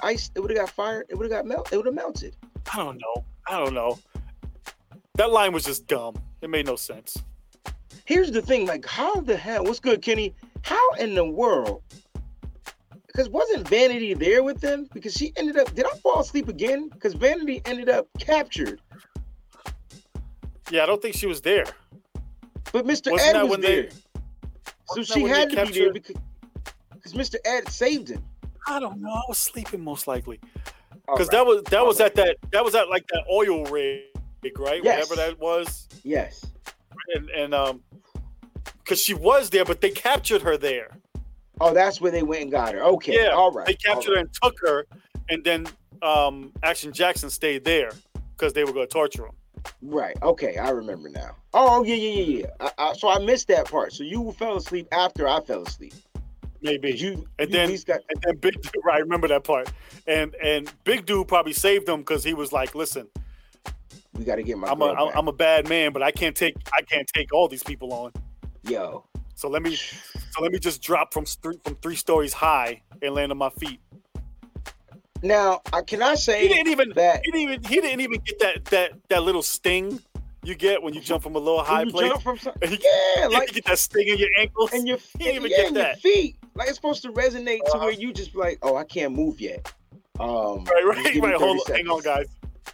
ice. 0.00 0.30
It 0.34 0.40
would 0.40 0.50
have 0.50 0.58
got 0.58 0.70
fired. 0.70 1.06
It 1.08 1.14
would 1.16 1.30
have 1.30 1.32
got 1.32 1.46
melt. 1.46 1.72
It 1.72 1.76
would 1.76 1.86
have 1.86 1.94
melted. 1.94 2.36
I 2.72 2.78
don't 2.78 2.98
know. 2.98 3.24
I 3.46 3.58
don't 3.58 3.74
know. 3.74 3.98
That 5.16 5.30
line 5.30 5.52
was 5.52 5.64
just 5.64 5.86
dumb. 5.86 6.16
It 6.40 6.50
made 6.50 6.66
no 6.66 6.76
sense. 6.76 7.16
here's 8.04 8.30
the 8.32 8.42
thing: 8.42 8.66
like, 8.66 8.84
how 8.86 9.14
the 9.20 9.36
hell? 9.36 9.64
What's 9.64 9.80
good, 9.80 10.02
Kenny? 10.02 10.34
How 10.62 10.92
in 10.94 11.14
the 11.14 11.24
world? 11.24 11.82
Because 13.06 13.28
wasn't 13.28 13.68
Vanity 13.68 14.14
there 14.14 14.42
with 14.42 14.60
them? 14.60 14.88
Because 14.92 15.14
she 15.14 15.32
ended 15.36 15.56
up. 15.56 15.72
Did 15.74 15.86
I 15.86 15.90
fall 15.98 16.20
asleep 16.20 16.48
again? 16.48 16.88
Because 16.88 17.14
Vanity 17.14 17.62
ended 17.64 17.88
up 17.88 18.08
captured, 18.18 18.80
Yeah, 20.70 20.82
I 20.82 20.86
don't 20.86 21.00
think 21.00 21.14
she 21.14 21.26
was 21.26 21.40
there. 21.42 21.66
but 22.72 22.84
Mr. 22.86 23.12
Wasn't 23.12 23.36
Ed 23.36 23.42
was 23.42 23.58
there, 23.58 23.82
they- 23.82 23.88
so 24.86 25.02
she 25.02 25.22
had 25.22 25.50
to 25.50 25.66
be 25.66 25.72
there 25.72 25.92
because 25.92 26.16
because 26.90 27.12
Mr. 27.12 27.36
Ed 27.44 27.68
saved 27.68 28.08
him. 28.08 28.24
I 28.66 28.80
don't 28.80 29.00
know. 29.00 29.10
I 29.10 29.22
was 29.28 29.38
sleeping 29.38 29.82
most 29.82 30.06
likely 30.06 30.40
because 31.06 31.28
right. 31.28 31.30
that 31.30 31.46
was 31.46 31.62
that 31.64 31.80
All 31.80 31.86
was 31.86 32.00
right. 32.00 32.06
at 32.06 32.14
that 32.16 32.36
that 32.52 32.64
was 32.64 32.74
at 32.74 32.88
like 32.88 33.06
that 33.08 33.24
oil 33.30 33.64
rig, 33.66 34.04
right? 34.58 34.82
Yes. 34.82 35.08
Whatever 35.08 35.16
that 35.16 35.38
was, 35.38 35.88
yes. 36.02 36.46
and 37.14 37.28
and 37.30 37.54
um, 37.54 37.82
because 38.78 39.00
she 39.00 39.14
was 39.14 39.50
there, 39.50 39.64
but 39.64 39.80
they 39.80 39.90
captured 39.90 40.42
her 40.42 40.56
there. 40.56 40.90
Oh, 41.60 41.72
that's 41.72 42.00
where 42.00 42.10
they 42.10 42.22
went 42.22 42.42
and 42.42 42.50
got 42.50 42.74
her. 42.74 42.82
Okay. 42.82 43.14
Yeah, 43.22 43.28
All 43.28 43.52
right. 43.52 43.66
They 43.66 43.74
captured 43.74 44.10
all 44.10 44.16
her 44.16 44.20
and 44.20 44.28
took 44.42 44.56
her, 44.60 44.86
and 45.30 45.44
then 45.44 45.66
um, 46.02 46.52
Action 46.62 46.92
Jackson 46.92 47.30
stayed 47.30 47.64
there 47.64 47.92
because 48.36 48.52
they 48.52 48.64
were 48.64 48.72
going 48.72 48.86
to 48.86 48.92
torture 48.92 49.26
him. 49.26 49.34
Right. 49.82 50.16
Okay. 50.22 50.56
I 50.56 50.70
remember 50.70 51.08
now. 51.08 51.36
Oh 51.52 51.84
yeah 51.84 51.94
yeah 51.94 52.22
yeah 52.22 52.38
yeah. 52.40 52.46
I, 52.78 52.90
I, 52.90 52.92
so 52.94 53.08
I 53.08 53.18
missed 53.18 53.48
that 53.48 53.70
part. 53.70 53.92
So 53.92 54.04
you 54.04 54.32
fell 54.38 54.56
asleep 54.56 54.88
after 54.92 55.28
I 55.28 55.40
fell 55.40 55.62
asleep. 55.62 55.94
Maybe. 56.62 56.92
You? 56.92 57.26
And 57.38 57.50
you 57.50 57.56
then- 57.56 57.78
got 57.86 58.00
and 58.08 58.22
then 58.22 58.36
Big 58.36 58.54
Dude, 58.60 58.72
right, 58.84 58.96
I 58.96 58.98
remember 58.98 59.28
that 59.28 59.44
part. 59.44 59.70
And 60.06 60.34
and 60.42 60.72
Big 60.84 61.06
Dude 61.06 61.28
probably 61.28 61.52
saved 61.52 61.88
him 61.88 62.00
because 62.00 62.24
he 62.24 62.34
was 62.34 62.52
like, 62.52 62.74
"Listen, 62.74 63.08
we 64.14 64.24
got 64.24 64.36
to 64.36 64.42
get 64.42 64.58
my. 64.58 64.68
I'm 64.68 64.80
a. 64.80 64.86
I'm 64.86 65.28
a 65.28 65.32
bad 65.32 65.68
man, 65.68 65.92
but 65.92 66.02
I 66.02 66.10
can't 66.10 66.36
take 66.36 66.56
I 66.76 66.82
can't 66.82 67.08
take 67.14 67.32
all 67.34 67.48
these 67.48 67.62
people 67.62 67.92
on. 67.92 68.12
Yo. 68.62 69.04
So 69.34 69.48
let 69.48 69.62
me 69.62 69.76
so 70.30 70.42
let 70.42 70.52
me 70.52 70.58
just 70.58 70.82
drop 70.82 71.12
from 71.12 71.24
three 71.26 71.58
from 71.64 71.76
three 71.76 71.96
stories 71.96 72.32
high 72.32 72.82
and 73.02 73.14
land 73.14 73.32
on 73.32 73.38
my 73.38 73.50
feet. 73.50 73.80
Now, 75.24 75.62
I 75.72 75.80
can 75.80 76.02
I 76.02 76.10
He 76.10 76.16
say 76.16 76.48
didn't 76.48 76.68
even 76.68 76.92
that 76.96 77.22
he 77.24 77.30
didn't 77.32 77.40
even 77.50 77.64
he 77.64 77.80
didn't 77.80 78.00
even 78.00 78.20
get 78.20 78.38
that 78.40 78.64
that 78.66 78.92
that 79.08 79.22
little 79.22 79.42
sting 79.42 80.00
you 80.42 80.54
get 80.54 80.82
when 80.82 80.92
you 80.92 81.00
jump 81.00 81.22
from 81.22 81.34
a 81.34 81.38
little 81.38 81.62
high 81.64 81.84
you 81.84 81.90
place. 81.90 82.10
jump 82.10 82.22
from 82.22 82.36
you, 82.70 82.76
yeah, 83.16 83.24
you 83.24 83.30
like 83.30 83.50
get 83.52 83.64
that 83.64 83.78
sting 83.78 84.06
in 84.08 84.18
your 84.18 84.28
ankles. 84.38 84.70
and 84.74 84.86
your 84.86 84.98
didn't 85.18 85.36
even 85.36 85.50
yeah, 85.50 85.56
get 85.56 85.74
that. 85.74 86.00
feet, 86.00 86.36
like 86.54 86.68
it's 86.68 86.76
supposed 86.76 87.00
to 87.02 87.12
resonate 87.12 87.64
to 87.64 87.72
Uh-huh. 87.72 87.86
where 87.86 87.92
you 87.94 88.12
just 88.12 88.34
be 88.34 88.38
like, 88.38 88.58
oh, 88.62 88.76
I 88.76 88.84
can't 88.84 89.14
move 89.14 89.40
yet. 89.40 89.72
Um, 90.20 90.64
Right, 90.64 90.84
right, 90.84 91.16
right. 91.22 91.34
Hold 91.36 91.60
hang 91.68 91.88
on, 91.88 92.02
guys. 92.02 92.26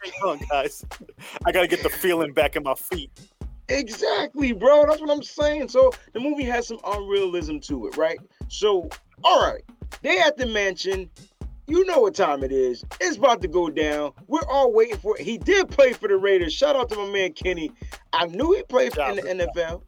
Hang 0.03 0.13
on, 0.25 0.41
guys. 0.51 0.85
I 1.47 1.53
gotta 1.53 1.69
get 1.69 1.85
the 1.85 1.89
feeling 1.89 2.33
back 2.33 2.57
in 2.57 2.65
my 2.65 2.75
feet. 2.75 3.13
Exactly, 3.69 4.53
bro. 4.53 4.87
That's 4.89 5.01
what 5.01 5.11
I'm 5.11 5.23
saying. 5.23 5.69
So 5.69 5.93
the 6.13 6.19
movie 6.21 6.43
has 6.45 6.67
some 6.67 6.79
unrealism 6.79 7.61
to 7.69 7.87
it, 7.87 7.97
right? 7.97 8.19
So, 8.49 8.89
all 9.23 9.41
right, 9.41 9.63
they 10.03 10.19
at 10.21 10.37
the 10.37 10.47
mansion. 10.47 11.09
You 11.71 11.85
know 11.87 12.01
what 12.01 12.17
time 12.17 12.43
it 12.43 12.51
is. 12.51 12.85
It's 13.01 13.17
about 13.17 13.41
to 13.43 13.49
go 13.49 13.71
down. 13.71 14.11
We're 14.27 14.41
all 14.49 14.73
waiting 14.73 14.97
for 14.97 15.17
it. 15.17 15.23
He 15.23 15.39
did 15.39 15.69
play 15.69 15.93
for 15.93 16.09
the 16.09 16.17
Raiders. 16.17 16.53
Shout 16.53 16.75
out 16.75 16.89
to 16.89 16.97
my 16.97 17.09
man 17.09 17.33
Kenny. 17.33 17.71
I 18.13 18.27
knew 18.27 18.53
he 18.57 18.65
played 18.65 18.93
for, 18.93 19.09
in 19.09 19.39
the 19.39 19.47
NFL. 19.47 19.81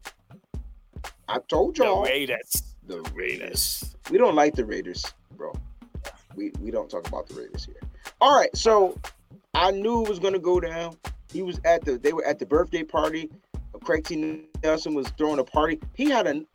I 1.27 1.39
told 1.49 1.77
y'all. 1.77 2.05
The 2.05 2.09
Raiders. 2.09 2.63
The 2.87 3.01
Raiders. 3.13 3.97
We 4.09 4.17
don't 4.17 4.33
like 4.33 4.55
the 4.55 4.63
Raiders, 4.63 5.03
bro. 5.35 5.51
We 6.35 6.53
we 6.61 6.71
don't 6.71 6.89
talk 6.89 7.05
about 7.05 7.27
the 7.27 7.33
Raiders 7.33 7.65
here. 7.65 7.81
All 8.21 8.33
right, 8.33 8.55
so 8.55 8.97
I 9.53 9.71
knew 9.71 10.03
it 10.03 10.09
was 10.09 10.19
gonna 10.19 10.39
go 10.39 10.61
down. 10.61 10.95
He 11.33 11.41
was 11.41 11.59
at 11.65 11.83
the 11.83 11.97
they 11.97 12.13
were 12.13 12.23
at 12.23 12.39
the 12.39 12.45
birthday 12.45 12.83
party. 12.83 13.29
Craig 13.83 14.05
T. 14.05 14.45
Nelson 14.63 14.93
was 14.93 15.09
throwing 15.17 15.39
a 15.39 15.43
party. 15.43 15.81
He 15.95 16.09
had 16.09 16.27
a 16.27 16.45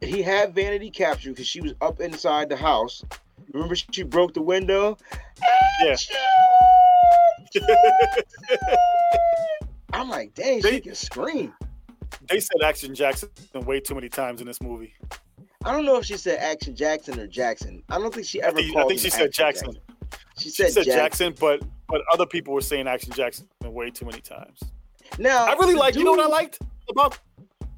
he 0.00 0.22
had 0.22 0.54
Vanity 0.54 0.90
captured 0.90 1.30
because 1.30 1.48
she 1.48 1.60
was 1.60 1.74
up 1.80 2.00
inside 2.00 2.48
the 2.48 2.56
house. 2.56 3.04
Remember 3.52 3.74
she 3.74 4.02
broke 4.02 4.34
the 4.34 4.42
window? 4.42 4.96
Yeah. 5.82 5.96
I'm 9.92 10.08
like, 10.08 10.34
dang, 10.34 10.62
she 10.62 10.80
can 10.80 10.94
scream. 10.94 11.52
They 12.28 12.40
said 12.40 12.62
Action 12.64 12.94
Jackson 12.94 13.28
way 13.54 13.80
too 13.80 13.94
many 13.94 14.08
times 14.08 14.40
in 14.40 14.46
this 14.46 14.60
movie. 14.62 14.94
I 15.64 15.72
don't 15.72 15.84
know 15.84 15.96
if 15.96 16.06
she 16.06 16.16
said 16.16 16.38
Action 16.38 16.74
Jackson 16.74 17.18
or 17.18 17.26
Jackson. 17.26 17.82
I 17.88 17.98
don't 17.98 18.14
think 18.14 18.26
she 18.26 18.40
ever 18.42 18.56
think- 18.56 18.76
I 18.76 18.84
think 18.86 19.00
she 19.00 19.10
said 19.10 19.28
Action 19.28 19.44
Jackson. 19.44 19.76
She 20.38 20.44
She 20.44 20.50
said, 20.50 20.72
said 20.72 20.84
Jackson. 20.84 21.32
Jackson, 21.32 21.34
but 21.40 21.62
but 21.88 22.02
other 22.12 22.24
people 22.24 22.54
were 22.54 22.60
saying 22.60 22.86
Action 22.86 23.12
Jackson 23.12 23.46
way 23.64 23.90
too 23.90 24.06
many 24.06 24.20
times. 24.20 24.60
Now 25.18 25.44
I 25.44 25.52
really 25.54 25.74
like. 25.74 25.96
You 25.96 26.04
know 26.04 26.12
what 26.12 26.20
I 26.20 26.26
liked 26.28 26.60
about? 26.88 27.18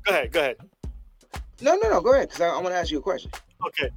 Go 0.05 0.11
ahead. 0.11 0.33
Go 0.33 0.41
ahead. 0.41 0.57
No, 1.61 1.77
no, 1.77 1.89
no. 1.89 2.01
Go 2.01 2.13
ahead, 2.13 2.29
because 2.29 2.41
I, 2.43 2.49
I 2.49 2.57
want 2.57 2.69
to 2.69 2.75
ask 2.77 2.91
you 2.91 2.99
a 2.99 3.03
question. 3.03 3.31
Okay. 3.67 3.91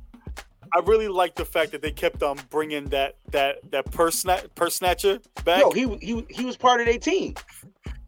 I 0.74 0.80
really 0.80 1.08
like 1.08 1.36
the 1.36 1.46
fact 1.46 1.72
that 1.72 1.82
they 1.82 1.92
kept 1.92 2.24
on 2.24 2.40
bringing 2.50 2.86
that 2.86 3.16
that 3.32 3.60
that 3.72 3.92
purse 3.92 4.24
sna- 4.24 4.54
purse 4.56 4.76
snatcher 4.76 5.20
back. 5.44 5.62
Yo, 5.62 5.72
he 5.72 5.98
he 5.98 6.26
he 6.30 6.46
was 6.46 6.58
part 6.58 6.80
of 6.80 6.88
their 6.88 7.00
team. 7.00 7.36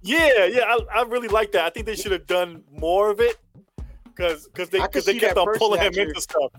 Yeah, 0.02 0.46
yeah, 0.46 0.64
I, 0.66 0.80
I 1.00 1.04
really 1.04 1.28
like 1.28 1.52
that. 1.54 1.66
I 1.66 1.70
think 1.70 1.86
they 1.86 1.96
should 1.96 2.12
have 2.12 2.28
done 2.28 2.64
more 2.72 3.10
of 3.10 3.20
it 3.20 3.38
because 4.06 4.48
because 4.48 4.70
they 4.70 4.80
because 4.80 5.06
they 5.06 5.20
kept 5.20 5.38
um, 5.38 5.40
on 5.40 5.48
first 5.48 5.60
pulling 5.60 5.82
him 5.82 5.94
into 5.94 6.22
stuff. 6.22 6.52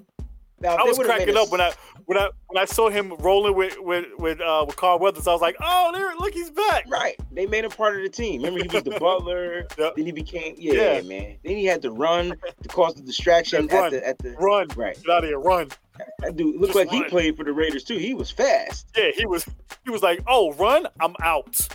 Now, 0.61 0.77
I 0.77 0.83
was 0.83 0.99
cracking 0.99 1.37
up 1.37 1.51
when 1.51 1.61
I 1.61 1.73
when 2.07 2.19
I 2.19 2.31
when 2.49 2.61
I 2.61 2.65
saw 2.65 2.91
him 2.91 3.15
rolling 3.19 3.55
with 3.55 3.77
with 3.79 4.07
with 4.19 4.41
uh 4.41 4.65
with 4.67 4.77
Carl 4.77 4.99
Weathers. 4.99 5.27
I 5.29 5.33
was 5.33 5.41
like, 5.41 5.57
oh, 5.63 5.91
there, 5.95 6.11
look, 6.19 6.35
he's 6.35 6.51
back. 6.51 6.85
Right, 6.89 7.15
they 7.31 7.47
made 7.47 7.65
him 7.65 7.71
part 7.71 7.97
of 7.97 8.03
the 8.03 8.09
team. 8.09 8.43
Remember, 8.43 8.61
he 8.63 8.69
was 8.69 8.83
the 8.83 8.91
butler. 9.01 9.67
Yep. 9.79 9.95
Then 9.97 10.07
he 10.07 10.13
became 10.13 10.55
yeah, 10.59 10.95
Yeah. 10.97 11.01
man. 11.03 11.37
Then 11.45 11.57
he 11.57 11.65
had 11.65 11.81
to 11.83 11.93
run 11.93 12.35
to 12.63 12.69
cause 12.69 12.95
the 12.95 13.03
distraction 13.03 13.69
Yeah, 13.71 13.77
at 13.77 13.81
run. 13.83 13.91
the 13.93 14.07
at 14.09 14.19
the. 14.19 14.31
Run, 14.33 14.69
Right, 14.77 14.97
get 15.01 15.11
out 15.11 15.25
of 15.25 15.31
here, 15.31 15.39
run. 15.39 15.69
that 16.21 16.37
dude 16.37 16.57
looked 16.57 16.75
Just 16.75 16.77
like 16.77 16.91
he 16.91 17.05
played 17.09 17.37
for 17.37 17.45
the 17.45 17.53
Raiders 17.53 17.85
too. 17.85 17.97
He 17.99 18.15
was 18.15 18.31
fast. 18.31 18.89
Yeah, 18.97 19.11
he 19.17 19.27
was 19.27 19.45
he 19.85 19.91
was 19.91 20.03
like, 20.03 20.21
oh, 20.27 20.53
run, 20.55 20.87
I'm 21.01 21.15
out. 21.23 21.69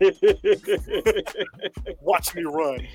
Watch 2.00 2.34
me 2.34 2.44
run. 2.44 2.86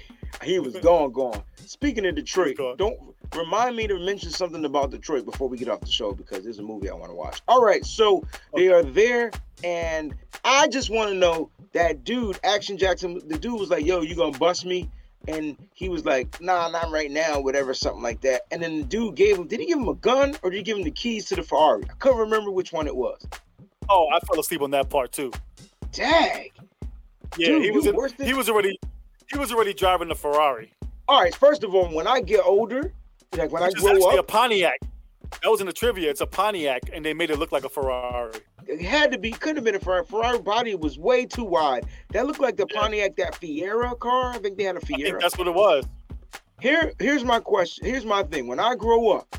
He 0.44 0.60
was 0.60 0.76
gone, 0.82 1.12
gone. 1.12 1.42
Speaking 1.66 2.06
of 2.06 2.16
Detroit, 2.16 2.58
don't 2.78 2.98
remind 3.36 3.76
me 3.76 3.88
to 3.88 3.98
mention 4.00 4.30
something 4.30 4.66
about 4.66 4.92
Detroit 4.92 5.26
before 5.26 5.48
we 5.48 5.58
get 5.58 5.70
off 5.70 5.82
the 5.82 5.88
show 5.92 6.14
because 6.14 6.44
there's 6.44 6.60
a 6.60 6.64
movie 6.64 6.90
I 6.90 6.94
want 6.94 7.12
to 7.12 7.16
watch. 7.16 7.42
All 7.48 7.64
right, 7.64 7.86
so 7.86 8.26
they 8.54 8.70
are 8.70 8.84
there, 8.84 9.32
and 9.64 10.14
I 10.44 10.68
just 10.68 10.90
want 10.90 11.10
to 11.10 11.16
know 11.16 11.50
that 11.74 12.04
dude, 12.04 12.40
Action 12.44 12.78
Jackson. 12.78 13.22
The 13.28 13.38
dude 13.38 13.60
was 13.60 13.70
like, 13.70 13.86
"Yo, 13.86 14.02
you 14.02 14.16
gonna 14.16 14.38
bust 14.38 14.66
me?" 14.66 14.90
And 15.28 15.56
he 15.74 15.88
was 15.88 16.04
like, 16.04 16.42
"Nah, 16.42 16.68
not 16.70 16.92
right 16.92 17.12
now, 17.12 17.40
whatever, 17.40 17.74
something 17.74 18.02
like 18.02 18.22
that." 18.22 18.42
And 18.52 18.62
then 18.62 18.80
the 18.80 18.84
dude 18.86 19.16
gave 19.16 19.38
him. 19.38 19.48
Did 19.48 19.60
he 19.60 19.68
give 19.68 19.78
him 19.80 19.88
a 19.88 19.94
gun 19.94 20.36
or 20.42 20.50
did 20.50 20.58
he 20.58 20.64
give 20.64 20.78
him 20.78 20.84
the 20.84 20.92
keys 20.92 21.26
to 21.26 21.36
the 21.36 21.44
Ferrari? 21.44 21.84
I 21.84 21.94
couldn't 22.00 22.18
remember 22.18 22.50
which 22.52 22.74
one 22.74 22.88
it 22.88 22.96
was. 22.96 23.26
Oh, 23.88 24.08
I 24.14 24.20
fell 24.26 24.40
asleep 24.40 24.62
on 24.62 24.72
that 24.72 24.90
part 24.90 25.12
too. 25.12 25.32
Dag. 25.92 26.52
Yeah, 27.38 27.48
Dude, 27.48 27.64
he 27.64 27.72
was 27.72 27.86
in, 27.86 27.96
worse 27.96 28.12
than- 28.14 28.28
he 28.28 28.34
was 28.34 28.50
already 28.50 28.78
he 29.32 29.38
was 29.40 29.52
already 29.52 29.74
driving 29.74 30.10
the 30.10 30.16
Ferrari. 30.16 30.74
All 31.08 31.22
right. 31.22 31.34
First 31.34 31.64
of 31.64 31.74
all, 31.74 31.88
when 31.94 32.08
I 32.08 32.22
get 32.22 32.42
older, 32.46 32.94
like 33.36 33.52
when 33.52 33.64
I 33.64 33.68
Which 33.68 33.78
is 33.78 33.82
grow 33.84 33.92
actually 33.94 34.18
up, 34.18 34.20
a 34.20 34.24
Pontiac. 34.24 34.80
That 35.42 35.50
was 35.50 35.62
in 35.62 35.68
the 35.68 35.74
trivia. 35.74 36.10
It's 36.10 36.20
a 36.20 36.28
Pontiac, 36.28 36.90
and 36.94 37.06
they 37.06 37.14
made 37.14 37.30
it 37.30 37.40
look 37.40 37.54
like 37.54 37.64
a 37.64 37.70
Ferrari. 37.70 38.34
It 38.68 38.82
had 38.82 39.12
to 39.14 39.18
be, 39.18 39.32
couldn't 39.32 39.56
have 39.58 39.64
been 39.64 39.76
a 39.76 39.80
Ferrari. 39.80 40.06
Ferrari 40.06 40.40
body 40.40 40.76
was 40.76 41.00
way 41.00 41.26
too 41.26 41.46
wide. 41.46 41.86
That 42.12 42.28
looked 42.28 42.42
like 42.42 42.58
the 42.58 42.68
Yeah. 42.70 42.80
Pontiac, 42.80 43.16
that 43.16 43.34
Fiero 43.36 43.98
car. 43.98 44.32
I 44.34 44.40
think 44.40 44.58
they 44.58 44.66
had 44.66 44.76
a 44.76 44.80
I 44.80 44.82
think 44.82 45.00
Fiero. 45.02 45.20
that's 45.22 45.38
what 45.38 45.48
it 45.48 45.54
was. 45.54 45.86
Here, 46.60 46.92
here's 47.00 47.24
my 47.24 47.40
question. 47.40 47.86
Here's 47.86 48.06
my 48.06 48.24
thing. 48.24 48.46
When 48.48 48.60
I 48.60 48.76
grow 48.76 49.10
up, 49.12 49.36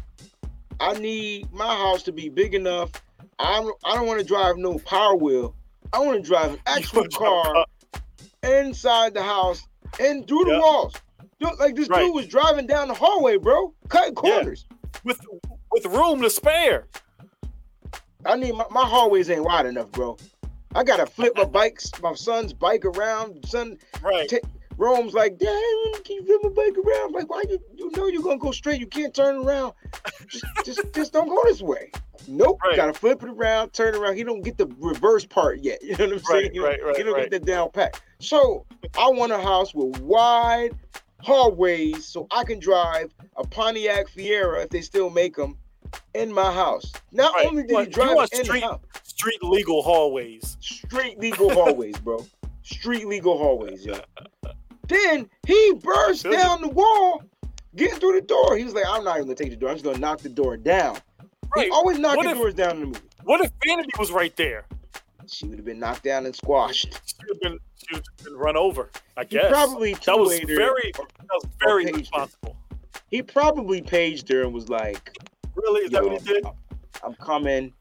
I 0.80 0.94
need 0.94 1.52
my 1.52 1.76
house 1.76 2.02
to 2.04 2.12
be 2.12 2.28
big 2.30 2.54
enough. 2.54 2.90
I 3.38 3.60
don't, 3.60 3.76
I 3.84 3.94
don't 3.94 4.06
want 4.06 4.18
to 4.18 4.26
drive 4.26 4.56
no 4.56 4.78
Power 4.78 5.14
Wheel. 5.14 5.54
I 5.92 5.98
want 6.00 6.22
to 6.22 6.26
drive 6.28 6.54
an 6.54 6.58
actual 6.66 7.06
car 7.08 7.66
inside 8.42 9.14
the 9.14 9.22
house 9.22 9.66
and 10.00 10.26
through 10.26 10.44
the 10.44 10.52
Yeah. 10.52 10.58
walls. 10.60 10.94
Dude, 11.40 11.58
like 11.58 11.74
this 11.74 11.88
Right. 11.88 12.04
dude 12.06 12.14
was 12.14 12.26
driving 12.26 12.66
down 12.66 12.88
the 12.88 12.94
hallway, 12.94 13.36
bro, 13.36 13.72
cutting 13.88 14.14
Yeah. 14.22 14.36
corners. 14.36 14.66
with 15.04 15.20
with 15.72 15.86
room 15.86 16.20
to 16.22 16.28
spare. 16.30 16.86
I 18.24 18.36
need 18.36 18.52
my, 18.54 18.66
my 18.70 18.84
hallways 18.86 19.28
ain't 19.30 19.42
wide 19.42 19.66
enough, 19.66 19.90
bro. 19.90 20.16
I 20.74 20.84
gotta 20.84 21.06
flip 21.06 21.32
my 21.36 21.44
bikes, 21.44 21.90
my 22.02 22.14
son's 22.14 22.52
bike 22.52 22.84
around. 22.84 23.44
Son, 23.46 23.78
Right. 24.02 24.30
Rome's 24.82 25.14
like, 25.14 25.38
Dad, 25.38 25.48
can 26.04 26.16
you 26.16 26.24
flip 26.24 26.40
my 26.42 26.48
bike 26.50 26.76
around? 26.76 27.12
Like, 27.12 27.30
why 27.30 27.42
you 27.48 27.58
you 27.76 27.90
know 27.92 28.08
you're 28.08 28.22
gonna 28.22 28.38
go 28.38 28.50
straight? 28.50 28.80
You 28.80 28.86
can't 28.88 29.14
turn 29.14 29.36
around. 29.44 29.74
Just 30.28 30.44
just, 30.64 30.92
just 30.94 31.12
don't 31.12 31.28
go 31.28 31.40
this 31.44 31.62
way. 31.62 31.92
Nope. 32.26 32.58
Right. 32.64 32.76
Gotta 32.76 32.92
flip 32.92 33.22
it 33.22 33.28
around, 33.28 33.72
turn 33.72 33.94
around. 33.94 34.16
He 34.16 34.24
don't 34.24 34.42
get 34.42 34.58
the 34.58 34.66
reverse 34.78 35.24
part 35.24 35.60
yet. 35.60 35.80
You 35.82 35.96
know 35.96 36.04
what 36.06 36.08
I'm 36.08 36.10
Right, 36.10 36.24
saying? 36.26 36.50
He 36.52 36.58
right, 36.60 36.84
right, 36.84 36.96
he 36.96 37.02
don't 37.04 37.14
right. 37.14 37.30
get 37.30 37.42
that 37.42 37.46
down 37.46 37.70
pat. 37.70 38.00
So 38.18 38.66
I 38.98 39.08
want 39.08 39.30
a 39.32 39.40
house 39.40 39.72
with 39.74 40.00
wide 40.00 40.70
hallways 41.20 42.04
so 42.04 42.26
I 42.32 42.42
can 42.44 42.58
drive 42.58 43.14
a 43.36 43.46
Pontiac 43.46 44.08
Fiero 44.08 44.62
if 44.64 44.70
they 44.70 44.80
still 44.80 45.10
make 45.10 45.36
them 45.36 45.56
in 46.14 46.32
my 46.32 46.52
house. 46.52 46.92
Not 47.12 47.34
Right. 47.34 47.46
only 47.46 47.62
did 47.62 47.70
You 47.70 47.78
he 47.80 47.86
drive 47.86 48.10
you 48.10 48.16
want 48.16 48.32
in 48.32 48.44
street- 48.44 48.60
the 48.60 48.66
house, 48.66 48.80
Street 49.04 49.42
legal 49.42 49.82
hallways. 49.82 50.56
street 50.60 51.18
legal 51.20 51.50
hallways, 51.50 51.96
bro. 51.98 52.26
Street 52.64 53.06
legal 53.06 53.38
hallways, 53.38 53.84
yo. 53.86 53.98
Then 54.92 55.30
he 55.46 55.72
burst 55.82 56.24
down 56.30 56.60
the 56.62 56.68
wall, 56.68 57.22
getting 57.76 57.98
through 57.98 58.20
the 58.20 58.26
door. 58.26 58.56
He 58.56 58.64
was 58.64 58.74
like, 58.74 58.84
I'm 58.86 59.04
not 59.04 59.16
even 59.16 59.26
gonna 59.28 59.36
take 59.36 59.50
the 59.50 59.56
door. 59.56 59.70
I'm 59.70 59.76
just 59.76 59.84
gonna 59.84 59.98
knock 59.98 60.20
the 60.20 60.28
door 60.28 60.56
down. 60.56 60.98
Right. 61.56 61.66
He 61.66 61.70
always 61.70 61.98
knocking 61.98 62.30
if- 62.30 62.36
doors 62.36 62.54
down 62.54 62.72
in 62.72 62.80
the 62.80 62.86
movie. 62.86 62.98
What 63.24 63.40
if 63.40 63.50
Vanity 63.66 63.90
was 63.98 64.10
right 64.10 64.34
there? 64.36 64.66
She 65.28 65.46
would 65.46 65.58
have 65.58 65.64
been 65.64 65.78
knocked 65.78 66.02
down 66.02 66.26
and 66.26 66.34
squashed. 66.34 67.00
She 67.06 67.14
would 67.28 67.36
have 67.36 67.40
been, 67.52 67.58
she 67.76 67.94
would 67.94 68.04
have 68.18 68.24
been 68.26 68.34
run 68.34 68.56
over. 68.56 68.90
I 69.16 69.22
He 69.22 69.28
guess. 69.28 69.48
probably 69.50 69.94
that 69.94 70.18
was 70.18 70.40
two-wayed 70.40 70.46
very, 70.58 70.92
that 70.96 71.06
was 71.32 71.46
very 71.60 71.86
her. 71.86 71.92
responsible. 71.92 72.56
He 73.10 73.22
probably 73.22 73.80
paged 73.82 74.28
her 74.30 74.42
and 74.42 74.52
was 74.52 74.68
like, 74.68 75.16
Really? 75.54 75.82
Is 75.84 75.90
that 75.92 76.02
what 76.02 76.20
he 76.20 76.26
did? 76.26 76.44
I'm 77.04 77.14
coming. 77.14 77.72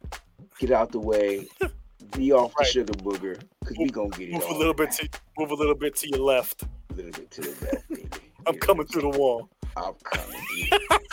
Get 0.60 0.72
out 0.72 0.92
the 0.92 1.00
way. 1.00 1.48
Be 2.16 2.32
off 2.34 2.54
Right. 2.60 2.66
the 2.68 2.72
sugar 2.72 2.94
booger, 2.94 3.42
cause 3.64 3.78
we 3.80 3.90
gonna 3.90 4.10
get 4.10 4.30
it 4.30 4.34
Move 4.34 4.44
a 4.50 4.54
little 4.54 4.74
bit 4.74 4.92
to 4.92 5.10
move 5.38 5.52
a 5.52 5.56
little 5.56 5.76
bit 5.76 5.96
to 5.98 6.10
your 6.10 6.20
left. 6.20 6.66
A 7.02 7.06
little 7.06 7.22
bit 7.22 7.32
to 7.32 7.42
the 7.42 7.82
baby. 7.90 8.10
I'm 8.48 8.58
coming 8.58 8.86
through 8.88 9.12
the 9.12 9.18
wall. 9.18 9.50
I'm 9.78 9.94
coming. 10.04 10.42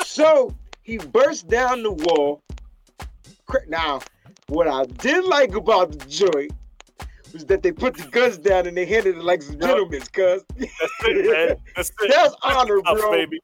so 0.05 0.55
he 0.83 0.99
burst 0.99 1.49
down 1.49 1.83
the 1.83 1.93
wall. 1.93 2.43
Now, 3.69 4.01
what 4.49 4.67
I 4.69 4.85
did 4.85 5.25
like 5.25 5.55
about 5.55 5.93
the 5.93 6.05
joint 6.07 6.53
was 7.33 7.45
that 7.47 7.63
they 7.63 7.73
put 7.73 7.97
the 7.97 8.05
guns 8.09 8.39
down 8.39 8.67
and 8.67 8.77
they 8.77 8.87
handed 8.87 9.17
it 9.17 9.23
like 9.23 9.43
some 9.43 9.59
gentlemen, 9.61 10.01
cuz. 10.13 10.43
That's 10.59 10.73
it, 11.05 11.31
man. 11.31 11.57
That's 11.77 11.91
it. 12.01 12.11
That's 12.15 12.35
honor, 12.43 12.81
Cuffs, 12.83 13.01
bro. 13.01 13.11
baby. 13.13 13.41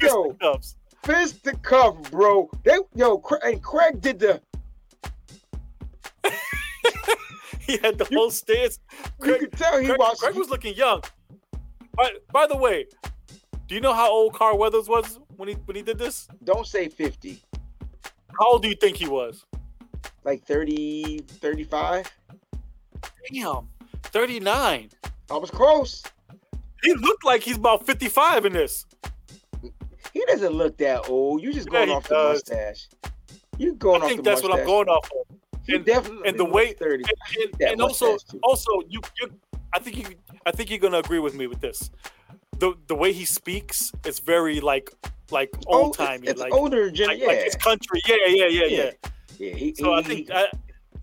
Yo, 0.00 0.24
Fist 0.30 0.40
cuffs. 0.40 0.76
fist 1.04 1.44
to 1.44 1.56
cuff, 1.58 2.10
bro. 2.10 2.50
They 2.64 2.76
yo, 2.94 3.22
and 3.44 3.62
Craig 3.62 4.00
did 4.00 4.18
the. 4.18 4.40
He 7.60 7.78
had 7.78 7.96
the 7.96 8.06
You- 8.10 8.18
whole 8.18 8.30
stance. 8.30 8.80
You 9.22 9.36
could 9.38 9.52
tell 9.52 9.78
he 9.78 9.86
Craig, 9.86 9.98
watched. 9.98 10.20
Craig 10.20 10.34
was 10.34 10.50
looking 10.50 10.74
young. 10.74 11.00
By, 11.96 12.10
by 12.32 12.46
the 12.46 12.56
way, 12.56 12.86
do 13.66 13.74
you 13.74 13.80
know 13.80 13.92
how 13.92 14.10
old 14.10 14.34
Carl 14.34 14.58
Weathers 14.58 14.88
was 14.88 15.18
when 15.36 15.48
he 15.48 15.54
when 15.66 15.76
he 15.76 15.82
did 15.82 15.98
this? 15.98 16.28
don't 16.44 16.66
say 16.66 16.88
50, 16.88 17.40
How 18.38 18.52
old 18.52 18.62
do 18.62 18.68
you 18.68 18.74
think 18.74 18.96
he 18.96 19.08
was? 19.08 19.44
like 20.24 20.44
30, 20.46 21.18
35. 21.28 22.10
Damn, 23.32 23.68
39. 24.04 24.90
I 25.30 25.36
was 25.36 25.50
close. 25.50 26.02
He 26.82 26.94
looked 26.94 27.24
like 27.24 27.42
he's 27.42 27.56
about 27.56 27.84
55 27.86 28.46
in 28.46 28.52
this. 28.52 28.86
He 30.12 30.24
doesn't 30.26 30.52
look 30.52 30.76
that 30.78 31.08
old. 31.08 31.42
You 31.42 31.52
just 31.52 31.68
Yeah, 31.72 31.86
going 31.86 31.90
off 31.90 32.04
the 32.08 32.14
does. 32.14 32.42
mustache. 32.48 32.88
You 33.58 33.74
going 33.74 33.96
off 33.96 34.02
mustache. 34.02 34.04
I 34.04 34.08
think 34.08 34.24
the 34.24 34.30
that's 34.30 34.42
what 34.42 34.58
I'm 34.58 34.66
going 34.66 34.88
off 34.88 35.08
of. 35.12 35.36
He 35.66 35.76
and- 35.76 35.84
definitely 35.84 36.28
and 36.28 36.38
the 36.38 36.44
way- 36.44 36.72
30. 36.72 37.04
And, 37.40 37.54
That 37.60 37.72
and 37.72 37.80
also, 37.82 38.16
too. 38.18 38.38
also 38.42 38.70
you, 38.88 39.00
you, 39.20 39.30
I 39.74 39.78
think 39.78 39.96
you, 39.96 40.14
I 40.46 40.50
think 40.52 40.70
you're 40.70 40.78
gonna 40.78 40.98
agree 40.98 41.18
with 41.18 41.34
me 41.34 41.46
with 41.46 41.60
this. 41.60 41.90
The 42.58 42.74
the 42.86 42.94
way 42.94 43.12
he 43.12 43.24
speaks, 43.24 43.92
is 44.06 44.18
very 44.18 44.60
like 44.60 44.90
like 45.30 45.50
Oh, 45.66 45.84
old 45.84 45.96
timey, 45.96 46.28
It's, 46.28 46.40
like, 46.40 46.52
older 46.52 46.90
gen. 46.90 47.08
like, 47.08 47.18
yeah. 47.20 47.26
like 47.28 47.38
it's 47.38 47.56
country. 47.56 48.02
Yeah, 48.06 48.16
yeah, 48.26 48.46
yeah, 48.46 48.46
yeah. 48.48 48.66
Yeah. 48.68 48.90
yeah. 49.38 49.54
He, 49.54 49.74
So 49.74 49.94
I 49.94 50.02
think 50.02 50.28
he, 50.28 50.32
I, 50.32 50.46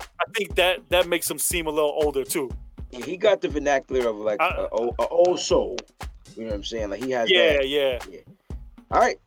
I 0.02 0.26
think 0.36 0.56
that 0.56 0.88
that 0.90 1.08
makes 1.08 1.30
him 1.30 1.40
seem 1.40 1.66
a 1.68 1.72
little 1.72 1.98
older 2.04 2.24
too. 2.24 2.50
he 2.92 3.18
got 3.18 3.42
the 3.42 3.48
vernacular 3.50 4.08
of 4.10 4.18
like 4.18 4.40
I- 4.42 4.50
a, 4.56 4.68
old, 4.70 4.96
a 5.00 5.08
old 5.08 5.40
soul. 5.40 5.78
You 6.36 6.44
know 6.44 6.50
what 6.52 6.56
I'm 6.58 6.64
saying? 6.64 6.90
Like 6.92 7.04
he 7.04 7.12
has 7.12 7.30
Yeah, 7.30 7.58
that. 7.58 7.68
yeah. 7.68 8.00
All 8.92 9.00
right, 9.00 9.20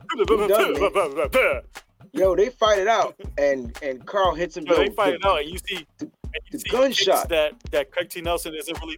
yo, 2.11 2.35
they 2.35 2.49
fight 2.49 2.79
it 2.79 2.87
out, 2.87 3.15
and 3.37 3.77
and 3.81 4.05
Carl 4.05 4.33
hits 4.35 4.57
him. 4.57 4.65
So 4.67 4.75
they 4.75 4.89
fight 4.89 5.11
the- 5.11 5.15
it 5.15 5.25
out, 5.25 5.39
and 5.41 5.49
you 5.49 5.57
see, 5.57 5.85
the- 5.97 6.05
and 6.05 6.11
you 6.45 6.51
the 6.51 6.59
see 6.59 6.69
gunshot. 6.69 7.29
that 7.29 7.53
that 7.71 7.91
Craig 7.91 8.09
T. 8.09 8.21
Nelson 8.21 8.53
isn't 8.55 8.79
really 8.81 8.97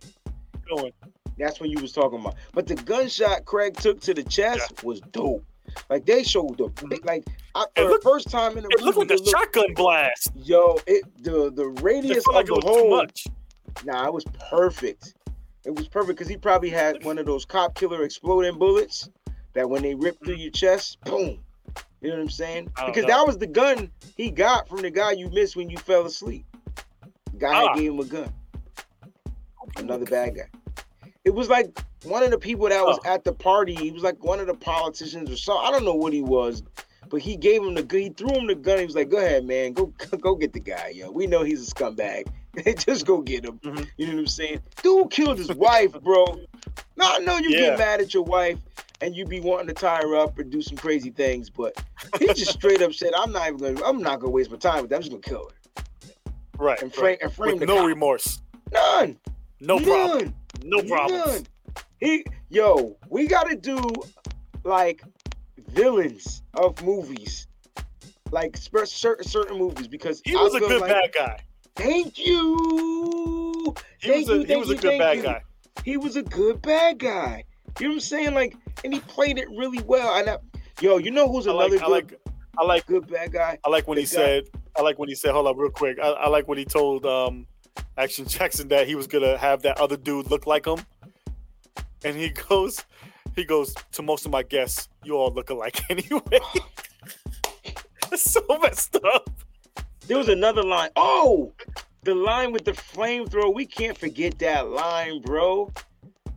That's 1.37 1.59
what 1.59 1.69
you 1.69 1.79
was 1.81 1.91
talking 1.91 2.19
about. 2.19 2.35
But 2.53 2.67
the 2.67 2.75
gunshot 2.75 3.45
Craig 3.45 3.75
took 3.77 3.99
to 4.01 4.13
the 4.13 4.23
chest 4.23 4.83
was 4.83 5.01
dope. 5.11 5.43
Like 5.89 6.05
they 6.05 6.23
showed 6.23 6.57
the 6.57 6.99
like 7.03 7.25
I, 7.55 7.65
for 7.75 7.83
looked- 7.89 8.03
the 8.03 8.09
first 8.09 8.29
time 8.29 8.57
in 8.57 8.63
the 8.63 8.69
It 8.71 8.81
looked 8.81 8.97
like 8.97 9.09
movie, 9.09 9.23
a 9.23 9.27
shotgun 9.29 9.73
blast. 9.73 10.29
Yo, 10.35 10.77
it 10.87 11.03
the 11.23 11.51
the 11.51 11.67
radius 11.81 12.25
like 12.27 12.49
of 12.49 12.57
it 12.57 12.61
the 12.63 12.67
hole. 12.67 12.89
much. 12.91 13.27
Nah, 13.83 14.05
it 14.05 14.13
was 14.13 14.23
perfect. 14.49 15.15
It 15.65 15.75
was 15.75 15.87
perfect 15.87 16.17
because 16.19 16.29
he 16.29 16.37
probably 16.37 16.69
had 16.69 17.03
one 17.03 17.17
of 17.17 17.25
those 17.25 17.43
cop 17.43 17.75
killer 17.75 18.03
exploding 18.03 18.57
bullets 18.57 19.09
that 19.53 19.69
when 19.69 19.81
they 19.81 19.95
rip 19.95 20.23
through 20.23 20.35
your 20.35 20.51
chest, 20.51 20.97
boom. 21.03 21.39
You 22.01 22.09
know 22.11 22.15
what 22.17 22.21
I'm 22.21 22.29
saying? 22.29 22.69
Because 22.85 23.03
know. 23.03 23.07
that 23.09 23.25
was 23.27 23.37
the 23.39 23.47
gun 23.47 23.89
he 24.15 24.29
got 24.29 24.69
from 24.69 24.81
the 24.83 24.91
guy 24.91 25.11
you 25.13 25.29
missed 25.31 25.55
when 25.55 25.69
you 25.69 25.77
fell 25.77 26.05
asleep. 26.05 26.45
The 27.33 27.37
guy 27.39 27.63
Ah. 27.65 27.73
gave 27.75 27.91
him 27.91 27.99
a 27.99 28.05
gun. 28.05 28.31
Another 29.77 30.05
bad 30.05 30.35
guy. 30.35 30.47
It 31.23 31.33
was 31.33 31.49
like 31.49 31.77
one 32.03 32.23
of 32.23 32.31
the 32.31 32.37
people 32.37 32.69
that 32.69 32.83
was 32.85 32.99
Oh. 33.05 33.09
at 33.13 33.23
the 33.23 33.33
party. 33.33 33.73
He 33.75 33.91
was 33.91 34.03
like 34.03 34.23
one 34.23 34.39
of 34.39 34.47
the 34.47 34.53
politicians 34.53 35.29
or 35.31 35.35
something. 35.37 35.65
I 35.67 35.71
don't 35.71 35.83
know 35.85 35.95
what 35.95 36.13
he 36.13 36.21
was, 36.21 36.61
but 37.09 37.21
he 37.21 37.35
gave 37.35 37.63
him 37.63 37.73
the 37.73 37.83
gun. 37.83 37.99
He 38.01 38.09
threw 38.09 38.29
him 38.29 38.47
the 38.47 38.55
gun. 38.55 38.79
He 38.79 38.85
was 38.85 38.95
like, 38.95 39.09
"Go 39.09 39.17
ahead, 39.17 39.45
man. 39.45 39.73
Go 39.73 39.87
go 40.21 40.35
get 40.35 40.53
the 40.53 40.59
guy, 40.59 40.89
yo. 40.95 41.09
We 41.11 41.27
know 41.27 41.43
he's 41.43 41.67
a 41.67 41.73
scumbag. 41.73 42.27
Just 42.85 43.05
go 43.05 43.21
get 43.21 43.43
him." 43.45 43.59
Mhm. 43.59 43.87
You 43.97 44.07
know 44.07 44.13
what 44.13 44.19
I'm 44.19 44.27
saying? 44.27 44.59
Dude 44.83 45.09
killed 45.11 45.37
his 45.39 45.51
wife, 45.53 45.91
bro. 46.01 46.25
Now 46.95 47.15
I 47.15 47.19
know 47.19 47.37
you 47.37 47.49
Yeah. 47.49 47.59
get 47.71 47.79
mad 47.79 48.01
at 48.01 48.13
your 48.13 48.23
wife 48.23 48.59
and 49.01 49.15
you 49.15 49.25
be 49.25 49.39
wanting 49.41 49.67
to 49.67 49.73
tie 49.73 50.01
her 50.01 50.15
up 50.15 50.37
or 50.39 50.43
do 50.43 50.61
some 50.61 50.77
crazy 50.77 51.09
things, 51.09 51.49
but 51.49 51.75
he 52.19 52.27
just 52.27 52.51
straight 52.53 52.81
up 52.83 52.93
said, 52.93 53.13
"I'm 53.15 53.31
not 53.31 53.47
even 53.47 53.75
gonna. 53.75 53.85
I'm 53.87 54.01
not 54.01 54.19
gonna 54.19 54.31
waste 54.31 54.51
my 54.51 54.57
time 54.57 54.81
with 54.81 54.89
that. 54.91 54.97
I'm 54.97 55.01
just 55.01 55.11
gonna 55.11 55.21
kill 55.23 55.49
her 55.49 56.63
Right. 56.63 56.81
and 56.81 56.91
right. 56.91 56.99
frame 56.99 57.17
and 57.21 57.33
frame 57.33 57.59
With 57.59 57.67
no 57.67 57.77
cop. 57.77 57.87
remorse. 57.87 58.41
None. 58.71 59.17
No 59.65 59.79
problem. 59.79 60.33
No 60.63 60.81
problem. 60.83 61.43
He, 61.99 62.25
yo, 62.49 62.97
we 63.09 63.27
gotta 63.27 63.55
do 63.55 63.79
like 64.63 65.01
villains 65.69 66.43
of 66.55 66.81
movies, 66.83 67.47
like 68.31 68.57
spe- 68.57 68.85
certain 68.85 69.25
certain 69.27 69.57
movies 69.57 69.87
because 69.87 70.21
He 70.23 70.35
was 70.35 70.53
I 70.53 70.57
a 70.57 70.59
feel 70.59 70.69
good 70.69 70.81
like, 70.81 70.91
bad 70.91 71.13
guy. 71.13 71.39
Thank 71.75 72.25
you. 72.25 73.75
He 73.99 74.09
Thank 74.09 74.27
was 74.27 74.29
a 74.29 74.33
you, 74.33 74.39
he 74.41 74.45
thank 74.45 74.59
was 74.59 74.69
a 74.69 74.75
good 74.75 74.99
bad 74.99 75.17
you. 75.17 75.23
guy. 75.23 75.41
He 75.83 75.97
was 75.97 76.15
a 76.15 76.23
good 76.23 76.61
bad 76.61 76.99
guy. 76.99 77.43
You 77.79 77.87
know 77.87 77.91
what 77.91 77.95
I'm 77.95 77.99
saying? 78.01 78.33
Like, 78.33 78.55
and 78.83 78.93
he 78.93 78.99
played 79.01 79.37
it 79.37 79.49
really 79.49 79.81
well. 79.83 80.15
And 80.15 80.29
I, 80.29 80.37
yo, 80.81 80.97
you 80.97 81.11
know 81.11 81.27
who's 81.31 81.47
I 81.47 81.51
another 81.51 81.75
like 81.77 81.81
I 81.81 81.85
good, 81.85 81.91
like 81.91 82.19
I 82.57 82.63
like 82.65 82.85
good 82.87 83.07
bad 83.07 83.31
guy? 83.33 83.57
I 83.65 83.69
like 83.69 83.87
when 83.87 83.97
he 83.97 84.03
guy- 84.03 84.07
said 84.09 84.43
I 84.77 84.81
like 84.81 84.99
when 84.99 85.09
he 85.09 85.15
said 85.15 85.31
hold 85.31 85.47
up 85.47 85.57
real 85.57 85.71
quick. 85.71 85.97
I, 86.01 86.07
I 86.11 86.27
like 86.29 86.47
when 86.47 86.57
he 86.57 86.65
told 86.65 87.05
um 87.05 87.45
Action 87.97 88.27
Jackson 88.27 88.67
that 88.69 88.87
he 88.87 88.95
was 88.95 89.07
gonna 89.07 89.37
have 89.37 89.61
that 89.63 89.79
other 89.79 89.97
dude 89.97 90.29
look 90.29 90.45
like 90.45 90.65
him. 90.65 90.79
And 92.03 92.15
he 92.15 92.29
goes 92.29 92.83
he 93.35 93.43
goes 93.43 93.75
to 93.93 94.01
most 94.01 94.25
of 94.25 94.31
my 94.31 94.43
guests, 94.43 94.89
you 95.03 95.15
all 95.17 95.31
look 95.31 95.49
alike 95.49 95.81
anyway. 95.89 96.39
It's 98.11 98.31
so 98.31 98.45
messed 98.61 98.95
up. 99.03 99.29
There 100.07 100.17
was 100.17 100.29
another 100.29 100.63
line. 100.63 100.89
Oh, 100.95 101.51
the 102.03 102.15
line 102.15 102.51
with 102.51 102.63
the 102.63 102.71
flamethrower. 102.71 103.53
We 103.53 103.65
can't 103.65 103.97
forget 103.97 104.39
that 104.39 104.69
line, 104.69 105.21
bro. 105.21 105.73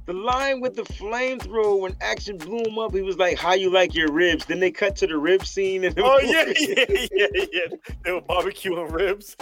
The 0.06 0.14
line 0.14 0.62
with 0.62 0.74
the 0.74 0.84
flamethrower 0.84 1.78
when 1.78 1.94
action 2.00 2.38
blew 2.38 2.64
him 2.64 2.78
up, 2.78 2.94
he 2.94 3.02
was 3.02 3.18
like, 3.18 3.36
"How 3.38 3.52
you 3.52 3.70
like 3.70 3.94
your 3.94 4.10
ribs?" 4.10 4.46
Then 4.46 4.58
they 4.58 4.70
cut 4.70 4.96
to 4.96 5.06
the 5.06 5.18
rib 5.18 5.44
scene. 5.44 5.84
And 5.84 5.94
Oh 6.00 6.18
yeah, 6.20 6.46
yeah, 6.58 7.06
yeah, 7.12 7.26
yeah. 7.52 7.76
They 8.04 8.12
were 8.12 8.22
barbecuing 8.22 8.90
ribs. 8.90 9.36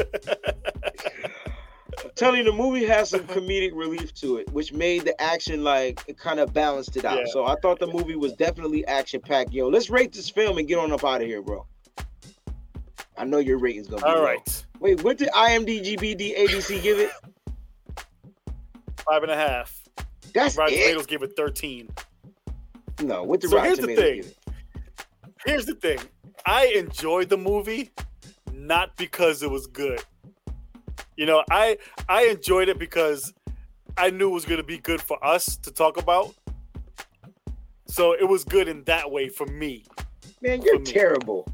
Telling 2.16 2.38
you, 2.38 2.44
the 2.44 2.52
movie 2.52 2.84
has 2.86 3.10
some 3.10 3.20
comedic 3.26 3.72
relief 3.74 4.12
to 4.14 4.38
it, 4.38 4.50
which 4.52 4.72
made 4.72 5.04
the 5.04 5.20
action 5.20 5.62
like 5.62 6.02
it 6.08 6.18
kind 6.18 6.40
of 6.40 6.52
balanced 6.52 6.96
it 6.96 7.04
out. 7.04 7.18
Yeah. 7.18 7.24
So 7.28 7.44
I 7.44 7.56
thought 7.56 7.78
the 7.78 7.86
movie 7.86 8.16
was 8.16 8.32
definitely 8.32 8.84
action 8.86 9.20
packed. 9.20 9.52
Yo, 9.52 9.68
let's 9.68 9.90
rate 9.90 10.12
this 10.12 10.30
film 10.30 10.56
and 10.58 10.66
get 10.66 10.78
on 10.78 10.90
up 10.92 11.04
out 11.04 11.20
of 11.20 11.26
here, 11.28 11.42
bro. 11.42 11.66
I 13.18 13.24
know 13.24 13.38
your 13.38 13.58
rating's 13.58 13.88
gonna 13.88 14.02
be 14.02 14.08
All 14.08 14.16
low. 14.16 14.24
right. 14.24 14.64
Wait, 14.80 15.02
what 15.04 15.18
did 15.18 15.28
IMDb 15.28 15.96
ABC 16.36 16.82
give 16.82 16.98
it? 16.98 17.10
Five 19.08 19.22
and 19.22 19.30
a 19.30 19.36
half. 19.36 19.78
That's 20.34 20.56
Rotten 20.56 20.74
it. 20.74 20.80
Tomatoes 20.82 21.06
gave 21.06 21.22
it 21.22 21.32
13. 21.36 21.88
No, 23.02 23.22
what 23.22 23.40
did 23.40 23.50
So 23.50 23.56
Rotten 23.56 23.68
here's 23.74 23.78
the 23.78 23.94
thing. 23.94 24.16
give 24.16 24.26
it? 24.26 24.36
Here's 25.46 25.66
the 25.66 25.74
thing. 25.74 25.98
I 26.46 26.66
enjoyed 26.76 27.28
the 27.28 27.36
movie 27.36 27.90
not 28.52 28.96
because 28.96 29.42
it 29.42 29.50
was 29.50 29.66
good. 29.66 30.02
You 31.16 31.26
know, 31.26 31.44
I 31.50 31.78
I 32.08 32.26
enjoyed 32.26 32.68
it 32.68 32.78
because 32.78 33.32
I 33.96 34.10
knew 34.10 34.28
it 34.28 34.34
was 34.34 34.44
going 34.44 34.58
to 34.58 34.66
be 34.66 34.78
good 34.78 35.00
for 35.00 35.24
us 35.24 35.56
to 35.56 35.70
talk 35.70 35.96
about. 35.96 36.34
So 37.86 38.12
it 38.12 38.28
was 38.28 38.44
good 38.44 38.68
in 38.68 38.84
that 38.84 39.10
way 39.10 39.28
for 39.28 39.46
me. 39.46 39.84
Man, 40.42 40.60
you're 40.60 40.78
me. 40.78 40.84
terrible. 40.84 41.48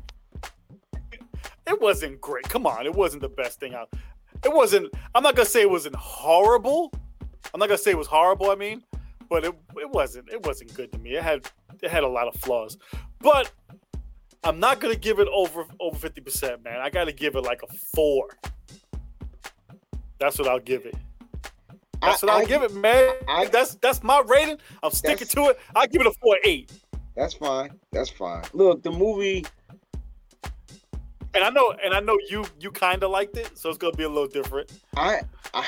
It 1.67 1.81
wasn't 1.81 2.21
great. 2.21 2.49
Come 2.49 2.67
on, 2.67 2.87
it 2.87 2.95
wasn't 2.95 3.23
the 3.23 3.29
best 3.29 3.61
thing 3.61 3.75
out. 3.75 3.89
It 4.45 4.53
wasn't. 4.53 4.93
I'm 5.15 5.23
not 5.23 5.37
gonna 5.37 5.47
say 5.47 5.63
it 5.63 5.71
wasn't 5.71 5.95
horrible. 5.95 6.93
I'm 7.55 7.61
not 7.61 7.69
gonna 7.69 7.79
say 7.79 7.93
it 7.93 7.99
was 7.99 8.09
horrible. 8.09 8.51
I 8.51 8.57
mean, 8.57 8.83
but 9.29 9.45
it 9.45 9.55
it 9.77 9.89
wasn't. 9.91 10.29
It 10.31 10.45
wasn't 10.45 10.75
good 10.75 10.91
to 10.93 10.99
me. 10.99 11.11
It 11.15 11.23
had 11.23 11.49
it 11.81 11.91
had 11.91 12.03
a 12.03 12.09
lot 12.09 12.27
of 12.27 12.35
flaws. 12.35 12.77
But 13.21 13.53
I'm 14.43 14.59
not 14.59 14.81
gonna 14.81 14.97
give 14.97 15.21
it 15.21 15.29
over 15.33 15.65
over 15.79 15.97
fifty 15.97 16.21
percent, 16.21 16.65
man. 16.65 16.81
I 16.81 16.91
gotta 16.91 17.13
give 17.13 17.37
it 17.37 17.43
like 17.43 17.63
a 17.63 17.73
four. 17.95 18.29
That's 20.23 20.39
what 20.39 20.47
I'll 20.47 20.61
give 20.61 20.87
it. 20.87 20.95
That's 22.01 22.23
what 22.23 22.31
I'll 22.31 22.47
give 22.47 22.63
it, 22.63 22.73
man. 22.77 23.13
I, 23.27 23.47
that's 23.47 23.75
that's 23.75 24.05
my 24.05 24.23
rating. 24.25 24.59
I'm 24.81 24.93
sticking 24.93 25.27
to 25.27 25.49
it. 25.49 25.59
I 25.75 25.89
give 25.89 26.01
it 26.01 26.07
a 26.07 26.13
four 26.13 26.39
eight. 26.45 26.73
That's 27.17 27.35
fine. 27.35 27.73
That's 27.91 28.09
fine. 28.09 28.45
Look, 28.53 28.85
the 28.85 28.93
movie. 28.93 29.45
And 31.35 31.43
I 31.43 31.51
know, 31.51 31.75
and 31.85 31.93
I 31.93 31.99
know 31.99 32.17
you 32.29 32.45
you 32.61 32.71
kind 32.71 33.03
of 33.03 33.11
liked 33.11 33.37
it, 33.37 33.59
so 33.59 33.69
it's 33.69 33.79
gonna 33.79 33.97
be 33.97 34.05
a 34.05 34.09
little 34.09 34.29
different. 34.29 34.73
I, 34.97 35.23
I, 35.55 35.67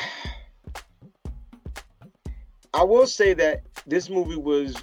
I 2.75 2.85
will 2.85 3.09
say 3.09 3.35
that 3.35 3.63
this 3.89 4.09
movie 4.09 4.37
was 4.37 4.77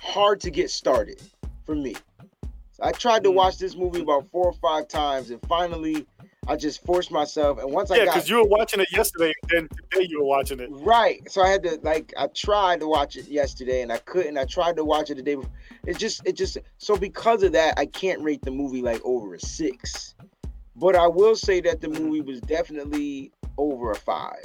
hard 0.00 0.40
to 0.40 0.50
get 0.50 0.70
started 0.70 1.20
for 1.66 1.74
me. 1.74 1.94
I 2.80 2.92
tried 2.92 3.22
to 3.24 3.30
mm. 3.30 3.34
watch 3.34 3.58
this 3.58 3.76
movie 3.76 4.00
about 4.00 4.30
four 4.30 4.46
or 4.46 4.54
five 4.54 4.88
times, 4.88 5.30
and 5.30 5.42
finally, 5.46 6.06
I 6.48 6.56
just 6.56 6.84
forced 6.84 7.10
myself. 7.10 7.58
And 7.58 7.72
once 7.72 7.90
yeah, 7.90 7.96
I 7.96 7.98
Yeah, 7.98 8.04
because 8.06 8.28
you 8.28 8.36
were 8.36 8.48
watching 8.48 8.80
it 8.80 8.90
yesterday, 8.90 9.32
and 9.50 9.70
today 9.70 10.06
you 10.08 10.20
were 10.20 10.26
watching 10.26 10.58
it. 10.58 10.68
Right. 10.72 11.30
So 11.30 11.42
I 11.42 11.48
had 11.48 11.62
to 11.62 11.78
like, 11.82 12.12
I 12.18 12.26
tried 12.28 12.80
to 12.80 12.88
watch 12.88 13.16
it 13.16 13.28
yesterday, 13.28 13.82
and 13.82 13.92
I 13.92 13.98
couldn't. 13.98 14.36
I 14.36 14.44
tried 14.44 14.76
to 14.76 14.84
watch 14.84 15.10
it 15.10 15.16
the 15.16 15.22
day 15.22 15.36
before. 15.36 15.50
It 15.86 15.98
just, 15.98 16.26
it 16.26 16.32
just. 16.32 16.58
So 16.78 16.96
because 16.96 17.42
of 17.42 17.52
that, 17.52 17.78
I 17.78 17.86
can't 17.86 18.20
rate 18.22 18.42
the 18.42 18.50
movie 18.50 18.82
like 18.82 19.00
over 19.04 19.34
a 19.34 19.40
six. 19.40 20.14
But 20.74 20.96
I 20.96 21.06
will 21.06 21.36
say 21.36 21.60
that 21.60 21.80
the 21.80 21.88
movie 21.88 22.22
was 22.22 22.40
definitely 22.40 23.30
over 23.56 23.92
a 23.92 23.96
five. 23.96 24.42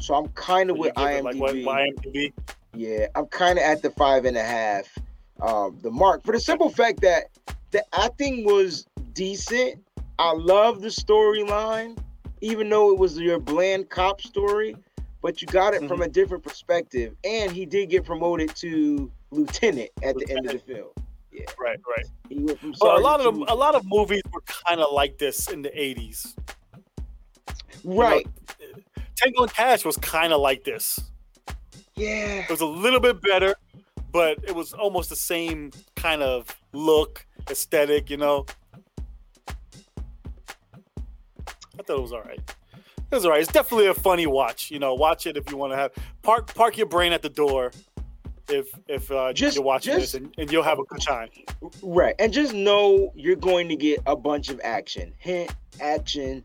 So 0.00 0.14
I'm 0.14 0.28
kind 0.28 0.70
of 0.70 0.78
with 0.78 0.94
IMDb. 0.94 1.22
Like 1.22 1.36
what, 1.36 1.54
IMDb. 1.54 2.32
Yeah, 2.74 3.06
I'm 3.14 3.26
kind 3.26 3.58
of 3.58 3.64
at 3.64 3.82
the 3.82 3.90
five 3.90 4.24
and 4.24 4.36
a 4.36 4.42
half, 4.42 4.86
um, 5.40 5.78
the 5.82 5.90
mark 5.90 6.24
for 6.24 6.32
the 6.32 6.40
simple 6.40 6.70
fact 6.70 7.00
that 7.02 7.24
the 7.70 7.84
acting 7.94 8.44
was 8.44 8.86
decent 9.14 9.82
I 10.18 10.32
love 10.32 10.80
the 10.80 10.88
storyline, 10.88 11.98
even 12.40 12.68
though 12.68 12.90
it 12.90 12.98
was 12.98 13.18
your 13.18 13.38
bland 13.38 13.90
cop 13.90 14.20
story, 14.20 14.76
but 15.20 15.42
you 15.42 15.48
got 15.48 15.74
it 15.74 15.80
mm-hmm. 15.80 15.88
from 15.88 16.02
a 16.02 16.08
different 16.08 16.42
perspective. 16.42 17.14
And 17.24 17.52
he 17.52 17.66
did 17.66 17.90
get 17.90 18.04
promoted 18.04 18.54
to 18.56 19.10
lieutenant 19.30 19.90
at 20.02 20.16
lieutenant. 20.16 20.26
the 20.26 20.34
end 20.34 20.46
of 20.46 20.52
the 20.52 20.74
film. 20.74 20.88
Yeah. 21.32 21.44
Right, 21.60 21.78
right. 21.86 22.06
He 22.30 22.38
went 22.38 22.58
from 22.58 22.74
well, 22.80 22.98
a 22.98 23.00
lot 23.00 23.20
of 23.20 23.36
a 23.36 23.54
lot 23.54 23.74
of 23.74 23.84
movies 23.84 24.22
were 24.32 24.40
kind 24.46 24.80
of 24.80 24.90
like 24.92 25.18
this 25.18 25.50
in 25.50 25.60
the 25.60 25.68
'80s. 25.68 26.34
Right. 27.84 28.26
You 28.58 28.72
know, 28.72 28.82
Tango 29.16 29.42
and 29.42 29.52
Cash 29.52 29.84
was 29.84 29.96
kind 29.98 30.32
of 30.32 30.40
like 30.40 30.64
this. 30.64 30.98
Yeah. 31.94 32.44
It 32.44 32.50
was 32.50 32.62
a 32.62 32.66
little 32.66 33.00
bit 33.00 33.20
better, 33.20 33.54
but 34.12 34.38
it 34.46 34.54
was 34.54 34.72
almost 34.72 35.10
the 35.10 35.16
same 35.16 35.72
kind 35.94 36.22
of 36.22 36.54
look, 36.72 37.26
aesthetic, 37.50 38.08
you 38.08 38.16
know. 38.16 38.46
I 41.78 41.82
thought 41.82 41.98
it 41.98 42.02
was 42.02 42.12
all 42.12 42.22
right. 42.22 42.40
It 42.76 43.14
was 43.14 43.24
all 43.24 43.30
right. 43.30 43.40
It's 43.40 43.52
definitely 43.52 43.86
a 43.86 43.94
funny 43.94 44.26
watch. 44.26 44.70
You 44.70 44.78
know, 44.78 44.94
watch 44.94 45.26
it 45.26 45.36
if 45.36 45.50
you 45.50 45.56
want 45.56 45.72
to 45.72 45.76
have 45.76 45.92
park 46.22 46.54
park 46.54 46.76
your 46.76 46.86
brain 46.86 47.12
at 47.12 47.22
the 47.22 47.28
door 47.28 47.70
if 48.48 48.68
if 48.88 49.10
uh, 49.10 49.32
just, 49.32 49.56
you're 49.56 49.64
watching 49.64 49.94
just, 49.94 50.12
this 50.12 50.14
and, 50.14 50.34
and, 50.38 50.50
you'll 50.50 50.62
have 50.62 50.78
a 50.78 50.84
good 50.84 51.00
time. 51.00 51.28
Right, 51.82 52.14
and 52.18 52.32
just 52.32 52.54
know 52.54 53.12
you're 53.14 53.36
going 53.36 53.68
to 53.68 53.76
get 53.76 54.00
a 54.06 54.16
bunch 54.16 54.48
of 54.48 54.60
action. 54.62 55.12
Hint, 55.18 55.54
action, 55.80 56.44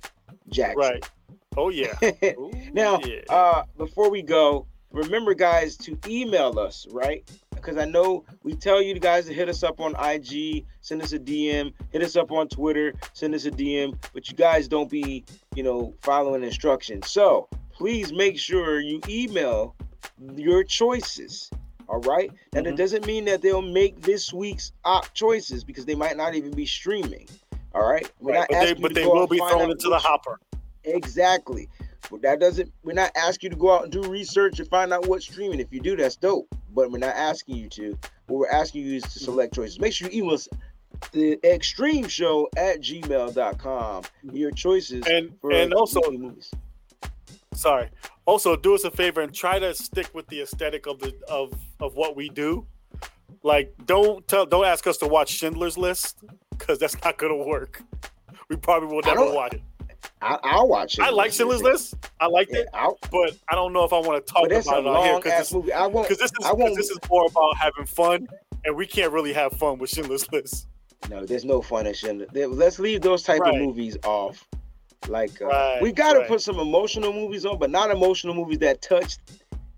Jackson. 0.50 0.78
Right. 0.78 1.10
Oh 1.58 1.70
yeah. 1.70 1.94
Ooh, 2.24 2.52
now, 2.74 3.00
yeah. 3.00 3.22
uh, 3.30 3.64
before 3.78 4.10
we 4.10 4.22
go, 4.22 4.68
remember, 4.92 5.34
guys, 5.34 5.78
to 5.78 5.98
email 6.08 6.58
us. 6.60 6.88
Right, 6.92 7.30
because 7.62 7.78
I 7.78 7.86
know 7.86 8.26
we 8.43 8.55
tell 8.55 8.82
you 8.82 8.97
guys 8.99 9.26
to 9.28 9.34
hit 9.34 9.47
us 9.47 9.64
up 9.64 9.80
on 9.80 9.95
IG, 10.03 10.66
send 10.82 11.01
us 11.01 11.14
a 11.14 11.20
DM, 11.20 11.74
hit 11.91 12.01
us 12.01 12.16
up 12.16 12.32
on 12.32 12.47
Twitter, 12.47 12.93
send 13.14 13.36
us 13.36 13.45
a 13.45 13.51
DM, 13.51 13.95
but 14.14 14.30
you 14.30 14.36
guys 14.36 14.68
don't 14.68 14.89
be, 14.89 15.24
you 15.55 15.64
know, 15.64 15.93
following 16.01 16.43
instructions. 16.43 17.09
So 17.09 17.47
please 17.72 18.12
make 18.12 18.38
sure 18.38 18.80
you 18.80 18.99
email 19.07 19.76
your 20.36 20.64
choices. 20.64 21.49
All 21.88 21.99
right. 22.01 22.32
And 22.53 22.66
mm-hmm. 22.66 22.74
it 22.74 22.78
doesn't 22.78 23.05
mean 23.05 23.26
that 23.26 23.41
they'll 23.41 23.62
make 23.62 24.01
this 24.01 24.34
week's 24.34 24.72
op 24.86 25.14
choices 25.14 25.64
because 25.64 25.86
they 25.86 25.95
might 25.95 26.18
not 26.18 26.36
even 26.36 26.51
be 26.51 26.66
streaming. 26.66 27.28
All 27.76 27.88
right. 27.88 28.09
We're 28.20 28.34
right. 28.34 28.47
But 28.49 28.62
they, 28.62 28.74
but 28.74 28.93
they 28.93 29.05
will 29.05 29.28
be 29.28 29.38
thrown 29.38 29.72
into 29.72 29.89
the 29.89 29.99
hopper. 29.99 30.39
Exactly. 30.84 31.70
But 32.12 32.22
that 32.24 32.39
doesn't. 32.39 32.72
We're 32.84 32.93
not 32.93 33.12
asking 33.16 33.51
you 33.51 33.55
to 33.55 33.59
go 33.59 33.74
out 33.74 33.84
and 33.84 33.91
do 33.91 34.03
research 34.03 34.59
and 34.59 34.70
find 34.70 34.91
out 34.93 35.07
what's 35.07 35.26
streaming. 35.26 35.59
If 35.59 35.72
you 35.72 35.80
do, 35.80 35.95
that's 35.95 36.18
dope 36.18 36.53
but 36.74 36.91
we're 36.91 36.97
not 36.97 37.16
asking 37.16 37.57
you 37.57 37.70
to. 37.70 37.97
What 38.28 38.39
we're 38.39 38.49
asking 38.49 38.86
you 38.86 38.95
is 38.95 39.03
to 39.03 39.09
mm-hmm. 39.09 39.26
select 39.26 39.53
choices. 39.53 39.80
Make 39.80 39.93
sure 39.93 40.09
you 40.09 40.24
email 40.24 40.36
us 40.36 40.47
the 41.12 41.39
extreme 41.43 42.07
show 42.07 42.49
at 42.57 42.82
gmail.com. 42.82 44.03
Mm-hmm. 44.03 44.36
Your 44.36 44.51
choices 44.51 45.05
and 45.07 45.32
and 45.51 45.74
also 45.74 45.99
movies. 46.12 46.51
Sorry. 47.53 47.89
Also, 48.26 48.55
do 48.55 48.76
us 48.76 48.84
a 48.84 48.91
favor 48.91 49.22
and 49.22 49.34
try 49.34 49.59
to 49.59 49.74
stick 49.74 50.09
with 50.14 50.28
the 50.28 50.41
aesthetic 50.41 50.88
of 50.88 50.99
the 50.99 51.14
of 51.28 51.53
of 51.80 51.95
what 51.95 52.16
we 52.16 52.30
do. 52.30 52.66
Like, 53.43 53.74
don't 53.86 54.28
tell, 54.28 54.45
don't 54.45 54.66
ask 54.66 54.86
us 54.86 54.97
to 54.97 55.07
watch 55.07 55.30
Schindler's 55.30 55.78
List 55.78 56.20
because 56.51 56.78
that's 56.78 57.01
not 57.03 57.18
gonna 57.18 57.36
work. 57.36 57.82
We 58.49 58.55
probably 58.55 58.93
will 58.93 59.01
never 59.03 59.34
watch 59.34 59.53
it. 59.53 59.62
I, 60.22 60.55
will 60.55 60.67
watch 60.67 60.99
it. 60.99 61.01
I 61.01 61.09
like 61.09 61.34
Schindler's 61.34 61.61
List. 61.61 61.95
I 62.19 62.28
liked 62.28 62.51
it, 62.51 62.67
yeah, 62.74 62.89
but 63.11 63.38
I 63.49 63.55
don't 63.55 63.74
know 63.74 63.84
if 63.84 63.93
I 63.93 63.99
want 63.99 64.26
to 64.26 64.34
talk 64.34 64.45
about 64.45 64.57
it 64.57 64.67
on 64.67 65.03
here 65.03 65.15
because 65.17 65.49
this. 65.49 65.74
I 65.74 65.88
won't, 65.88 66.09
this 66.09 66.22
is 66.22 66.32
I 66.45 66.53
won't, 66.53 66.76
this 66.76 66.89
is 66.89 66.99
more 67.09 67.26
about 67.26 67.57
having 67.57 67.86
fun, 67.86 68.28
and 68.63 68.76
we 68.76 68.86
can't 68.86 69.11
really 69.11 69.34
have 69.34 69.53
fun 69.53 69.80
with 69.80 69.89
Schindler's 69.89 70.32
List. 70.32 70.67
No, 71.09 71.26
there's 71.26 71.45
no 71.45 71.61
fun 71.61 71.88
in 71.88 71.93
Schindler. 71.93 72.28
Let's 72.47 72.78
leave 72.78 73.01
those 73.01 73.24
type 73.24 73.41
right. 73.41 73.55
of 73.55 73.61
movies 73.61 73.97
off. 74.03 74.47
Like 75.07 75.41
uh, 75.41 75.45
right, 75.45 75.82
we 75.82 75.91
got 75.91 76.13
to 76.13 76.19
right. 76.19 76.28
put 76.28 76.41
some 76.41 76.59
emotional 76.59 77.11
movies 77.11 77.45
on, 77.45 77.57
but 77.57 77.72
not 77.72 77.89
emotional 77.89 78.36
movies 78.36 78.59
that 78.59 78.82
touch 78.84 79.17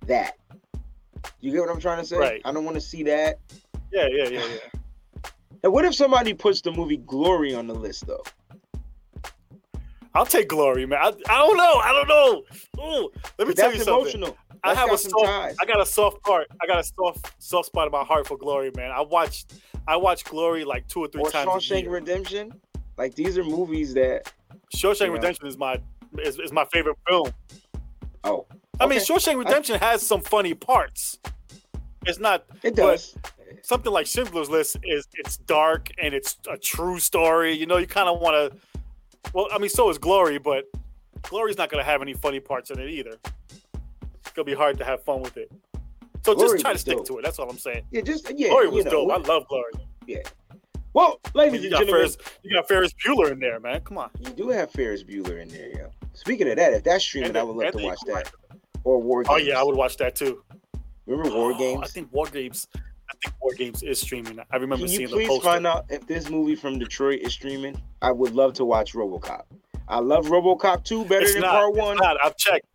that. 0.07 0.37
You 1.39 1.51
get 1.51 1.61
what 1.61 1.69
I'm 1.69 1.79
trying 1.79 1.99
to 1.99 2.05
say? 2.05 2.17
Right. 2.17 2.41
I 2.43 2.51
don't 2.51 2.65
want 2.65 2.75
to 2.75 2.81
see 2.81 3.03
that. 3.03 3.39
Yeah, 3.91 4.07
yeah, 4.11 4.27
yeah, 4.27 4.45
yeah. 4.45 4.79
And 5.63 5.71
what 5.71 5.85
if 5.85 5.95
somebody 5.95 6.33
puts 6.33 6.59
the 6.59 6.73
movie 6.73 6.97
Glory 6.97 7.55
on 7.55 7.67
the 7.67 7.73
list 7.73 8.05
though? 8.05 8.23
I'll 10.16 10.26
take 10.26 10.47
glory, 10.47 10.86
man. 10.86 10.99
I, 11.01 11.07
I 11.07 11.38
don't 11.38 11.57
know. 11.57 11.74
I 11.76 11.91
don't 11.91 12.07
know. 12.07 12.43
Ooh, 12.84 13.11
let 13.38 13.47
me 13.47 13.53
That's 13.53 13.59
tell 13.59 13.74
you 13.74 13.80
something. 13.80 14.22
Emotional. 14.22 14.38
I 14.64 14.74
have 14.76 14.91
a 14.91 14.97
soft. 14.97 15.26
Ties. 15.26 15.55
I 15.61 15.66
got 15.66 15.82
a 15.82 15.86
soft 15.86 16.22
part. 16.24 16.47
I 16.61 16.68
got 16.68 16.80
a 16.80 16.84
soft 16.84 17.34
soft 17.39 17.68
spot 17.68 17.88
in 17.88 17.91
my 17.91 18.03
heart 18.03 18.28
for 18.28 18.38
Glory, 18.38 18.72
man. 18.76 18.91
I 18.91 19.01
watched 19.01 19.53
I 19.88 19.97
watched 19.97 20.30
Glory 20.30 20.64
like 20.64 20.88
two 20.88 21.01
or 21.01 21.07
three 21.07 21.22
or 21.22 21.32
times. 21.32 21.49
Shawshank 21.49 21.89
Redemption. 21.89 22.53
Like 22.97 23.16
these 23.16 23.38
are 23.38 23.43
movies 23.43 23.93
that. 23.95 24.32
Shawshank 24.76 25.11
Redemption 25.11 25.45
know. 25.45 25.49
is 25.49 25.57
my 25.57 25.82
is, 26.20 26.39
is 26.39 26.51
my 26.51 26.66
favorite 26.72 26.97
film. 27.07 27.34
Oh. 28.24 28.39
Okay. 28.39 28.57
I 28.80 28.88
mean, 28.88 28.99
Shawshank 28.99 29.38
Redemption 29.38 29.76
I... 29.76 29.86
has 29.86 30.05
some 30.05 30.22
funny 30.22 30.53
parts. 30.53 31.20
It's 32.05 32.20
not. 32.20 32.45
It 32.61 32.76
does. 32.76 33.16
Something 33.64 33.91
like 33.91 34.05
Schindler's 34.05 34.49
List 34.49 34.78
is 34.84 35.07
it's 35.14 35.38
dark 35.38 35.89
and 35.97 36.14
it's 36.14 36.38
a 36.49 36.57
true 36.57 36.99
story. 36.99 37.53
You 37.53 37.66
know, 37.66 37.78
you 37.78 37.88
kind 37.88 38.09
of 38.09 38.20
want 38.20 38.53
to 38.53 38.57
well, 39.34 39.47
I 39.51 39.57
mean, 39.57 39.69
so 39.69 39.89
is 39.89 39.97
Glory, 39.97 40.38
but 40.38 40.65
Glory's 41.24 41.57
not 41.57 41.69
going 41.69 41.84
to 41.84 41.89
have 41.89 42.01
any 42.01 42.13
funny 42.13 42.39
parts 42.39 42.71
in 42.71 42.80
it 42.80 42.89
either. 42.89 43.17
It's 43.24 44.32
going 44.34 44.45
to 44.45 44.51
be 44.51 44.53
hard 44.53 44.78
to 44.80 44.86
have 44.86 45.03
fun 45.03 45.21
with 45.21 45.38
it. 45.38 45.51
So 46.26 46.34
Glory 46.36 46.51
just 46.51 46.61
try 46.61 46.74
to 46.74 46.80
stick 46.80 46.97
dope. 46.97 47.07
to 47.07 47.17
it. 47.19 47.24
That's 47.24 47.39
all 47.39 47.49
I'm 47.49 47.57
saying. 47.57 47.84
Yeah, 47.91 48.01
just 48.01 48.32
yeah. 48.38 48.49
Glory 48.49 48.69
was 48.69 48.86
know, 48.86 48.91
dope. 48.91 49.11
I 49.11 49.17
love 49.17 49.47
Glory. 49.47 49.74
Yeah. 50.07 50.19
Well, 50.93 51.19
ladies 51.34 51.61
and 51.63 51.71
gentlemen, 51.71 51.95
Ferris, 51.95 52.17
you 52.43 52.55
got 52.55 52.67
Ferris 52.67 52.93
Bueller 52.93 53.32
in 53.32 53.39
there, 53.39 53.59
man. 53.59 53.82
Come 53.82 53.97
on. 53.97 54.11
You 54.19 54.30
do 54.30 54.49
have 54.49 54.71
Ferris 54.71 55.03
Bueller 55.03 55.41
in 55.41 55.49
there, 55.49 55.69
yeah. 55.69 55.88
Speaking 56.13 56.47
of 56.49 56.57
that, 56.57 56.74
if 56.74 56.84
that's 56.84 57.03
streaming, 57.03 57.30
and 57.30 57.38
I 57.38 57.43
would 57.43 57.55
love 57.55 57.74
to 57.74 57.84
watch 57.84 57.99
that. 58.05 58.32
Or 58.84 59.01
War 59.01 59.24
Games. 59.24 59.30
Oh 59.32 59.38
yeah, 59.38 59.59
I 59.59 59.63
would 59.63 59.76
watch 59.76 59.97
that 59.97 60.15
too. 60.15 60.43
Remember 61.07 61.36
War 61.36 61.53
oh, 61.53 61.57
Games? 61.57 61.82
I 61.84 61.88
think 61.88 62.13
War 62.13 62.28
Games. 62.28 62.67
I 63.14 63.16
think 63.24 63.41
War 63.41 63.53
Games 63.53 63.84
is 63.84 64.01
streaming. 64.01 64.39
I 64.51 64.57
remember 64.57 64.86
Can 64.86 64.95
seeing 64.95 65.09
the 65.09 65.16
poster. 65.16 65.28
Please 65.28 65.43
find 65.43 65.68
out 65.68 65.86
if 65.89 66.07
this 66.07 66.30
movie 66.30 66.55
from 66.55 66.80
Detroit 66.80 67.20
is 67.20 67.34
streaming. 67.34 67.80
I 68.01 68.11
would 68.11 68.34
love 68.34 68.53
to 68.55 68.66
watch 68.66 68.93
RoboCop. 68.93 69.43
I 69.88 69.99
love 69.99 70.26
RoboCop 70.26 70.84
2 70.84 71.05
better 71.05 71.22
it's 71.24 71.34
than 71.34 71.43
not, 71.43 71.51
Part 71.51 71.76
1. 71.76 71.97
Not. 71.97 72.18
I've 72.24 72.38
checked. 72.38 72.66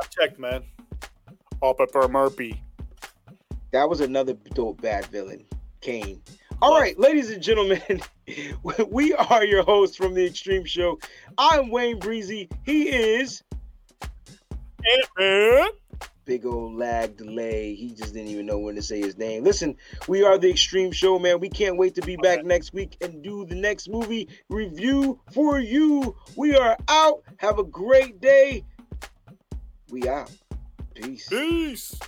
I've 0.00 0.10
checked, 0.10 0.38
man. 0.38 0.62
Officer 1.60 2.08
Murphy. 2.08 2.62
That 3.72 3.88
was 3.88 4.00
another 4.00 4.34
dope 4.54 4.80
bad 4.80 5.06
villain, 5.06 5.44
Cain. 5.80 6.22
All 6.62 6.78
right, 6.78 6.98
ladies 6.98 7.30
and 7.30 7.42
gentlemen, 7.42 7.80
we 8.90 9.14
are 9.14 9.44
your 9.44 9.62
hosts 9.62 9.96
from 9.96 10.14
the 10.14 10.24
Extreme 10.26 10.66
Show. 10.66 10.98
I'm 11.38 11.70
Wayne 11.70 11.98
Breezie. 11.98 12.50
He 12.64 12.90
is 12.90 13.42
AntMan 15.18 15.68
big 16.30 16.46
old 16.46 16.76
lag 16.76 17.16
delay. 17.16 17.74
He 17.74 17.90
just 17.90 18.14
didn't 18.14 18.28
even 18.28 18.46
know 18.46 18.56
when 18.56 18.76
to 18.76 18.82
say 18.82 19.00
his 19.00 19.18
name. 19.18 19.42
Listen, 19.42 19.76
we 20.06 20.22
are 20.22 20.38
the 20.38 20.48
Extreme 20.48 20.92
Show, 20.92 21.18
man. 21.18 21.40
We 21.40 21.48
can't 21.48 21.76
wait 21.76 21.96
to 21.96 22.02
be 22.02 22.14
back 22.14 22.44
next 22.44 22.72
week 22.72 22.96
and 23.00 23.20
do 23.20 23.44
the 23.46 23.56
next 23.56 23.88
movie 23.88 24.28
review 24.48 25.18
for 25.32 25.58
you. 25.58 26.14
We 26.36 26.56
are 26.56 26.76
out. 26.86 27.24
Have 27.38 27.58
a 27.58 27.64
great 27.64 28.20
day. 28.20 28.64
We 29.90 30.08
out. 30.08 30.30
Peace. 30.94 31.28
Peace. 31.28 31.98